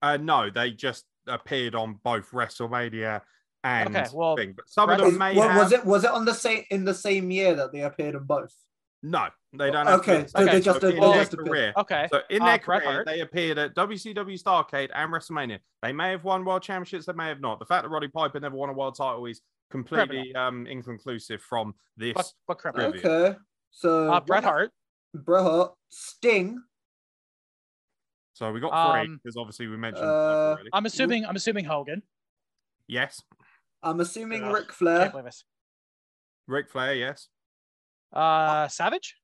[0.00, 3.20] Uh, no, they just appeared on both WrestleMania
[3.62, 4.54] and Okay, well, thing.
[4.56, 5.62] But some of them may Well, have.
[5.62, 8.24] was it was it on the same in the same year that they appeared on
[8.24, 8.52] both?
[9.02, 9.86] No, they don't.
[9.86, 10.28] Have Okay, to.
[10.28, 11.48] so they just- in they their just appeared.
[11.48, 11.72] career.
[11.76, 12.08] Okay.
[12.10, 13.06] So in Uh, their Bret career, Hart.
[13.06, 15.58] they appeared at WCW Starcade and WrestleMania.
[15.82, 17.58] They may have won world championships, they may have not.
[17.58, 19.40] The fact that Roddy Piper never won a world title is
[19.70, 22.14] completely um, inconclusive from this.
[22.46, 23.36] But, but Okay,
[23.70, 24.70] so Uh, Bret Hart.
[25.14, 26.62] Bret Hart, Sting.
[28.32, 30.68] so we got three Um, because obviously we mentioned uh, Piper.
[30.72, 31.26] I'm assuming.
[31.26, 32.02] I'm assuming Hogan.
[32.86, 33.22] Yes,
[33.82, 35.12] I'm assuming Ugh, Ric Can't Flair.
[36.46, 36.94] Ric Flair.
[36.94, 37.28] Yes,
[38.12, 39.16] Uh, Savage.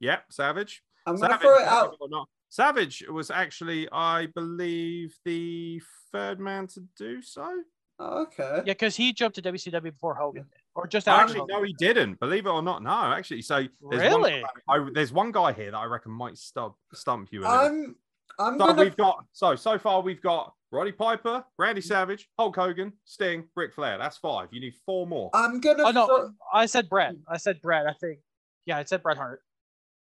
[0.00, 0.24] Yep.
[0.30, 0.82] Savage.
[1.06, 1.96] I'm gonna Savage, throw it out.
[2.00, 2.28] or not.
[2.48, 5.80] Savage was actually, I believe, the
[6.12, 7.62] third man to do so.
[7.98, 8.58] Oh, okay.
[8.66, 11.22] Yeah, because he jumped to WCW before Hogan, did, or just after.
[11.22, 11.56] Actually, Hogan.
[11.56, 12.20] no, he didn't.
[12.20, 12.90] Believe it or not, no.
[12.90, 14.42] Actually, so there's Really?
[14.66, 17.40] One, I, there's one guy here that I reckon might stump stump you.
[17.40, 17.56] A little.
[17.56, 17.96] I'm
[18.38, 21.84] I'm so gonna we've got so so far we've got Roddy Piper, Randy mm.
[21.84, 23.96] Savage, Hulk Hogan, Sting, Ric Flair.
[23.96, 24.48] That's five.
[24.52, 25.30] You need four more.
[25.32, 27.12] I'm gonna Oh no, throw- I said Bret.
[27.12, 27.32] Hmm.
[27.32, 27.86] I said Bret.
[27.86, 28.18] I think.
[28.66, 29.40] Yeah, I said Bret Hart.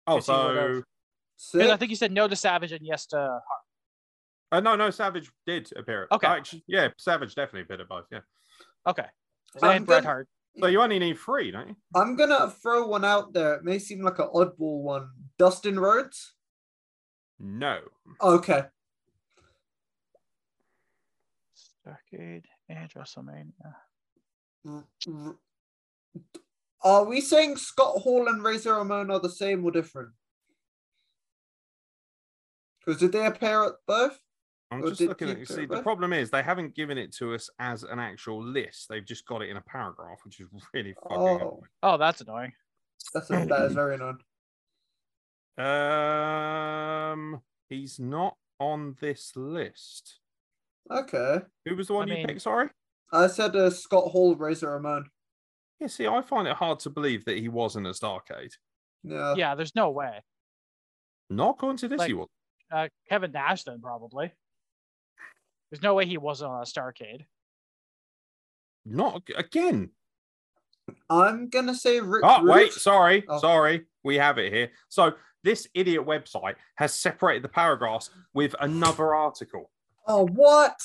[0.06, 0.82] Oh, if so
[1.52, 3.42] Because I think you said no to Savage and yes to Hart.
[4.52, 6.06] uh, no, no, Savage did appear.
[6.12, 6.26] Okay.
[6.26, 8.06] Actually, yeah, Savage definitely appeared at both.
[8.10, 8.20] Yeah.
[8.86, 9.06] Okay.
[9.58, 10.28] So I'm Bret Hart.
[10.60, 11.76] So you only need three, don't you?
[11.94, 13.54] I'm gonna throw one out there.
[13.54, 15.08] It may seem like an oddball one.
[15.38, 16.34] Dustin Rhodes.
[17.40, 17.80] No.
[18.20, 18.64] Okay.
[21.86, 23.74] Starcade and WrestleMania.
[26.84, 30.10] R- r- Are we saying Scott Hall and Razor Ramon are the same or different?
[32.84, 34.18] Because did they appear at both?
[34.70, 35.44] I'm Or just looking at you.
[35.44, 38.88] See, the problem is they haven't given it to us as an actual list.
[38.88, 42.52] They've just got it in a paragraph, which is really fucking Oh, Oh, that's annoying.
[43.12, 44.18] that's a, that is very annoying.
[45.58, 47.12] annoying.
[47.34, 50.18] Um, he's not on this list.
[50.90, 51.40] Okay.
[51.66, 52.42] Who was the one I you mean- picked?
[52.42, 52.70] Sorry.
[53.12, 55.04] I said uh, Scott Hall, Razor Ramon.
[55.82, 55.88] Yeah.
[55.88, 58.52] See, I find it hard to believe that he wasn't at Starcade.
[59.02, 59.34] Yeah.
[59.36, 60.22] Yeah, there's no way.
[61.28, 62.28] Not going to this, he was.
[62.70, 64.30] Uh, Kevin Nash then probably.
[65.70, 67.24] There's no way he wasn't on a Starcade.
[68.84, 69.90] Not again.
[71.10, 72.22] I'm gonna say Rick.
[72.24, 73.38] Oh, wait, sorry, Oh.
[73.38, 73.86] sorry.
[74.04, 74.70] We have it here.
[74.88, 75.12] So
[75.44, 79.70] this idiot website has separated the paragraphs with another article.
[80.06, 80.76] Oh, what?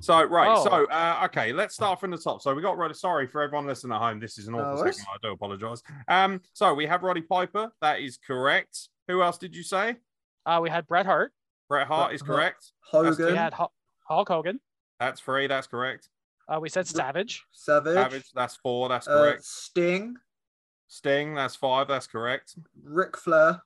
[0.00, 0.64] So right, Oh.
[0.64, 2.42] so uh, okay, let's start from the top.
[2.42, 2.94] So we got Roddy.
[2.94, 4.20] Sorry for everyone listening at home.
[4.20, 4.96] This is an awful worries.
[4.98, 5.18] segment.
[5.24, 5.82] I do apologize.
[6.08, 7.72] Um, so we have Roddy Piper.
[7.80, 8.88] That is correct.
[9.08, 9.96] Who else did you say?
[10.44, 11.32] Uh, we had Bret Hart.
[11.68, 12.72] Bret Hart is correct.
[12.80, 13.66] Hogan, We had Hu-
[14.06, 14.60] Hulk Hogan.
[15.00, 15.46] That's three.
[15.46, 16.08] That's correct.
[16.48, 17.44] Uh, we said Savage.
[17.50, 18.30] Savage, Savage.
[18.34, 18.88] That's four.
[18.88, 19.44] That's uh, correct.
[19.44, 20.14] Sting,
[20.86, 21.34] Sting.
[21.34, 21.88] That's five.
[21.88, 22.54] That's correct.
[22.84, 23.62] Ric Flair.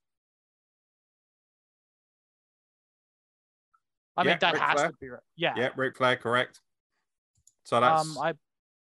[4.21, 4.89] I mean, that Ric has Flair.
[4.91, 5.23] to be right.
[5.37, 5.55] Yeah.
[5.57, 6.17] Yeah, Ric Flair.
[6.17, 6.61] Correct.
[7.65, 8.35] So that's Um, I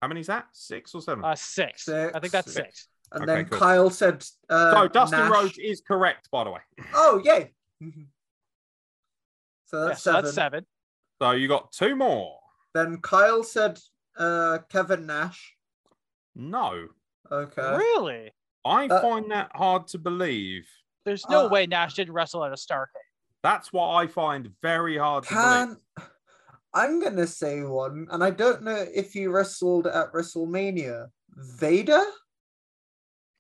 [0.02, 0.46] how many's that?
[0.52, 1.24] Six or seven?
[1.24, 1.88] uh six.
[1.88, 2.66] I think that's Six.
[2.66, 2.88] six.
[3.12, 3.58] And Okay, then cool.
[3.58, 4.24] Kyle said.
[4.48, 5.30] Uh, so Dustin Nash.
[5.30, 6.60] Rhodes is correct, by the way.
[6.92, 7.52] Oh, yay!
[9.66, 10.24] so Yeah, that's so seven.
[10.24, 10.66] that's seven.
[11.22, 12.38] So you got two more.
[12.74, 13.78] Then Kyle said
[14.18, 15.54] uh, Kevin Nash.
[16.34, 16.88] No,
[17.32, 17.76] Okay.
[17.76, 18.32] Really?
[18.64, 20.68] I Uh, find that hard to believe.
[21.04, 22.86] There's no Uh, way Nash didn't wrestle at a Starcade.
[23.46, 25.46] That's what I find very hard to believe.
[25.46, 25.76] Can
[26.74, 31.06] I'm gonna say one, and I don't know if he wrestled at WrestleMania.
[31.30, 32.02] Vader?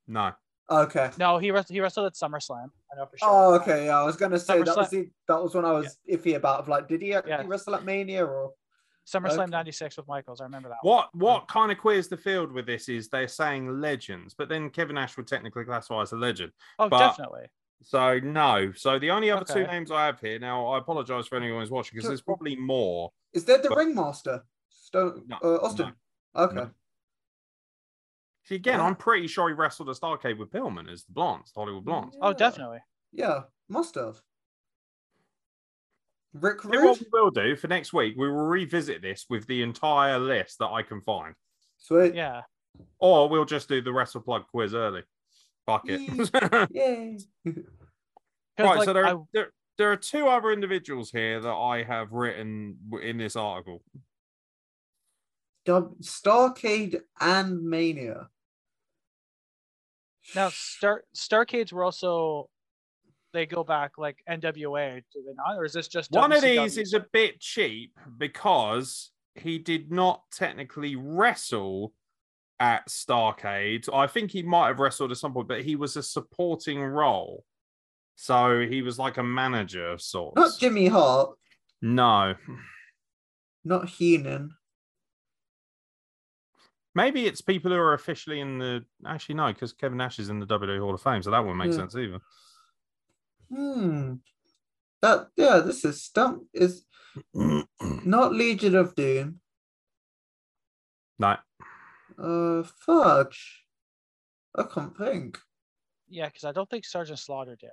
[0.06, 0.30] No.
[0.70, 1.10] Okay.
[1.18, 1.74] No, he wrestled.
[1.74, 2.70] He wrestled at SummerSlam.
[2.92, 3.28] I know for sure.
[3.28, 3.86] Oh, okay.
[3.86, 6.60] Yeah, I was gonna say that was the that was when I was iffy about.
[6.60, 7.42] Of like, did he actually Yeah.
[7.44, 8.52] wrestle at Mania or?
[9.08, 9.50] SummerSlam okay.
[9.50, 10.40] '96 with Michaels.
[10.40, 10.78] I remember that.
[10.82, 10.98] one.
[10.98, 14.70] What what kind of queers the field with this is they're saying legends, but then
[14.70, 16.52] Kevin Nash would technically classify as a legend.
[16.78, 17.46] Oh, but- definitely.
[17.82, 18.72] So no.
[18.74, 21.70] So the only other two names I have here now, I apologize for anyone who's
[21.70, 23.12] watching because there's probably more.
[23.32, 24.44] Is there the But- ringmaster?
[24.68, 25.94] Stone No, uh, Austin.
[26.34, 26.54] Okay.
[26.54, 26.70] no.
[28.44, 28.86] See, again, Yeah.
[28.86, 32.16] I'm pretty sure he wrestled at Starcade with Pillman as the Blondes, Hollywood Blondes.
[32.22, 32.78] Oh, definitely.
[33.12, 34.20] Yeah, must have.
[36.32, 38.14] Rick You know what we will do for next week?
[38.16, 41.34] We will revisit this with the entire list that I can find.
[41.78, 42.14] Sweet.
[42.14, 42.42] Yeah.
[42.98, 45.02] Or we'll just do the wrestle plug quiz early.
[45.66, 46.68] Fuck it.
[46.72, 47.18] Yay.
[47.44, 47.54] 'Cause,
[48.66, 51.82] right, like, so there I- are, there, there are two other individuals here that I
[51.82, 53.82] have written in this article.
[55.66, 58.28] Dub- Starcade and Mania.
[60.34, 62.48] now Star Starcades were also
[63.32, 65.58] they go back like NWA, do they not?
[65.58, 70.22] Or is this just One of these is a bit cheap because he did not
[70.32, 71.92] technically wrestle
[72.60, 73.88] at Starcade.
[73.92, 77.44] I think he might have wrestled at some point, but he was a supporting role.
[78.14, 80.36] So he was like a manager of sorts.
[80.36, 81.36] Not Jimmy Hart.
[81.82, 82.34] no.
[83.64, 84.52] Not Heenan.
[86.94, 88.84] Maybe it's people who are officially in the.
[89.04, 91.58] Actually, no, because Kevin Nash is in the WWE Hall of Fame, so that wouldn't
[91.58, 91.76] make Yeah.
[91.76, 92.20] sense either.
[93.52, 94.14] Hmm.
[95.02, 96.84] That yeah, this is stump is
[97.34, 99.40] not Legion of Doom.
[101.18, 101.36] no.
[102.18, 103.64] Uh, fudge.
[104.56, 105.38] I can't think.
[106.08, 107.70] yeah, because I don't think Sergeant Slaughter did.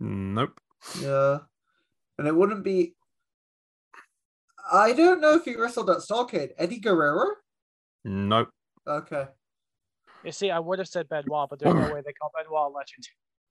[0.00, 0.60] Nope.
[1.00, 1.38] Yeah,
[2.18, 2.94] and it wouldn't be.
[4.72, 6.50] I don't know if he wrestled at Starcade.
[6.58, 7.26] Eddie Guerrero.
[8.04, 8.48] Nope.
[8.86, 9.26] Okay.
[10.24, 12.74] You see, I would have said Benoit, but there's no way they call Benoit a
[12.74, 13.08] legend.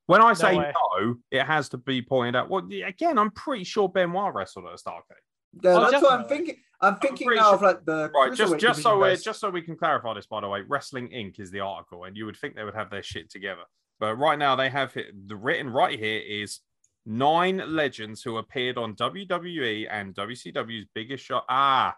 [0.08, 0.74] When I say way.
[1.00, 2.50] no, it has to be pointed out.
[2.50, 5.24] Well, again, I'm pretty sure Benoit wrestled at Starcade.
[5.62, 6.58] Yeah, Oh, that's what I'm thinking.
[6.84, 9.62] I'm thinking pretty now of like the Right, just just so we just so we
[9.62, 11.40] can clarify this, by the way, Wrestling Inc.
[11.40, 13.62] is the article, and you would think they would have their shit together,
[14.00, 15.28] but right now they have it.
[15.28, 16.62] The written right here is
[17.06, 21.42] nine legends who appeared on WWE and WCW's biggest show.
[21.50, 21.96] Ah.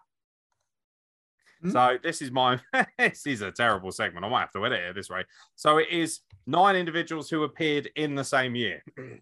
[1.61, 1.69] Hmm?
[1.71, 2.59] So this is my
[2.97, 4.25] this is a terrible segment.
[4.25, 5.23] I might have to edit it this way.
[5.55, 8.83] So it is nine individuals who appeared in the same year.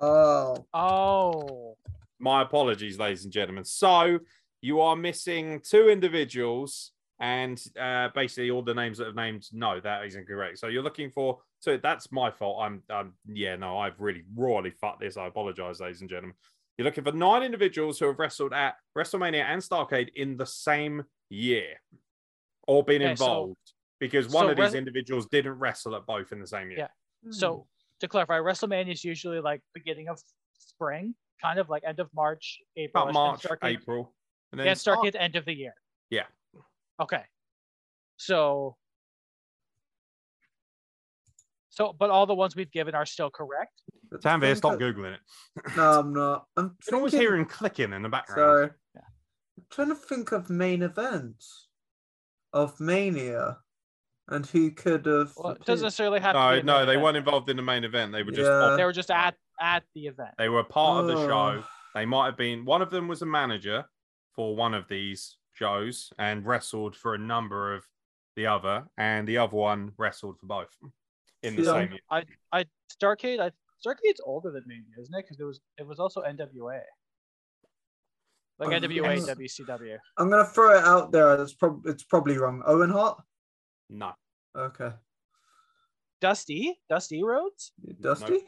[0.00, 1.76] Oh, Oh,
[2.18, 3.64] My apologies, ladies and gentlemen.
[3.64, 4.18] So
[4.60, 9.46] you are missing two individuals, and uh, basically all the names that have named.
[9.52, 10.58] No, that isn't correct.
[10.58, 11.38] So you're looking for.
[11.60, 12.58] So that's my fault.
[12.62, 12.82] I'm.
[12.90, 13.14] Um.
[13.26, 13.56] Yeah.
[13.56, 15.16] No, I've really royally fucked this.
[15.16, 16.34] I apologize, ladies and gentlemen.
[16.76, 21.02] You're looking for nine individuals who have wrestled at WrestleMania and Starcade in the same
[21.28, 21.74] year,
[22.68, 23.72] or been Okay, so- involved.
[23.98, 26.78] because one so of these res- individuals didn't wrestle at both in the same year.
[26.80, 27.30] Yeah.
[27.32, 27.66] so
[27.98, 30.20] to clarify, WrestleMania is usually like beginning of
[30.56, 33.04] spring, kind of like end of March, April.
[33.04, 34.14] About March, Starcade, April,
[34.52, 35.72] and then Yeah, Star- Starcade end of the year.
[36.10, 36.24] Yeah.
[37.00, 37.22] Okay.
[38.16, 38.76] So.
[41.70, 43.82] So, but all the ones we've given are still correct.
[44.10, 45.20] Let's Tanvir, think stop of- googling it.
[45.76, 46.46] No, I'm not.
[46.56, 48.38] I'm You can always thinking- hear him clicking in the background.
[48.38, 48.70] Sorry.
[48.96, 49.00] Yeah.
[49.58, 51.68] I'm trying to think of main events
[52.52, 53.58] of Mania
[54.28, 55.32] and who could have.
[55.36, 57.02] Well, it doesn't necessarily have to No, be no, they event.
[57.04, 58.12] weren't involved in the main event.
[58.12, 58.74] They were just Yeah.
[58.76, 60.30] They were just at at the event.
[60.38, 61.62] they were part of the show.
[61.94, 63.84] They might have been one of them was a manager
[64.34, 67.84] for one of these shows and wrestled for a number of
[68.36, 70.68] the other, and the other one wrestled for both
[71.42, 71.72] in the Yeah.
[71.72, 72.00] same year.
[72.10, 73.40] I I Starcade.
[73.40, 73.50] I
[73.84, 75.22] Starcade's older than Mania, isn't it?
[75.24, 76.80] Because it was it was also NWA.
[78.58, 79.28] Like Oh, NWA yes.
[79.28, 79.98] and WCW.
[80.18, 81.40] I'm gonna throw it out there.
[81.42, 82.62] It's prob it's probably wrong.
[82.66, 83.20] Owen Hart.
[83.90, 84.12] No,
[84.56, 84.92] Okay.
[86.20, 87.72] Dusty, Dusty Rhodes.
[88.00, 88.40] Dusty.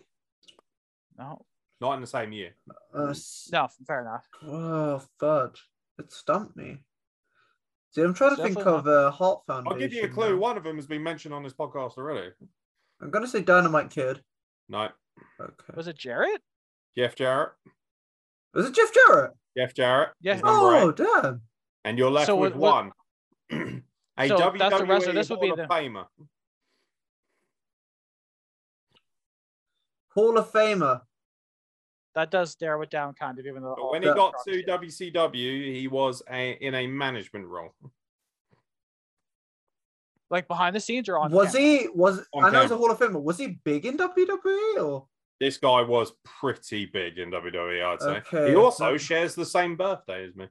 [1.21, 1.45] No,
[1.81, 2.55] not in the same year.
[2.95, 3.15] Uh,
[3.53, 4.27] no, fair enough.
[4.43, 5.69] Oh, fudge.
[5.99, 6.79] It stumped me.
[7.93, 9.73] See, I'm trying to think Definitely of uh, Heart Foundation.
[9.73, 10.39] I'll give you a clue.
[10.39, 12.31] One of them has been mentioned on this podcast already.
[13.03, 14.23] I'm gonna say Dynamite Kid.
[14.69, 14.89] No,
[15.41, 15.53] Okay.
[15.75, 16.41] Was it Jarrett?
[16.97, 17.53] Jeff Jarrett.
[18.55, 19.33] Was it Jeff Jarrett?
[19.57, 20.11] Jeff Jarrett.
[20.21, 20.39] Yes.
[20.39, 20.97] is number Oh, eight.
[20.97, 21.43] damn.
[21.85, 22.93] and you're left So with what-
[23.51, 23.83] one.
[24.19, 25.13] a So WWE that's the wrestler.
[25.13, 26.07] This would Hall be of the- Famer.
[30.15, 31.03] Hall of Famer.
[32.15, 33.75] That does narrow it down kind of, even though.
[33.77, 37.73] But when he got to WCW, he was a, in a management role.
[40.31, 41.31] like behind the scenes or on.
[41.31, 41.69] was camera?
[41.69, 41.89] he?
[41.95, 42.79] Was On I know he's a camera.
[42.79, 43.23] Hall of Famer.
[43.23, 45.07] Was he big in WWE or?
[45.41, 48.09] This guy was pretty big in WWE, I'd say.
[48.09, 48.51] Okay.
[48.51, 50.49] He also um, shares the same birthday as me.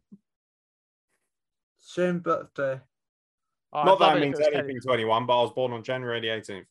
[1.78, 2.80] Same birthday.
[3.72, 5.40] Oh, Not love that it it if means it was Teddy- anything to anyone, but
[5.40, 6.66] I was born on January the 18th.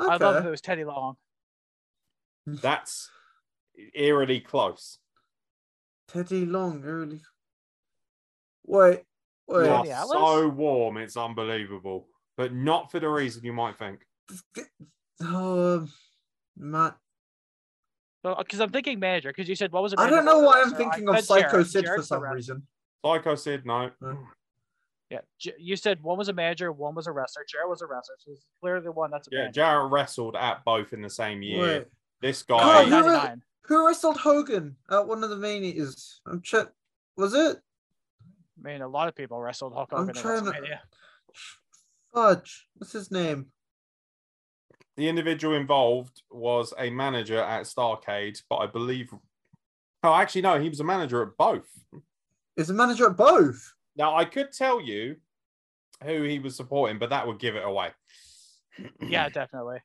[0.00, 1.16] I'd love if it was Teddy Long.
[2.46, 3.10] That's
[3.94, 4.98] eerily close.
[6.08, 7.20] Teddy Long, early.
[8.64, 9.02] Wait,
[9.48, 9.64] wait.
[9.66, 12.08] You are so warm, it's unbelievable.
[12.36, 14.00] But not for the reason you might think.
[15.20, 15.90] Um,
[16.56, 16.96] Matt.
[18.22, 19.30] Because I'm thinking manager.
[19.30, 19.98] Because you said what was it?
[19.98, 21.66] I don't know why I'm thinking of Psycho Jarrett.
[21.68, 22.34] Sid for some wrestler.
[22.34, 22.66] reason.
[23.04, 23.90] Psycho Sid, no.
[25.08, 25.20] Yeah,
[25.58, 27.44] you said one was a manager, one was a wrestler.
[27.48, 29.52] Jarrett was a wrestler, so he's clearly the one that's a Yeah, manager.
[29.54, 31.62] Jarrett wrestled at both in the same year.
[31.62, 31.86] Wait,
[32.20, 33.42] This Oh, guy, who- 99.
[33.66, 36.20] Who wrestled Hogan at one of the manias?
[36.26, 36.68] I'm check.
[37.16, 37.58] Was it?
[38.64, 40.78] I mean, a lot of people wrestled Hulk I'm Hogan in trying to- WrestleMania.
[42.14, 42.68] Fudge.
[42.76, 43.46] What's his name?
[44.96, 49.12] the individual involved was a manager at Starcade, but I believe.
[50.02, 51.68] Oh, actually, no, he was a manager at both.
[52.56, 53.74] Is a manager at both?
[53.96, 55.16] Now, I could tell you
[56.02, 57.90] who he was supporting, but that would give it away.
[59.06, 59.80] Yeah, definitely.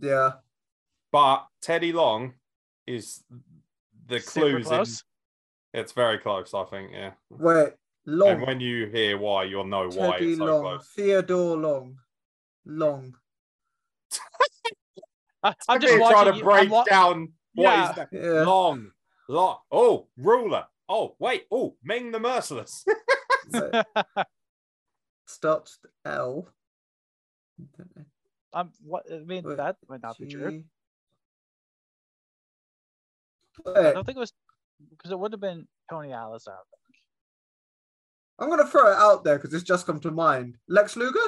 [0.00, 0.32] Yeah.
[1.10, 2.34] But Teddy Long
[2.94, 3.22] is
[4.06, 5.02] the Super clues.
[5.74, 6.90] In, it's very close, I think.
[6.92, 7.12] Yeah.
[7.30, 7.72] Wait.
[8.06, 8.28] Long.
[8.30, 10.62] And when you hear why, you'll know why it's so Long.
[10.62, 10.88] close.
[10.96, 11.96] Theodore Long.
[12.66, 13.14] Long.
[15.42, 17.90] I, I'm just trying to you- break I'm wa- down what Yeah.
[17.92, 18.42] is Yeah.
[18.44, 18.90] long,
[19.28, 19.58] long.
[19.70, 20.64] Oh, ruler.
[20.88, 21.46] Oh, wait.
[21.50, 22.84] Oh, Ming the Merciless.
[23.52, 23.84] Wait.
[25.26, 26.48] Starts L.
[28.52, 30.64] I'm what I mean Wait, that might not be true.
[33.56, 33.62] G.
[33.66, 34.32] I Wait, don't think it was
[34.90, 36.66] because it would have been Tony Alice out.
[38.38, 40.56] I'm gonna throw it out there because it's just come to mind.
[40.68, 41.18] Lex Luger.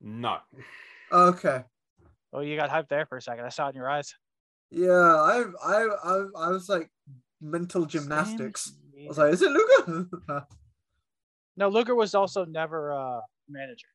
[0.00, 0.38] no.
[1.12, 1.64] Okay.
[2.32, 3.44] Oh, you got hyped there for a second.
[3.44, 4.14] I saw it in your eyes.
[4.70, 6.90] Yeah, I, I, I, I was like
[7.40, 8.72] mental gymnastics.
[9.02, 10.06] I was like, is it Luger?
[11.56, 13.88] No, Luger was also never a manager.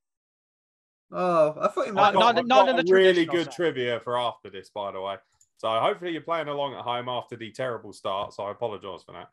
[1.14, 2.07] oh, I thought he Uh, might.
[2.09, 3.55] I've got, not- not in the really good sense.
[3.55, 5.16] trivia for after this, by the way.
[5.64, 8.34] So hopefully you're playing along at home after the terrible start.
[8.34, 9.30] So I apologise for that.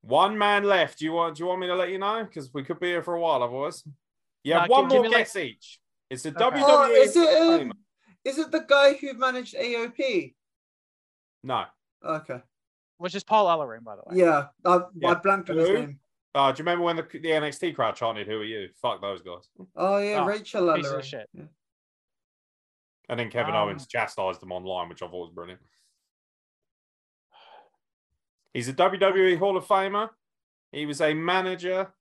[0.00, 0.98] One man left.
[0.98, 1.36] Do you want?
[1.36, 2.24] Do you want me to let you know?
[2.24, 3.84] Because we could be here for a while, otherwise.
[4.42, 5.78] Yeah, have Nah, one give- give more me, like- guess each.
[6.08, 6.38] It's a Okay.
[6.38, 6.62] WWE.
[6.64, 7.42] Oh, is it?
[7.60, 7.72] Um,
[8.24, 10.34] is it the guy who managed AOP?
[11.44, 11.64] No.
[12.02, 12.40] Okay.
[12.96, 14.16] Which is Paul Ellering, by the way.
[14.20, 16.00] Yeah, I, I blanked on his name.
[16.34, 19.20] Uh, do you remember when the, the NXT crowd chanted, "Who are you?" Fuck those
[19.20, 19.48] guys.
[19.76, 21.04] Oh yeah, Oh, Rachel piece of Ellering.
[21.04, 21.28] shit.
[21.34, 21.42] Yeah.
[23.10, 25.60] And then Kevin Um, Owens chastised them online, which I thought was brilliant.
[28.54, 30.10] He's a WWE Hall of Famer.
[30.70, 31.92] He was a manager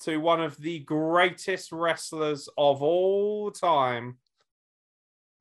[0.00, 4.16] to one of the greatest wrestlers of all time.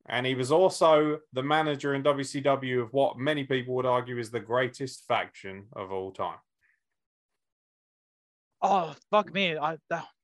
[0.05, 4.32] And he was also the manager in WCW of what many people would argue is
[4.32, 6.38] the greatest faction of all time.
[8.61, 9.57] Oh fuck me!
[9.57, 10.14] I that, would that be?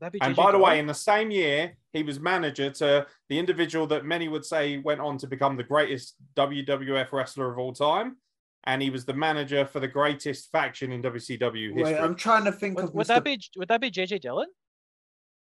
[0.00, 3.86] And JJ by the way, in the same year, he was manager to the individual
[3.88, 8.16] that many would say went on to become the greatest WWF wrestler of all time.
[8.64, 11.94] And he was the manager for the greatest faction in WCW history.
[11.94, 13.08] Wait, I'm trying to think would, of would Mr.
[13.08, 14.48] that be would that be JJ Dillon?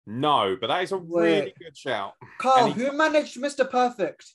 [0.07, 2.13] No, but that is a really good shout.
[2.37, 3.69] Carl, he- who managed Mr.
[3.69, 4.33] Perfect?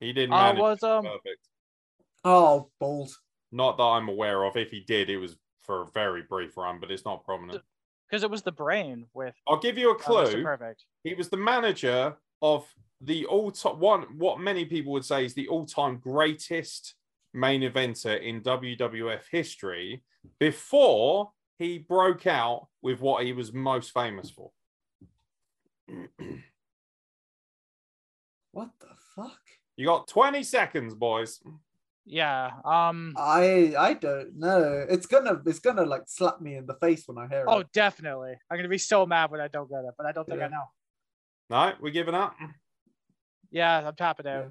[0.00, 1.46] He didn't Uh, manage was um perfect.
[2.24, 3.20] Oh, balls.
[3.52, 4.56] Not that I'm aware of.
[4.56, 7.62] If he did, it was for a very brief run, but it's not prominent.
[8.08, 10.42] because it was the brain with I'll give you a uh, clue.
[10.42, 10.84] Perfect.
[11.04, 12.66] he was the manager of
[13.00, 16.94] the all time one what many people would say is the all-time greatest
[17.32, 20.02] main eventer in WWF history
[20.38, 24.50] before he broke out with what he was most famous for.
[28.52, 29.40] What the fuck?
[29.76, 31.40] You got 20 seconds, boys.
[32.06, 32.50] Yeah.
[32.64, 33.14] Um.
[33.16, 34.86] I I don't know.
[34.88, 37.66] It's gonna it's gonna like slap me in the face when I hear Oh, it.
[37.66, 38.34] Oh, definitely.
[38.50, 40.46] I'm gonna be so mad when I don't get it, but I don't think Yeah.
[40.46, 40.64] I know.
[41.50, 42.34] No, we're giving up.
[43.50, 44.44] Yeah, I'm tapping out.
[44.44, 44.48] Yeah.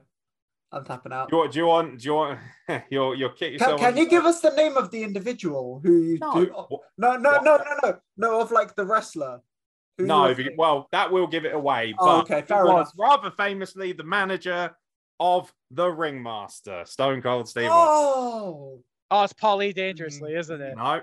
[0.71, 1.29] I'm tapping out.
[1.29, 1.99] Do you, want- do you want?
[1.99, 2.39] Do you want?
[2.91, 3.79] you'll you'll kick Can, yourself.
[3.79, 6.33] can on you give us the name of the individual who you No.
[6.45, 6.51] do?
[6.51, 7.43] What- No, no, what?
[7.43, 9.39] no, no, no, no, of like the wrestler.
[9.97, 11.95] who No, were you- well, that will give it away.
[11.99, 12.91] Oh, okay, he fair enough.
[12.97, 14.75] rather famously the manager
[15.19, 20.39] of the Ringmaster, Stone Cold Steve Oh, Oh, it's Paulie Dangerously, mm.
[20.39, 20.77] isn't it?
[20.77, 21.01] No,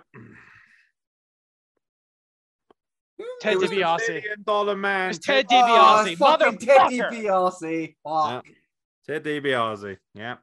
[3.41, 4.09] Ted it was the DiBiase.
[4.09, 5.11] Million Dollar Man.
[5.11, 6.81] It's Ted oh, DiBiase, it's fucking Ted.
[6.93, 7.95] DiBiase.
[8.05, 8.47] Fuck.
[9.07, 9.97] Ted DiBiase.
[10.15, 10.37] Yeah,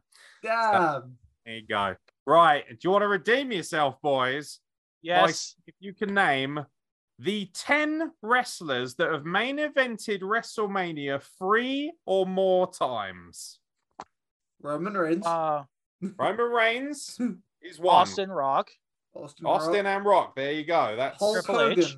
[0.43, 1.17] Damn.
[1.45, 1.95] there you go.
[2.25, 4.59] Right, do you want to redeem yourself, boys?
[5.01, 5.55] Yes.
[5.67, 6.65] If you can name
[7.19, 13.59] the 10 wrestlers that have main evented WrestleMania three or more times.
[14.63, 15.25] Roman Reigns.
[15.25, 15.63] Uh,
[16.17, 17.19] Roman Reigns
[17.61, 17.95] is one.
[17.95, 18.69] Austin Rock.
[19.13, 20.35] Austin, Austin Rock, and Rock.
[20.35, 20.95] There you go.
[20.95, 21.95] That's Hulk Triple H.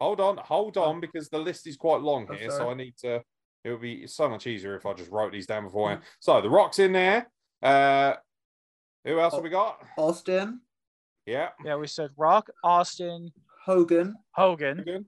[0.00, 2.50] Hold on, hold on, because the list is quite long Oh, here.
[2.50, 2.70] so.
[2.70, 3.22] I need to
[3.62, 5.66] it would be so much easier if I just wrote these down Mm.
[5.66, 6.02] beforehand.
[6.18, 7.30] So the Rock's in there.
[7.62, 8.14] Uh
[9.04, 9.36] who else Oh.
[9.36, 9.82] have we got?
[9.98, 10.62] Austin,
[11.26, 11.50] Yeah.
[11.64, 13.30] Yeah, we said Rock, Austin,
[13.66, 14.82] Hogan, Hogan.
[14.82, 15.06] Good.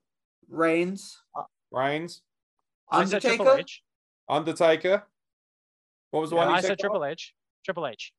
[0.49, 1.23] Reigns,
[1.71, 2.21] Reigns.
[2.91, 3.69] I said Triple Undertaker.
[4.29, 5.03] Undertaker.
[6.13, 6.69] What was the Yeah, one I said?
[6.69, 7.35] said Triple H.
[7.65, 8.13] Triple H.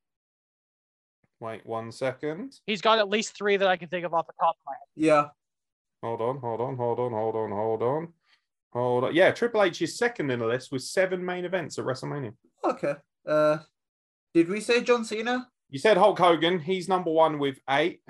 [1.40, 2.52] Wait one second.
[2.66, 4.72] He's got at least three that I can think of off the top of my
[4.72, 4.88] head.
[4.96, 5.28] Yeah.
[6.02, 8.08] Hold on, hold on, hold on, hold on, hold on.
[8.72, 9.14] Hold on.
[9.14, 12.34] Yeah, Triple H is second in the list with seven main events at WrestleMania.
[12.64, 12.94] Okay.
[13.26, 13.58] Uh,
[14.34, 15.48] did we say John Cena?
[15.70, 16.58] You said Hulk Hogan.
[16.58, 18.00] He's number one with eight.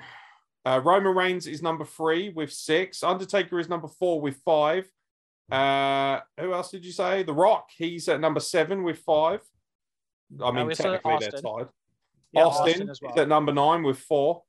[0.65, 3.03] Uh, Roman Reigns is number three with six.
[3.03, 4.91] Undertaker is number four with five.
[5.53, 7.23] Uh, who else did you say?
[7.23, 7.69] The Rock.
[7.77, 9.41] He's at number seven with five.
[10.43, 11.69] I mean, we said technically they're tied.
[12.33, 13.13] Yeah, Austin, as well.
[13.13, 14.43] is at number nine with four.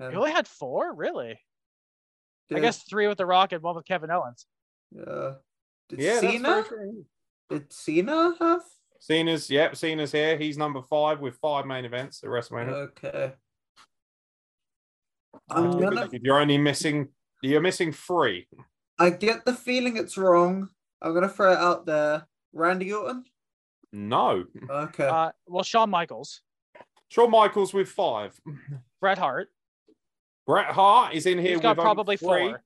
[0.00, 1.38] Um, You only had four, really?
[2.54, 4.46] I guess three with The Rock and one with Kevin Owens.
[4.96, 5.34] Uh,
[5.88, 6.48] did Yeah, that's Cena?
[6.48, 7.06] very true.
[7.50, 8.62] Did Cena have?
[9.00, 10.36] Cena's, yep, Cena's here.
[10.36, 12.72] He's number five with five main events at WrestleMania.
[12.72, 13.32] Okay.
[15.50, 16.08] I'm gonna.
[16.12, 17.08] You're only missing,
[17.42, 18.46] you're missing three.
[18.98, 20.68] I get the feeling it's wrong.
[21.02, 22.26] I'm gonna throw it out there.
[22.52, 23.24] Randy Orton.
[24.04, 24.44] No.
[24.68, 25.06] Okay.
[25.06, 26.40] Uh, well, Shawn Michaels,
[27.08, 28.38] Shawn Michaels with five.
[29.00, 29.50] Bret Hart.
[30.48, 32.48] Bret Hart is in here He's with got only probably three.
[32.48, 32.62] four.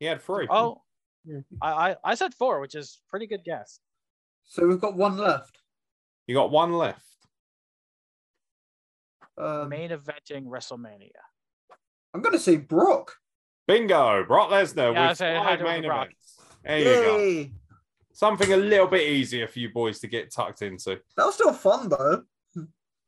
[0.00, 0.46] He had three.
[0.50, 0.80] Oh,
[1.26, 1.40] Yeah.
[1.60, 3.80] I, I I said four, which is pretty good guess.
[4.44, 5.58] so we've got one left.
[6.26, 7.04] You got one left.
[9.36, 11.10] Um, Main eventing WrestleMania.
[12.14, 13.16] I'm gonna say Brock.
[13.68, 14.24] Bingo.
[14.24, 16.06] Brock Lesnar Yeah, I with said five had to go main Brock.
[16.08, 16.40] events.
[16.64, 17.50] There you go.
[18.12, 18.16] Yay!
[18.18, 21.00] Something a little bit easier for you boys to get tucked into.
[21.16, 22.22] That was still fun though.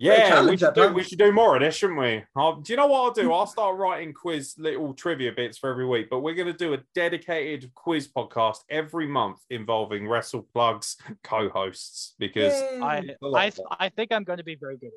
[0.01, 2.25] Yeah, we should, do, we should do more of this, shouldn't we?
[2.37, 3.33] I'll- do you know what I'll do?
[3.33, 6.75] I'll start writing quiz little trivia bits for every week, but we're going to do
[6.75, 12.53] a dedicated quiz podcast every month involving Wrestle Plugs co-hosts because
[12.83, 13.17] I Yay.
[13.23, 13.85] a lot I.
[13.87, 14.89] I think I'm going to be very good.
[14.89, 14.93] At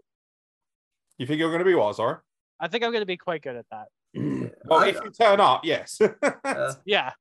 [1.19, 1.95] you think you're going to be what?
[1.95, 2.17] Sorry.
[2.59, 3.85] I think I'm going to be quite good at that.
[4.65, 6.01] Well, I- if you turn up, yes.
[6.01, 7.11] Uh, Yeah.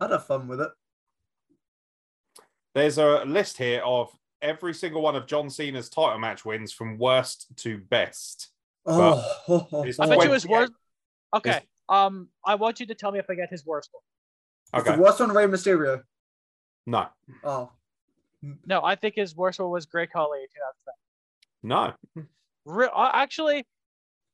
[0.00, 0.70] I'd have fun with it.
[2.74, 4.10] There's a list here of
[4.40, 8.48] every single one of John Cena's title match wins from worst to best.
[8.86, 10.48] Oh, I bet you his 28.
[10.48, 10.72] worst.
[11.34, 11.60] Okay.
[11.88, 14.02] Um, I want you to tell me if I get his worst one.
[14.80, 14.96] It's Okay.
[14.96, 16.02] the worst one, Rey Mysterio.
[16.86, 17.06] No,
[17.44, 17.70] Oh,
[18.66, 20.40] No, I think his worst one was Great Khali.
[20.40, 21.96] in 2007.
[22.16, 22.26] no.
[22.64, 23.66] Re- uh, actually,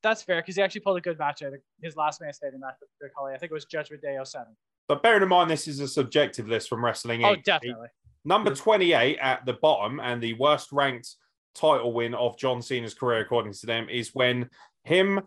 [0.02, 1.52] that's fair because he actually pulled a good match out.
[1.54, 3.34] of His last man standing match with Great Khali.
[3.34, 4.46] I think it was Judgment Day 07.
[4.86, 7.44] But bearing in mind, this is a subjective list from Wrestling Oh, Inc.
[7.44, 7.88] definitely.
[8.24, 11.16] Number 28 at the bottom and the worst ranked
[11.54, 14.50] title win of John Cena's career, according to them, is when
[14.84, 15.20] him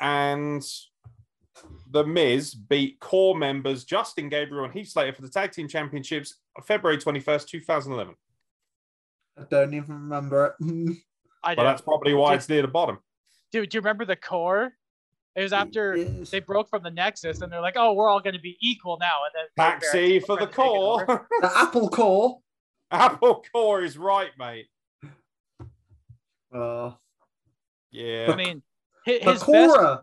[0.00, 0.62] and
[1.90, 6.36] The Miz beat Corre members Justin Gabriel and Heath Slater for the Tag Team Championships
[6.64, 8.14] February 21st, 2011.
[9.38, 10.96] I don't even remember it.
[11.44, 11.66] I But do.
[11.68, 12.98] that's probably why it's near the bottom.
[13.52, 14.72] Dude, do you remember the Corre?
[15.38, 16.30] It was after Yes.
[16.30, 18.98] they broke from the Nexus and they're like, oh, we're all going to be equal
[19.00, 19.18] now.
[19.24, 21.06] And then Taxi for the tried to take it over.
[21.06, 21.26] Corre.
[21.40, 22.38] the Apple Core.
[22.90, 24.66] Apple core is right, mate.
[26.54, 26.92] Uh,
[27.92, 28.26] Yeah.
[28.32, 28.62] I mean,
[29.04, 29.76] his, his best.
[29.78, 29.98] I'm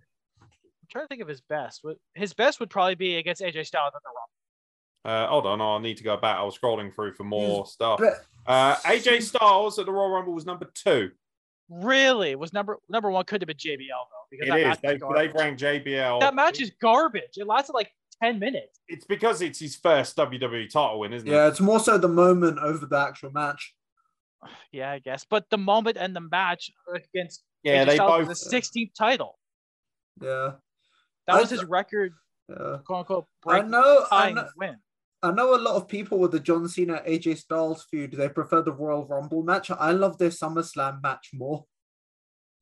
[0.89, 1.83] trying to think of his best.
[2.13, 5.25] His best would probably be against AJ Styles at the Rumble.
[5.25, 6.37] Uh, hold on, I'll need to go back.
[6.37, 7.99] I was scrolling through for more stuff.
[8.47, 11.11] Uh, AJ Styles at the Royal Rumble was number two.
[11.69, 12.35] Really?
[12.35, 14.65] Was number number one could have been JBL though because It that is.
[14.65, 14.97] match, They,
[15.27, 16.19] they ranked JBL.
[16.19, 17.37] that match is garbage.
[17.37, 18.79] It lasted like ten minutes.
[18.87, 21.37] It's because it's his first WWE title win, isn't Yeah, it?
[21.37, 23.73] Yeah, it's more so the moment over the actual match.
[24.71, 25.25] Yeah, I guess.
[25.27, 28.39] But the moment and the match against Yeah, AJ they Styles both.
[28.51, 29.39] the 16th title.
[30.21, 30.51] Yeah,
[31.25, 32.13] That I was his record,
[32.47, 32.77] yeah.
[32.85, 34.05] quote unquote, I break know.
[34.11, 34.47] I know.
[34.55, 34.75] win.
[35.25, 38.61] I know a lot of people with the John Cena AJ Styles feud, they prefer
[38.61, 39.71] the Royal Rumble match.
[39.71, 41.65] I love their SummerSlam match more.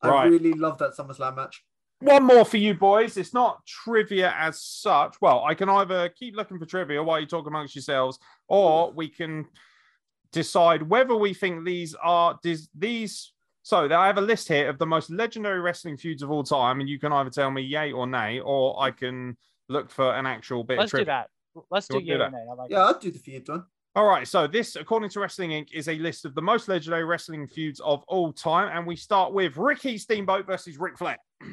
[0.01, 1.63] I really love that SummerSlam match.
[1.99, 3.17] One more for you boys.
[3.17, 5.15] It's not trivia as such.
[5.21, 8.17] Well, I can either keep looking for trivia while you talk amongst yourselves,
[8.47, 9.45] or we can
[10.31, 12.69] decide whether we think these are these.
[12.77, 16.43] these so I have a list here of the most legendary wrestling feuds of all
[16.43, 19.37] time, and you can either tell me yay or nay, or I can
[19.69, 21.27] look for an actual bit Let's of do trivia.
[21.55, 21.63] That.
[21.71, 22.45] Let's You do wanna do yeah or nay.
[22.49, 23.65] I like Yeah, I'd do the feud one.
[23.95, 27.03] All right, so this, according to Wrestling Inc., is a list of the most legendary
[27.03, 31.17] wrestling feuds of all time, and we start with Ricky Steamboat versus Ric Flair.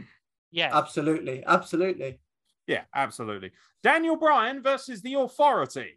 [0.53, 0.77] Yeah.
[0.77, 2.19] Absolutely, absolutely.
[2.67, 3.53] Yeah, absolutely.
[3.85, 5.93] Daniel Bryan versus The Authority.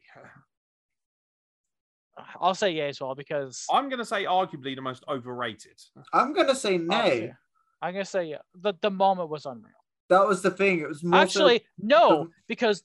[2.40, 5.82] I'll say yeah as well because I'm going to say arguably the most overrated.
[6.14, 7.24] I'm gonna say uh, nay.
[7.26, 7.34] yeah.
[7.82, 8.38] I'm gonna say yeah.
[8.54, 9.74] The the moment was unreal.
[10.10, 10.82] That was the thing.
[10.82, 12.84] It was more so- Actually, no, because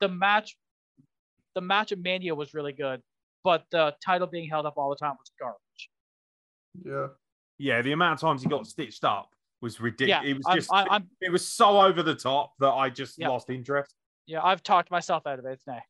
[0.00, 0.56] the match,
[1.54, 3.00] the match of Mania was really good,
[3.44, 5.90] but the title being held up all the time was garbage.
[6.84, 7.06] yeah.
[7.58, 9.30] Yeah, the amount of times he got stitched up
[9.62, 10.22] was ridiculous.
[10.24, 12.90] Yeah, it was I'm, just, I, I'm it was so over the top that I
[12.90, 13.28] just Yeah.
[13.28, 13.94] lost interest.
[14.26, 15.52] yeah, I've talked myself out of it.
[15.52, 15.80] It's nay.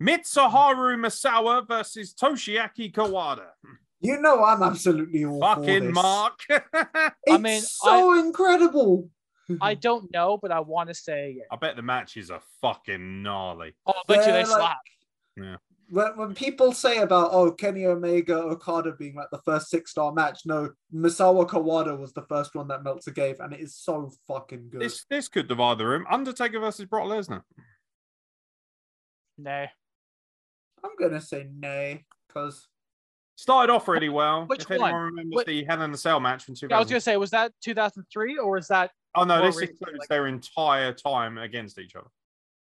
[0.00, 3.46] Mitsuharu Misawa versus Toshiaki Kawada.
[4.00, 5.94] You know I'm absolutely all for Fucking this.
[5.94, 6.38] Mark.
[6.50, 9.10] It's I mean, so incredible.
[9.60, 11.44] I don't know, but I want to say yeah.
[11.50, 13.74] I bet the matches are fucking gnarly.
[13.86, 14.78] Oh, I bet you They're like- slap.
[15.36, 15.56] Yeah.
[15.90, 20.12] When, when people say about oh Kenny Omega Okada being like the first six star
[20.12, 24.10] match, no, Misawa Kawada was the first one that Meltzer gave, and it is so
[24.26, 24.82] fucking good.
[24.82, 26.04] This this could divide the room.
[26.10, 27.40] Undertaker versus Brock Lesnar.
[29.38, 29.70] Nay.
[30.84, 32.66] I'm gonna say nay because
[33.36, 34.46] Started off really well.
[34.46, 35.02] Which if anyone one?
[35.04, 36.70] remembers Wh- the Hell in a Cell match from 2000.
[36.70, 38.90] Yeah, I was gonna say, was that 2003 or was that?
[39.14, 42.08] Oh no, this includes like- their entire time against each other.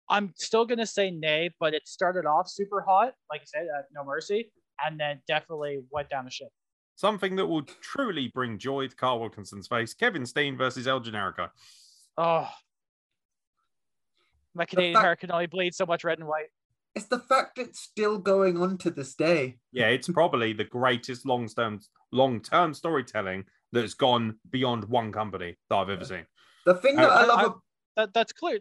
[0.09, 3.85] I'm still gonna say nay, but it started off super hot, like I said, at
[3.93, 4.51] No Mercy,
[4.83, 6.49] and then definitely went down the ship.
[6.95, 9.93] Something that will truly bring joy to Carl Wilkinson's face.
[9.93, 11.49] Kevin Steen versus El Generico.
[12.17, 12.47] Oh,
[14.53, 16.49] my Canadian fact- hair can only bleed so much red and white.
[16.95, 19.57] it's the fact it's still going on to this day.
[19.71, 21.79] Yeah, it's probably the greatest long-term
[22.11, 26.25] long-term storytelling that's gone beyond one company that I've ever seen.
[26.65, 27.59] The thing I- that I, I- love, I- ab-
[27.97, 28.59] That that's clear.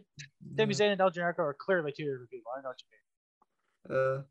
[0.57, 0.79] Sami Yeah.
[0.79, 2.51] Zayn and El Generico are clearly two different people.
[2.57, 3.97] I know what you mean.
[4.19, 4.23] uh,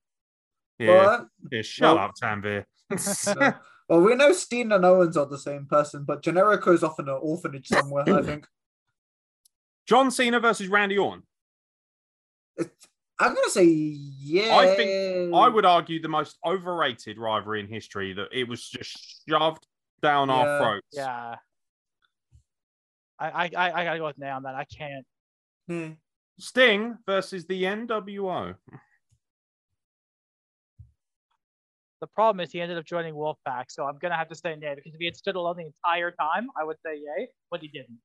[0.78, 2.64] Yeah, well, yeah shut well- up, Tanvir.
[3.40, 3.54] no.
[3.88, 7.18] well, we know Steen and Owens are the same person, but Generico's off in an
[7.22, 8.04] orphanage somewhere.
[8.08, 8.46] I think.
[9.88, 11.22] John Cena versus Randy Orton.
[12.56, 12.86] It's,
[13.18, 14.56] I'm gonna say yeah.
[14.56, 19.24] I think I would argue the most overrated rivalry in history that it was just
[19.28, 19.66] shoved
[20.02, 20.58] down our Yeah.
[20.58, 20.88] throats.
[20.92, 21.36] Yeah.
[23.18, 24.54] I I I, I gotta go with nay on that.
[24.54, 25.06] I can't.
[25.68, 25.90] Yeah.
[26.38, 28.54] Sting versus the NWO.
[32.00, 34.74] The problem is he ended up joining Wolfpack, so I'm gonna have to say nay
[34.74, 37.68] because if he had stood alone the entire time, I would say yay, but he
[37.68, 37.98] didn't.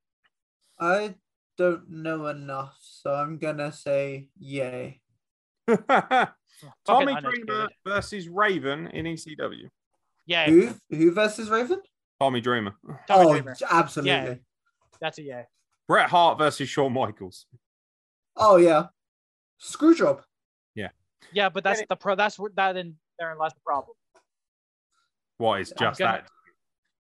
[0.80, 1.16] I
[1.58, 5.02] don't know enough, so I'm gonna say yay.
[6.86, 9.70] Tommy Dreamer versus Raven in ECW.
[10.28, 10.52] Yay.
[10.52, 10.74] Who?
[10.96, 11.82] Who versus Raven?
[12.20, 12.76] Tommy Dreamer.
[13.08, 13.56] Tommy oh, Dreamer.
[13.72, 14.12] absolutely.
[14.12, 14.36] Yeah.
[15.00, 15.44] That's a yay.
[15.88, 17.46] Bret Hart versus Shawn Michaels.
[18.36, 18.88] Oh yeah.
[19.62, 20.22] Screwjob.
[20.76, 20.90] Yeah,
[21.32, 22.16] Yeah, but that's the pro.
[22.16, 23.96] That's where- that in therein lies the problem.
[25.38, 26.30] What is just gonna- that?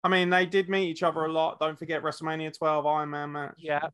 [0.04, 1.60] I mean, they did meet each other a lot.
[1.60, 3.56] Don't forget WrestleMania 12 Iron Man match.
[3.58, 3.90] Yeah.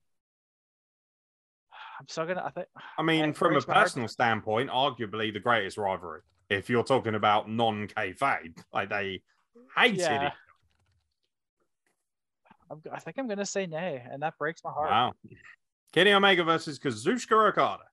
[2.00, 2.44] I'm so gonna.
[2.46, 2.68] I think.
[2.98, 3.86] I mean, it from a breaks my heart.
[3.86, 6.22] personal standpoint, arguably the greatest rivalry.
[6.50, 9.22] If you're talking about non kayfabe, like they
[9.76, 10.28] hated Yeah.
[10.28, 10.34] it.
[12.72, 14.90] I'm, I think I'm gonna say nay, and that breaks my heart.
[14.90, 15.14] Wow.
[15.92, 17.84] Kenny Omega versus Kazuchika Okada.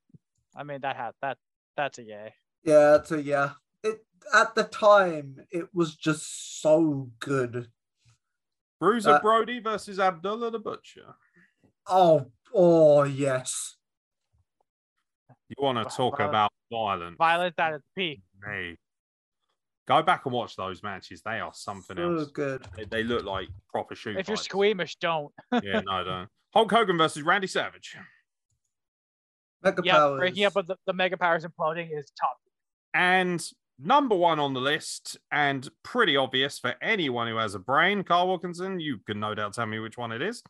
[0.56, 1.38] I mean that had that.
[1.76, 2.34] That's a yay.
[2.64, 3.52] Yeah, it's a yeah.
[3.82, 4.04] It
[4.34, 7.68] at the time it was just so good.
[8.80, 11.14] Bruiser Uh, Brody versus Abdullah the Butcher.
[11.86, 13.76] Oh, oh yes.
[15.48, 17.16] You want to talk Violent- about violence?
[17.18, 18.22] Violence at its peak.
[18.46, 18.76] Me.
[19.88, 21.22] Go back and watch those matches.
[21.24, 22.30] They are something So else.
[22.30, 22.64] good.
[22.76, 25.32] They, they look like proper shoot If you're squeamish, don't.
[25.62, 26.28] yeah, no, don't.
[26.54, 27.96] Hulk Hogan versus Randy Savage.
[29.62, 30.18] Mega Yeah, powers.
[30.18, 32.36] breaking up with the, the mega powers imploding is top.
[32.94, 33.44] And
[33.78, 38.28] number one on the list, and pretty obvious for anyone who has a brain, Carl
[38.28, 38.80] Wilkinson.
[38.80, 40.42] You can no doubt tell me which one it is.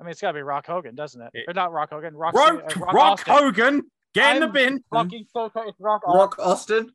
[0.00, 1.30] I mean, it's got to be Rock Hogan, doesn't it?
[1.34, 2.14] It- or not Rock Hogan.
[2.14, 3.34] Rock, Rock, uh, Rock, Austin.
[3.34, 3.82] Hogan,
[4.14, 4.84] get in the I'm bin.
[4.92, 5.68] Fucking so tight.
[5.68, 6.02] It's Rock.
[6.06, 6.18] Austin.
[6.18, 6.90] Rock Austin,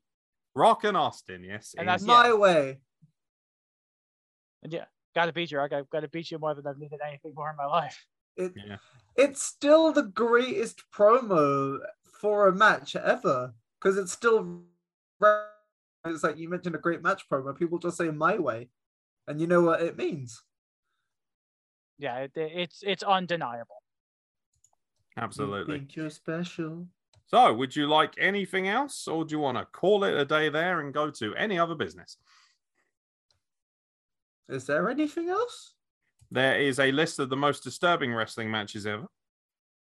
[0.57, 1.75] Rock and Austin, yes.
[1.77, 2.07] And that's- is.
[2.07, 2.79] my way.
[4.63, 5.59] And yeah, gotta beat you.
[5.59, 5.71] Rock.
[5.71, 8.05] I've got to beat you more than I've needed anything more in my life.
[8.35, 8.77] It, Yeah.
[9.15, 11.79] It's still the greatest promo
[12.19, 14.63] for a match ever because it's still.
[16.05, 17.57] It's like you mentioned a great match promo.
[17.57, 18.69] People just say my way,
[19.27, 20.41] and you know what it means.
[21.99, 23.81] Yeah, it, it's it's undeniable.
[25.15, 25.79] You Absolutely.
[25.79, 26.87] think you're special.
[27.27, 30.47] So, would you like anything else, or do you want to call it a day
[30.49, 32.17] there and go to any other business?
[34.49, 35.73] Is there anything else?
[36.31, 39.07] There is a list of the most disturbing wrestling matches ever.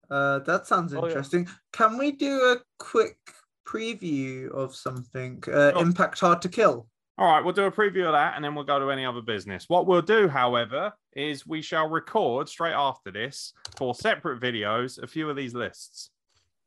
[0.09, 1.07] Uh, that sounds Oh, yeah.
[1.07, 1.47] interesting.
[1.71, 3.17] Can we do a quick
[3.65, 5.41] preview of something?
[5.47, 5.81] Uh, Sure.
[5.81, 6.87] Impact Hard to Kill.
[7.17, 9.21] All right, we'll do a preview of that and then we'll go to any other
[9.21, 9.65] business.
[9.69, 15.07] What we'll do, however, is we shall record straight after this for separate videos a
[15.07, 16.11] few of these lists.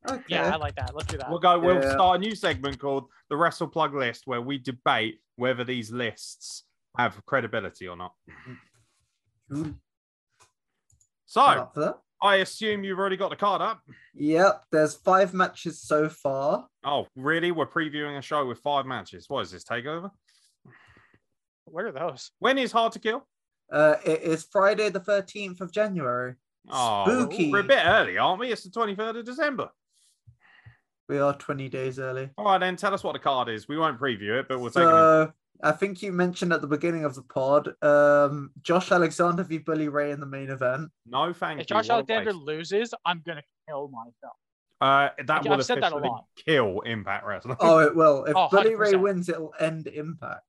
[0.09, 0.23] Okay.
[0.29, 0.95] Yeah, I like that.
[0.95, 1.29] Let's do that.
[1.29, 1.93] We'll go, we'll Yeah.
[1.93, 6.65] start a new segment called the Wrestle Plug List where we debate whether these lists
[6.97, 8.15] have credibility or not.
[9.55, 9.75] Ooh,
[11.27, 11.99] So, I'm up for that.
[12.23, 13.81] I assume you've already got the card up.
[14.15, 16.67] Yep, there's five matches so far.
[16.85, 17.51] Oh, really?
[17.51, 19.27] We're previewing a show with five matches.
[19.29, 20.11] What is this, takeover?
[21.65, 22.31] Where are those?
[22.41, 23.27] When is Hard to Kill?
[23.73, 26.35] Uh, it is Friday the 13th of January.
[26.69, 27.51] Oh, Spooky.
[27.51, 28.53] we're a bit early, aren't we?
[28.53, 29.71] It's the 23rd of December.
[31.11, 32.31] We are 20 days early.
[32.39, 33.67] All right, then tell us what the card is.
[33.67, 34.87] We won't preview it, but we'll take it.
[34.87, 39.59] So I think you mentioned at the beginning of the pod, um, Josh Alexander v
[39.59, 40.89] Bully Ray in the main event.
[41.07, 41.75] No, thank If you.
[41.75, 44.37] Josh Alexander loses, I'm gonna kill myself.
[44.81, 46.27] Uh, that I've will said that a lot.
[46.47, 47.57] kill Impact Wrestling.
[47.59, 48.25] Oh, it will.
[48.27, 50.45] If Oh, Bully Ray wins, it'll end Impact.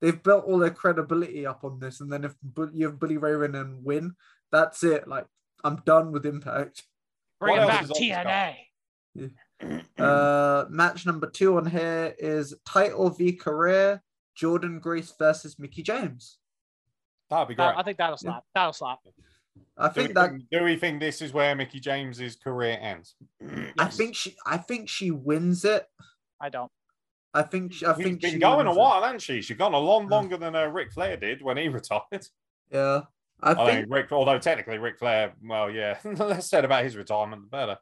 [0.00, 2.36] They've built all their credibility up on this, and then if
[2.72, 4.14] you have Bully Ray win and win,
[4.52, 5.08] that's it.
[5.08, 5.26] Like
[5.64, 6.84] I'm done with Impact.
[7.40, 8.26] Bring What back, is on this card?
[8.28, 9.34] TNA.
[9.98, 14.02] Uh, match number two on here is title v career
[14.40, 16.38] Jordynne Grace versus Mickie James.
[17.28, 17.74] That'd be great.
[17.76, 18.44] I think that'll slap.
[18.54, 19.00] That'll slap.
[19.76, 23.14] I do, think that think, do we think this is where Mickie James's career ends?
[23.78, 25.86] I think she I think she wins it.
[26.40, 26.70] I don't.
[27.34, 28.80] I think she, I She's think been she going a wins it.
[28.80, 29.42] while, hasn't she?
[29.42, 32.26] She's gone a long longer than uh, Ric Flair did when he retired.
[32.70, 33.02] Yeah,
[33.42, 36.84] I I think think Rick, although technically Ric Flair, well, yeah, the less said about
[36.84, 37.78] his retirement, the better.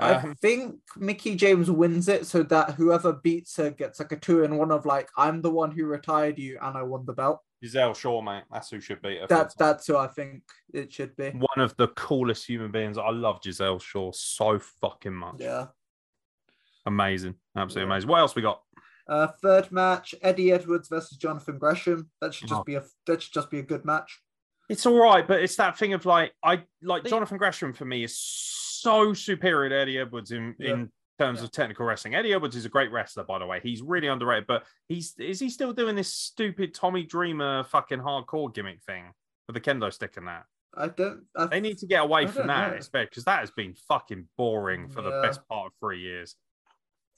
[0.00, 4.16] I Um, think Mickie James wins it so that whoever beats her gets like a
[4.16, 7.12] two in one of like I'm the one who retired you and I won the
[7.12, 7.40] belt.
[7.62, 9.26] Gisele Shaw, mate, that's who should beat her.
[9.26, 11.30] That that's who I think it should be.
[11.30, 12.96] one of the coolest human beings.
[12.96, 15.36] I love Gisele Shaw so fucking much.
[15.38, 15.66] Yeah.
[16.86, 17.34] Amazing.
[17.56, 17.94] Absolutely Yeah.
[17.94, 18.08] amazing.
[18.10, 18.62] What else we got?
[19.06, 22.10] Uh, third match: Eddie Edwards versus Jonathan Gresham.
[22.20, 22.64] That should just Oh.
[22.64, 24.22] be a that should just be a good match.
[24.68, 27.84] It's all right, but it's that thing of like I like The- Jonathan Gresham for
[27.84, 28.69] me is so
[29.14, 30.72] superior to Eddie Edwards in Yeah.
[30.72, 31.44] in terms Yeah.
[31.44, 32.14] of technical wrestling.
[32.14, 33.60] Eddie Edwards is a great wrestler, by the way.
[33.60, 38.52] He's really underrated, but he's is he still doing this stupid Tommy Dreamer fucking hardcore
[38.54, 39.12] gimmick thing
[39.46, 40.44] with the kendo stick and that?
[40.76, 41.26] I don't.
[41.36, 43.00] I, They need to get away I from don't that, know.
[43.04, 46.36] because that has been fucking boring for the best part of three years.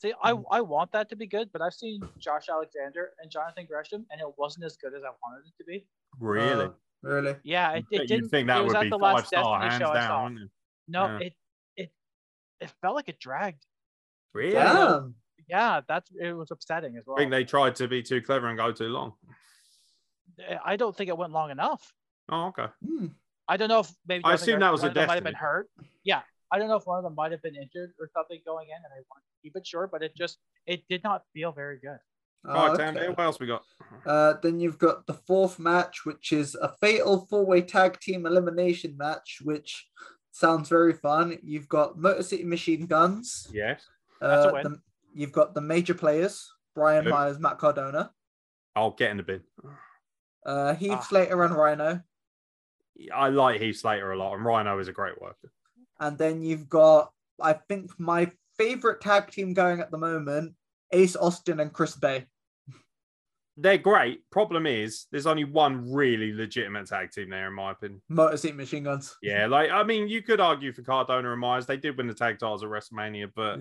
[0.00, 0.44] See, I, Mm.
[0.50, 4.20] I want that to be good, but I've seen Josh Alexander and Jonathan Gresham, and
[4.20, 5.86] it wasn't as good as I wanted it to be.
[6.18, 6.64] Really?
[6.64, 6.70] Uh,
[7.02, 7.36] really.
[7.44, 8.24] Yeah, it, it didn't.
[8.24, 10.08] You think it that was would at be the five star, Destiny hands show down.
[10.08, 10.22] saw.
[10.24, 10.50] wouldn't?
[10.88, 11.18] No, Yeah.
[11.18, 11.34] it it
[12.62, 13.64] it felt like it dragged.
[14.34, 14.52] Really?
[14.52, 15.14] Damn.
[15.48, 17.16] Yeah, that's it was upsetting as well.
[17.18, 19.12] I think they tried to be too clever and go too long.
[20.64, 21.92] I don't think it went long enough.
[22.30, 22.66] Oh, okay.
[22.86, 23.06] Hmm.
[23.48, 25.34] I don't know if maybe I assume that was a of them might have been
[25.34, 25.68] hurt.
[26.04, 28.68] Yeah, I don't know if one of them might have been injured or something going
[28.68, 31.52] in, and they want to keep it short, but it just it did not feel
[31.52, 31.98] very good.
[32.48, 33.08] All right, Oh, Tam, okay.
[33.08, 33.62] what else we got?
[34.06, 38.96] Uh, then you've got the fourth match, which is a fatal four-way tag team elimination
[38.96, 39.86] match, which
[40.32, 41.38] sounds very fun.
[41.42, 43.48] You've got Motor City Machine Guns.
[43.52, 43.86] Yes.
[44.20, 44.62] That's a Uh, win.
[44.64, 44.82] the-
[45.14, 47.10] you've got the major players: Brian Who?
[47.10, 48.12] Myers, Matt Cardona,
[48.74, 49.44] I'll get in the bin.
[50.44, 51.00] uh, Heath Ah.
[51.00, 52.02] Slater, and Rhino.
[53.14, 55.52] I like Heath Slater a lot, and Rhino is a great worker.
[56.00, 60.54] And then you've got, I think, my favorite tag team going at the moment:
[60.92, 62.26] Ace Austin and Chris Bey.
[63.56, 64.28] They're great.
[64.30, 68.00] Problem is, there's only one really legitimate tag team there, in my opinion.
[68.08, 69.16] Motor City Machine Guns.
[69.22, 71.66] Yeah, like I mean, you could argue for Cardona and Myers.
[71.66, 73.60] They did win the tag titles at WrestleMania, but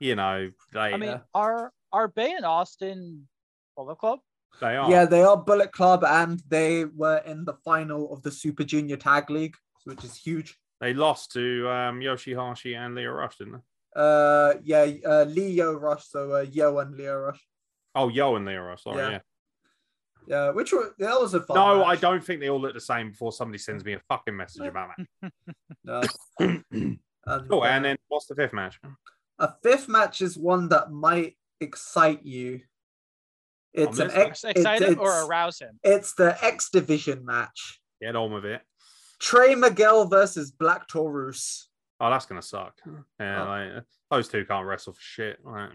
[0.00, 1.18] you know, they I mean, Yeah.
[1.34, 3.28] are are Bey and Austin
[3.76, 4.20] Bullet Club?
[4.60, 4.90] they are.
[4.90, 8.96] Yeah, they are Bullet Club, and they were in the final of the Super Junior
[8.96, 10.58] Tag League, which is huge.
[10.80, 13.60] They lost to um, Yoshihashi and Lio Rush, didn't they?
[13.94, 17.46] Uh, yeah, uh, Lio Rush, so uh, Yo and Lio Rush.
[17.94, 18.76] Oh, Yo and Leroy.
[18.76, 19.10] Sorry, Yeah.
[19.10, 19.18] yeah.
[20.28, 21.56] Yeah, which were, that was a fun.
[21.56, 21.86] No, match.
[21.88, 23.10] I don't think they all look the same.
[23.10, 24.90] Before somebody sends me a fucking message about
[25.84, 26.00] No.
[26.38, 26.64] that.
[27.24, 28.80] And, oh, uh, and then what's the fifth match?
[29.38, 32.62] a fifth match is one that might excite you.
[33.72, 34.26] It's an listening.
[34.26, 35.78] X, Excited or arouse him?
[35.84, 37.80] It's the X Division match.
[38.00, 38.62] Get on with it.
[39.20, 41.68] Trey Miguel versus Black Taurus.
[42.00, 42.74] Oh, that's gonna suck.
[43.20, 43.48] Yeah, Oh.
[43.48, 45.38] like, those two can't wrestle for shit.
[45.44, 45.70] Like,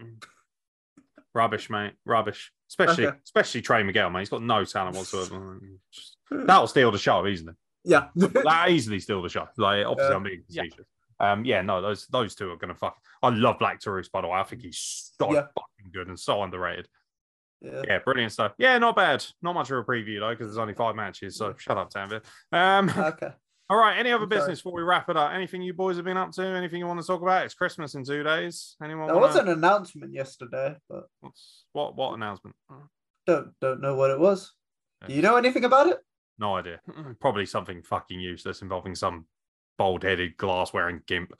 [1.38, 1.94] rubbish, mate.
[2.04, 2.52] Rubbish.
[2.68, 3.16] Especially, Okay.
[3.24, 4.20] especially Trey Miguel, mate.
[4.20, 5.58] He's got no talent whatsoever.
[6.30, 7.54] That'll steal the show easily.
[7.84, 8.08] Yeah.
[8.16, 9.46] That easily steal the show.
[9.56, 10.16] Like, obviously, Yeah.
[10.16, 10.62] I'm being Yeah.
[10.64, 10.86] facetious.
[11.20, 12.96] Um, yeah, no, those those two are gonna fuck.
[13.22, 14.38] I love Black Taurus, by the way.
[14.38, 15.46] I think he's so Yeah.
[15.54, 16.88] fucking good and so underrated.
[17.60, 17.82] yeah.
[17.88, 18.52] Yeah, brilliant stuff.
[18.58, 19.24] Yeah, not bad.
[19.42, 21.36] Not much of a preview though, because there's only five matches.
[21.36, 22.22] So shut up, Tanvir.
[22.52, 23.32] Um, Okay.
[23.70, 23.98] All right.
[23.98, 24.40] Any other I'm sorry.
[24.40, 25.32] business before we wrap it up?
[25.32, 26.42] Anything you boys have been up to?
[26.46, 27.44] Anything you want to talk about?
[27.44, 28.76] It's Christmas in two days.
[28.82, 29.06] Anyone?
[29.06, 32.56] There wanna- was an announcement yesterday, but What's, what what announcement?
[33.26, 34.52] don't don't know what it was.
[35.02, 35.08] Yeah.
[35.08, 35.98] Do you know anything about it?
[36.38, 36.80] No idea.
[37.20, 39.26] Probably something fucking useless involving some
[39.76, 41.32] bald-headed, glass-wearing gimp.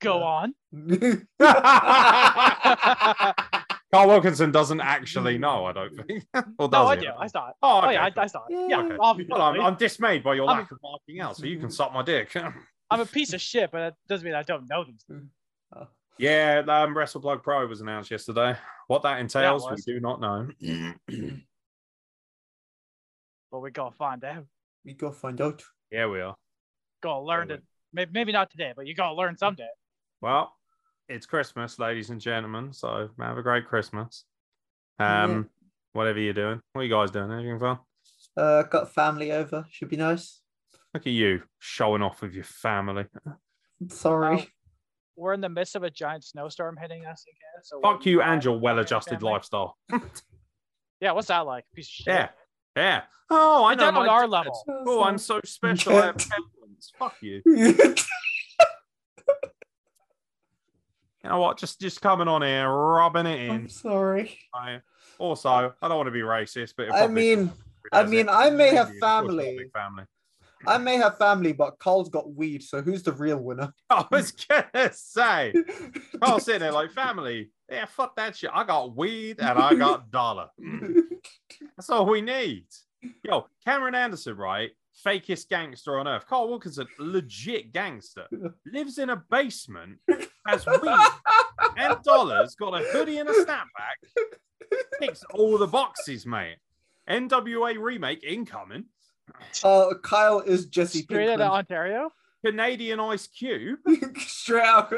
[0.00, 0.54] Go on.
[3.94, 5.64] Carl Wilkinson doesn't actually know.
[5.66, 6.24] I don't think.
[6.34, 7.00] or No, does I he?
[7.02, 7.10] do.
[7.18, 7.54] I saw it.
[7.62, 7.92] Oh, Oh, okay.
[7.94, 8.52] yeah, I, I saw it.
[8.52, 8.66] Yeah.
[8.68, 8.96] Yeah, Okay.
[9.00, 9.32] obviously.
[9.32, 11.92] Well, I'm, I'm dismayed by your I'm- lack of marking out, so you can suck
[11.92, 12.34] my dick.
[12.90, 15.02] I'm a piece of shit, but that doesn't mean I don't know these.
[15.08, 15.24] things.
[16.18, 18.56] yeah, um, WrestlePlug Pro was announced yesterday.
[18.88, 20.48] What that entails, we do not know.
[23.50, 24.46] But we gotta find out.
[24.84, 25.62] we gotta find out.
[25.90, 26.34] yeah, we are.
[27.02, 27.62] Gotta learn we- to.
[27.92, 29.68] Maybe, maybe not today, but you gotta learn someday.
[30.20, 30.52] Well,
[31.08, 32.72] it's Christmas, ladies and gentlemen.
[32.72, 34.24] So have a great Christmas.
[34.98, 35.48] Um,
[35.92, 36.60] whatever you're doing.
[36.72, 37.30] What are you guys doing?
[37.32, 37.78] Anything fun?
[38.36, 39.66] Uh, got family over.
[39.70, 40.40] Should be nice.
[40.92, 43.06] Look at you showing off with your family.
[43.88, 44.36] Sorry.
[44.36, 44.46] Well,
[45.16, 47.62] We're in the midst of a giant snowstorm hitting us again.
[47.64, 49.32] So Fuck you fine and your well-adjusted family.
[49.32, 49.76] lifestyle.
[51.00, 51.64] Yeah, what's that like?
[51.74, 52.06] Piece of shit.
[52.06, 52.28] Yeah,
[52.76, 53.02] yeah.
[53.28, 53.84] Oh, I You're know.
[53.90, 54.30] Down on our dad.
[54.30, 54.64] level.
[54.86, 55.92] Oh, I'm so special.
[55.96, 56.92] I have talents.
[56.98, 57.42] Fuck you.
[61.24, 61.56] You know what?
[61.58, 63.50] Just just coming on here, rubbing it in.
[63.50, 64.38] I'm sorry.
[64.54, 64.80] I-
[65.18, 65.48] Also,
[65.80, 67.50] I don't want to be racist, but I mean,
[67.92, 68.32] I mean, it.
[68.32, 69.70] I may have Of course, got a family.
[69.72, 70.04] family.
[70.66, 72.62] I may have family, but Carl's got weed.
[72.62, 73.72] So who's the real winner?
[73.90, 75.54] I was gonna say,
[76.22, 77.50] Carl sitting there like family.
[77.70, 78.50] Yeah, fuck that shit.
[78.52, 80.48] I got weed and I got dollar.
[81.76, 82.66] That's all we need.
[83.22, 84.70] Yo, Cameron Anderson, right?
[85.04, 86.26] Fakest gangster on earth.
[86.26, 88.26] Carl Wilkinson, legit gangster.
[88.66, 89.98] Lives in a basement,
[90.46, 90.98] has weed
[91.76, 93.98] and dollars, got a hoodie and a snapback.
[95.00, 96.56] Ticks all the boxes, mate.
[97.08, 98.84] NWA remake incoming.
[99.62, 102.10] Uh, Kyle is Jesse Straight out of Ontario.
[102.44, 103.78] Canadian Ice Cube.
[104.18, 104.92] straight out,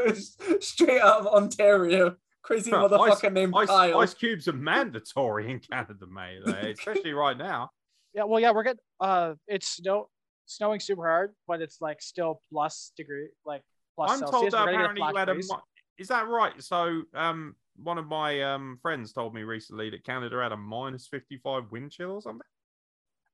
[0.60, 2.16] straight out of Ontario.
[2.42, 4.00] Crazy Ice- motherfucker named Ice, Kyle.
[4.00, 6.42] ice cubes are mandatory in Canada, mate.
[6.46, 7.70] Especially right now.
[8.14, 8.80] Yeah, well, yeah, we're getting.
[9.00, 10.08] Uh, it's snow,
[10.46, 13.62] snowing super hard, but it's like still plus degree, like
[13.94, 14.32] plus I'm Celsius.
[14.32, 15.62] told that We're gonna get apparently you had a.
[15.98, 16.62] Is that right?
[16.62, 21.06] So, um, one of my um friends told me recently that Canada had a minus
[21.08, 22.46] 55 wind chill or something.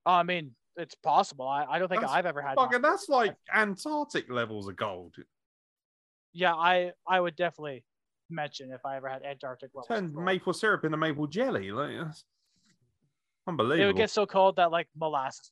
[0.07, 1.47] Oh, I mean, it's possible.
[1.47, 2.57] I, I don't think That's I've ever had.
[2.57, 5.15] Fucking, that's like Antarctic levels of cold.
[6.33, 7.85] Yeah, I I would definitely
[8.31, 10.11] mention if I ever had Antarctic levels.
[10.13, 10.25] cold.
[10.25, 11.71] maple syrup into maple jelly.
[11.71, 12.25] Like, that's
[13.47, 13.87] It unbelievable.
[13.89, 15.51] would get so cold that like molasses.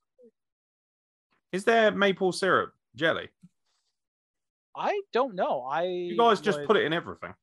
[1.53, 3.29] Is there maple syrup jelly?
[4.77, 5.62] I don't know.
[5.62, 7.35] I You guys just put it in everything.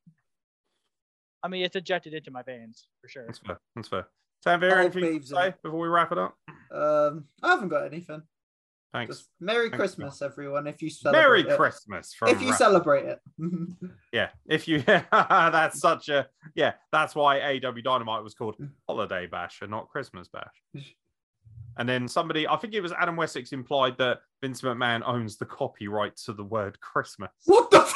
[1.42, 3.26] I mean, it's injected into my veins for sure.
[3.26, 3.60] That's fair.
[3.76, 4.08] That's fair.
[4.44, 6.36] Tanvir, Oh, anything to say before we wrap it up?
[6.72, 8.22] Um, I haven't got anything.
[8.92, 9.16] Thanks.
[9.18, 10.66] Just Merry Thanks, Christmas, everyone.
[10.66, 11.56] If you celebrate Merry it.
[11.56, 12.14] Christmas.
[12.14, 13.20] From If you Ra- celebrate it.
[14.12, 14.80] yeah, if you
[15.12, 18.56] that's such a yeah, that's why AEW Dynamite was called
[18.88, 20.94] Holiday Bash and not Christmas Bash.
[21.76, 25.44] And then somebody, I think it was Adam Wessex, implied that Vince McMahon owns the
[25.46, 27.30] copyright to the word Christmas.
[27.44, 27.80] what the?
[27.80, 27.94] F-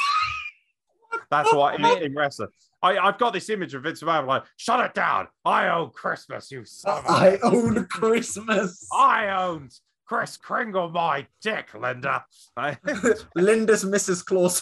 [1.29, 2.47] That's why in, in wrestling,
[2.81, 5.27] I, I've got this image of Vince McMahon like, shut it down.
[5.43, 8.87] I own Christmas, you son I own Christmas.
[8.93, 9.73] I owned
[10.13, 12.23] Chris Kringle, my dick, Linda.
[13.35, 14.23] Linda's Mrs.
[14.23, 14.61] Claus.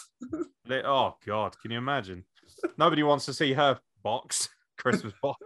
[0.86, 2.24] Oh God, can you imagine?
[2.78, 4.48] Nobody wants to see her box,
[4.78, 5.44] Christmas box.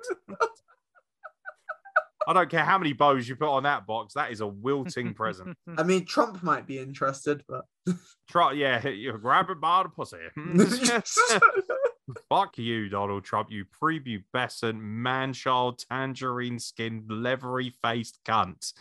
[2.27, 4.14] I don't care how many bows you put on that box.
[4.14, 5.57] That is a wilting present.
[5.76, 7.65] I mean, Trump might be interested, but
[8.30, 10.18] Try, yeah, you grab it by the pussy.
[12.30, 13.49] Fuck you, Donald Trump.
[13.49, 18.73] You prepubescent, man-child, tangerine-skinned, leathery-faced cunt.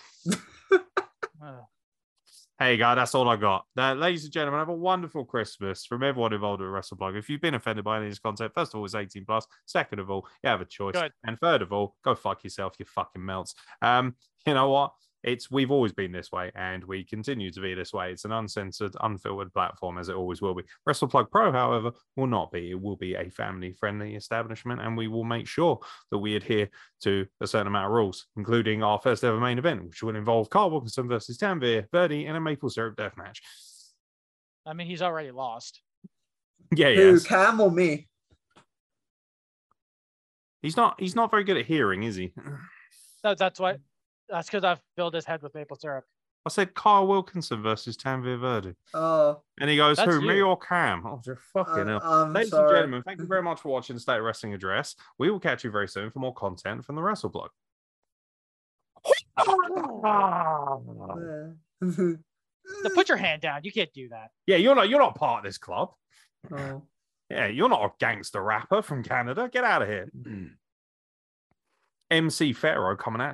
[2.58, 2.94] There you go.
[2.94, 3.66] That's all I got.
[3.74, 7.18] Now, ladies and gentlemen, have a wonderful Christmas from everyone involved with WrestlePlug.
[7.18, 9.44] If you've been offended by any of this content, first of all, it's 18 plus.
[9.66, 10.94] Second of all, you have a choice.
[11.26, 13.56] And third of all, go fuck yourself, you fucking melts.
[13.82, 14.14] Um,
[14.46, 14.92] you know what?
[15.24, 18.12] It's we've always been this way, and we continue to be this way.
[18.12, 20.64] It's an uncensored, unfiltered platform, as it always will be.
[20.86, 22.70] WrestlePlug Pro, however, will not be.
[22.70, 25.80] It will be a family-friendly establishment, and we will make sure
[26.10, 26.68] that we adhere
[27.02, 30.50] to a certain amount of rules, including our first ever main event, which will involve
[30.50, 33.40] Carl Wilkinson versus Tanvir Verdi in a maple syrup death match.
[34.66, 35.80] I mean, he's already lost.
[36.74, 37.24] Yeah, Who, yes.
[37.24, 38.08] Cam or me?
[40.60, 41.00] He's not.
[41.00, 42.32] He's not very good at hearing, is he?
[43.22, 43.78] That, that's why.
[44.28, 46.04] That's because I've filled his head with maple syrup.
[46.46, 50.58] I said Carl Wilkinson versus Tanvir Verdi, Oh, and he goes, That's "Who, me or
[50.58, 52.00] Cam?" Oh, you're fucking hell.
[52.04, 52.66] uh, I'm Ladies sorry.
[52.68, 54.94] and gentlemen, thank you very much for watching State Wrestling Address.
[55.18, 57.48] We will catch you very soon for more content from the WrestlePlug.
[61.80, 63.60] So put your hand down.
[63.64, 64.30] You can't do that.
[64.46, 64.88] Yeah, you're not.
[64.88, 65.90] You're not part of this club.
[66.52, 66.82] oh.
[67.30, 69.48] Yeah, you're not a gangster rapper from Canada.
[69.50, 70.08] Get out of here.
[72.10, 73.32] MC Pharaoh coming at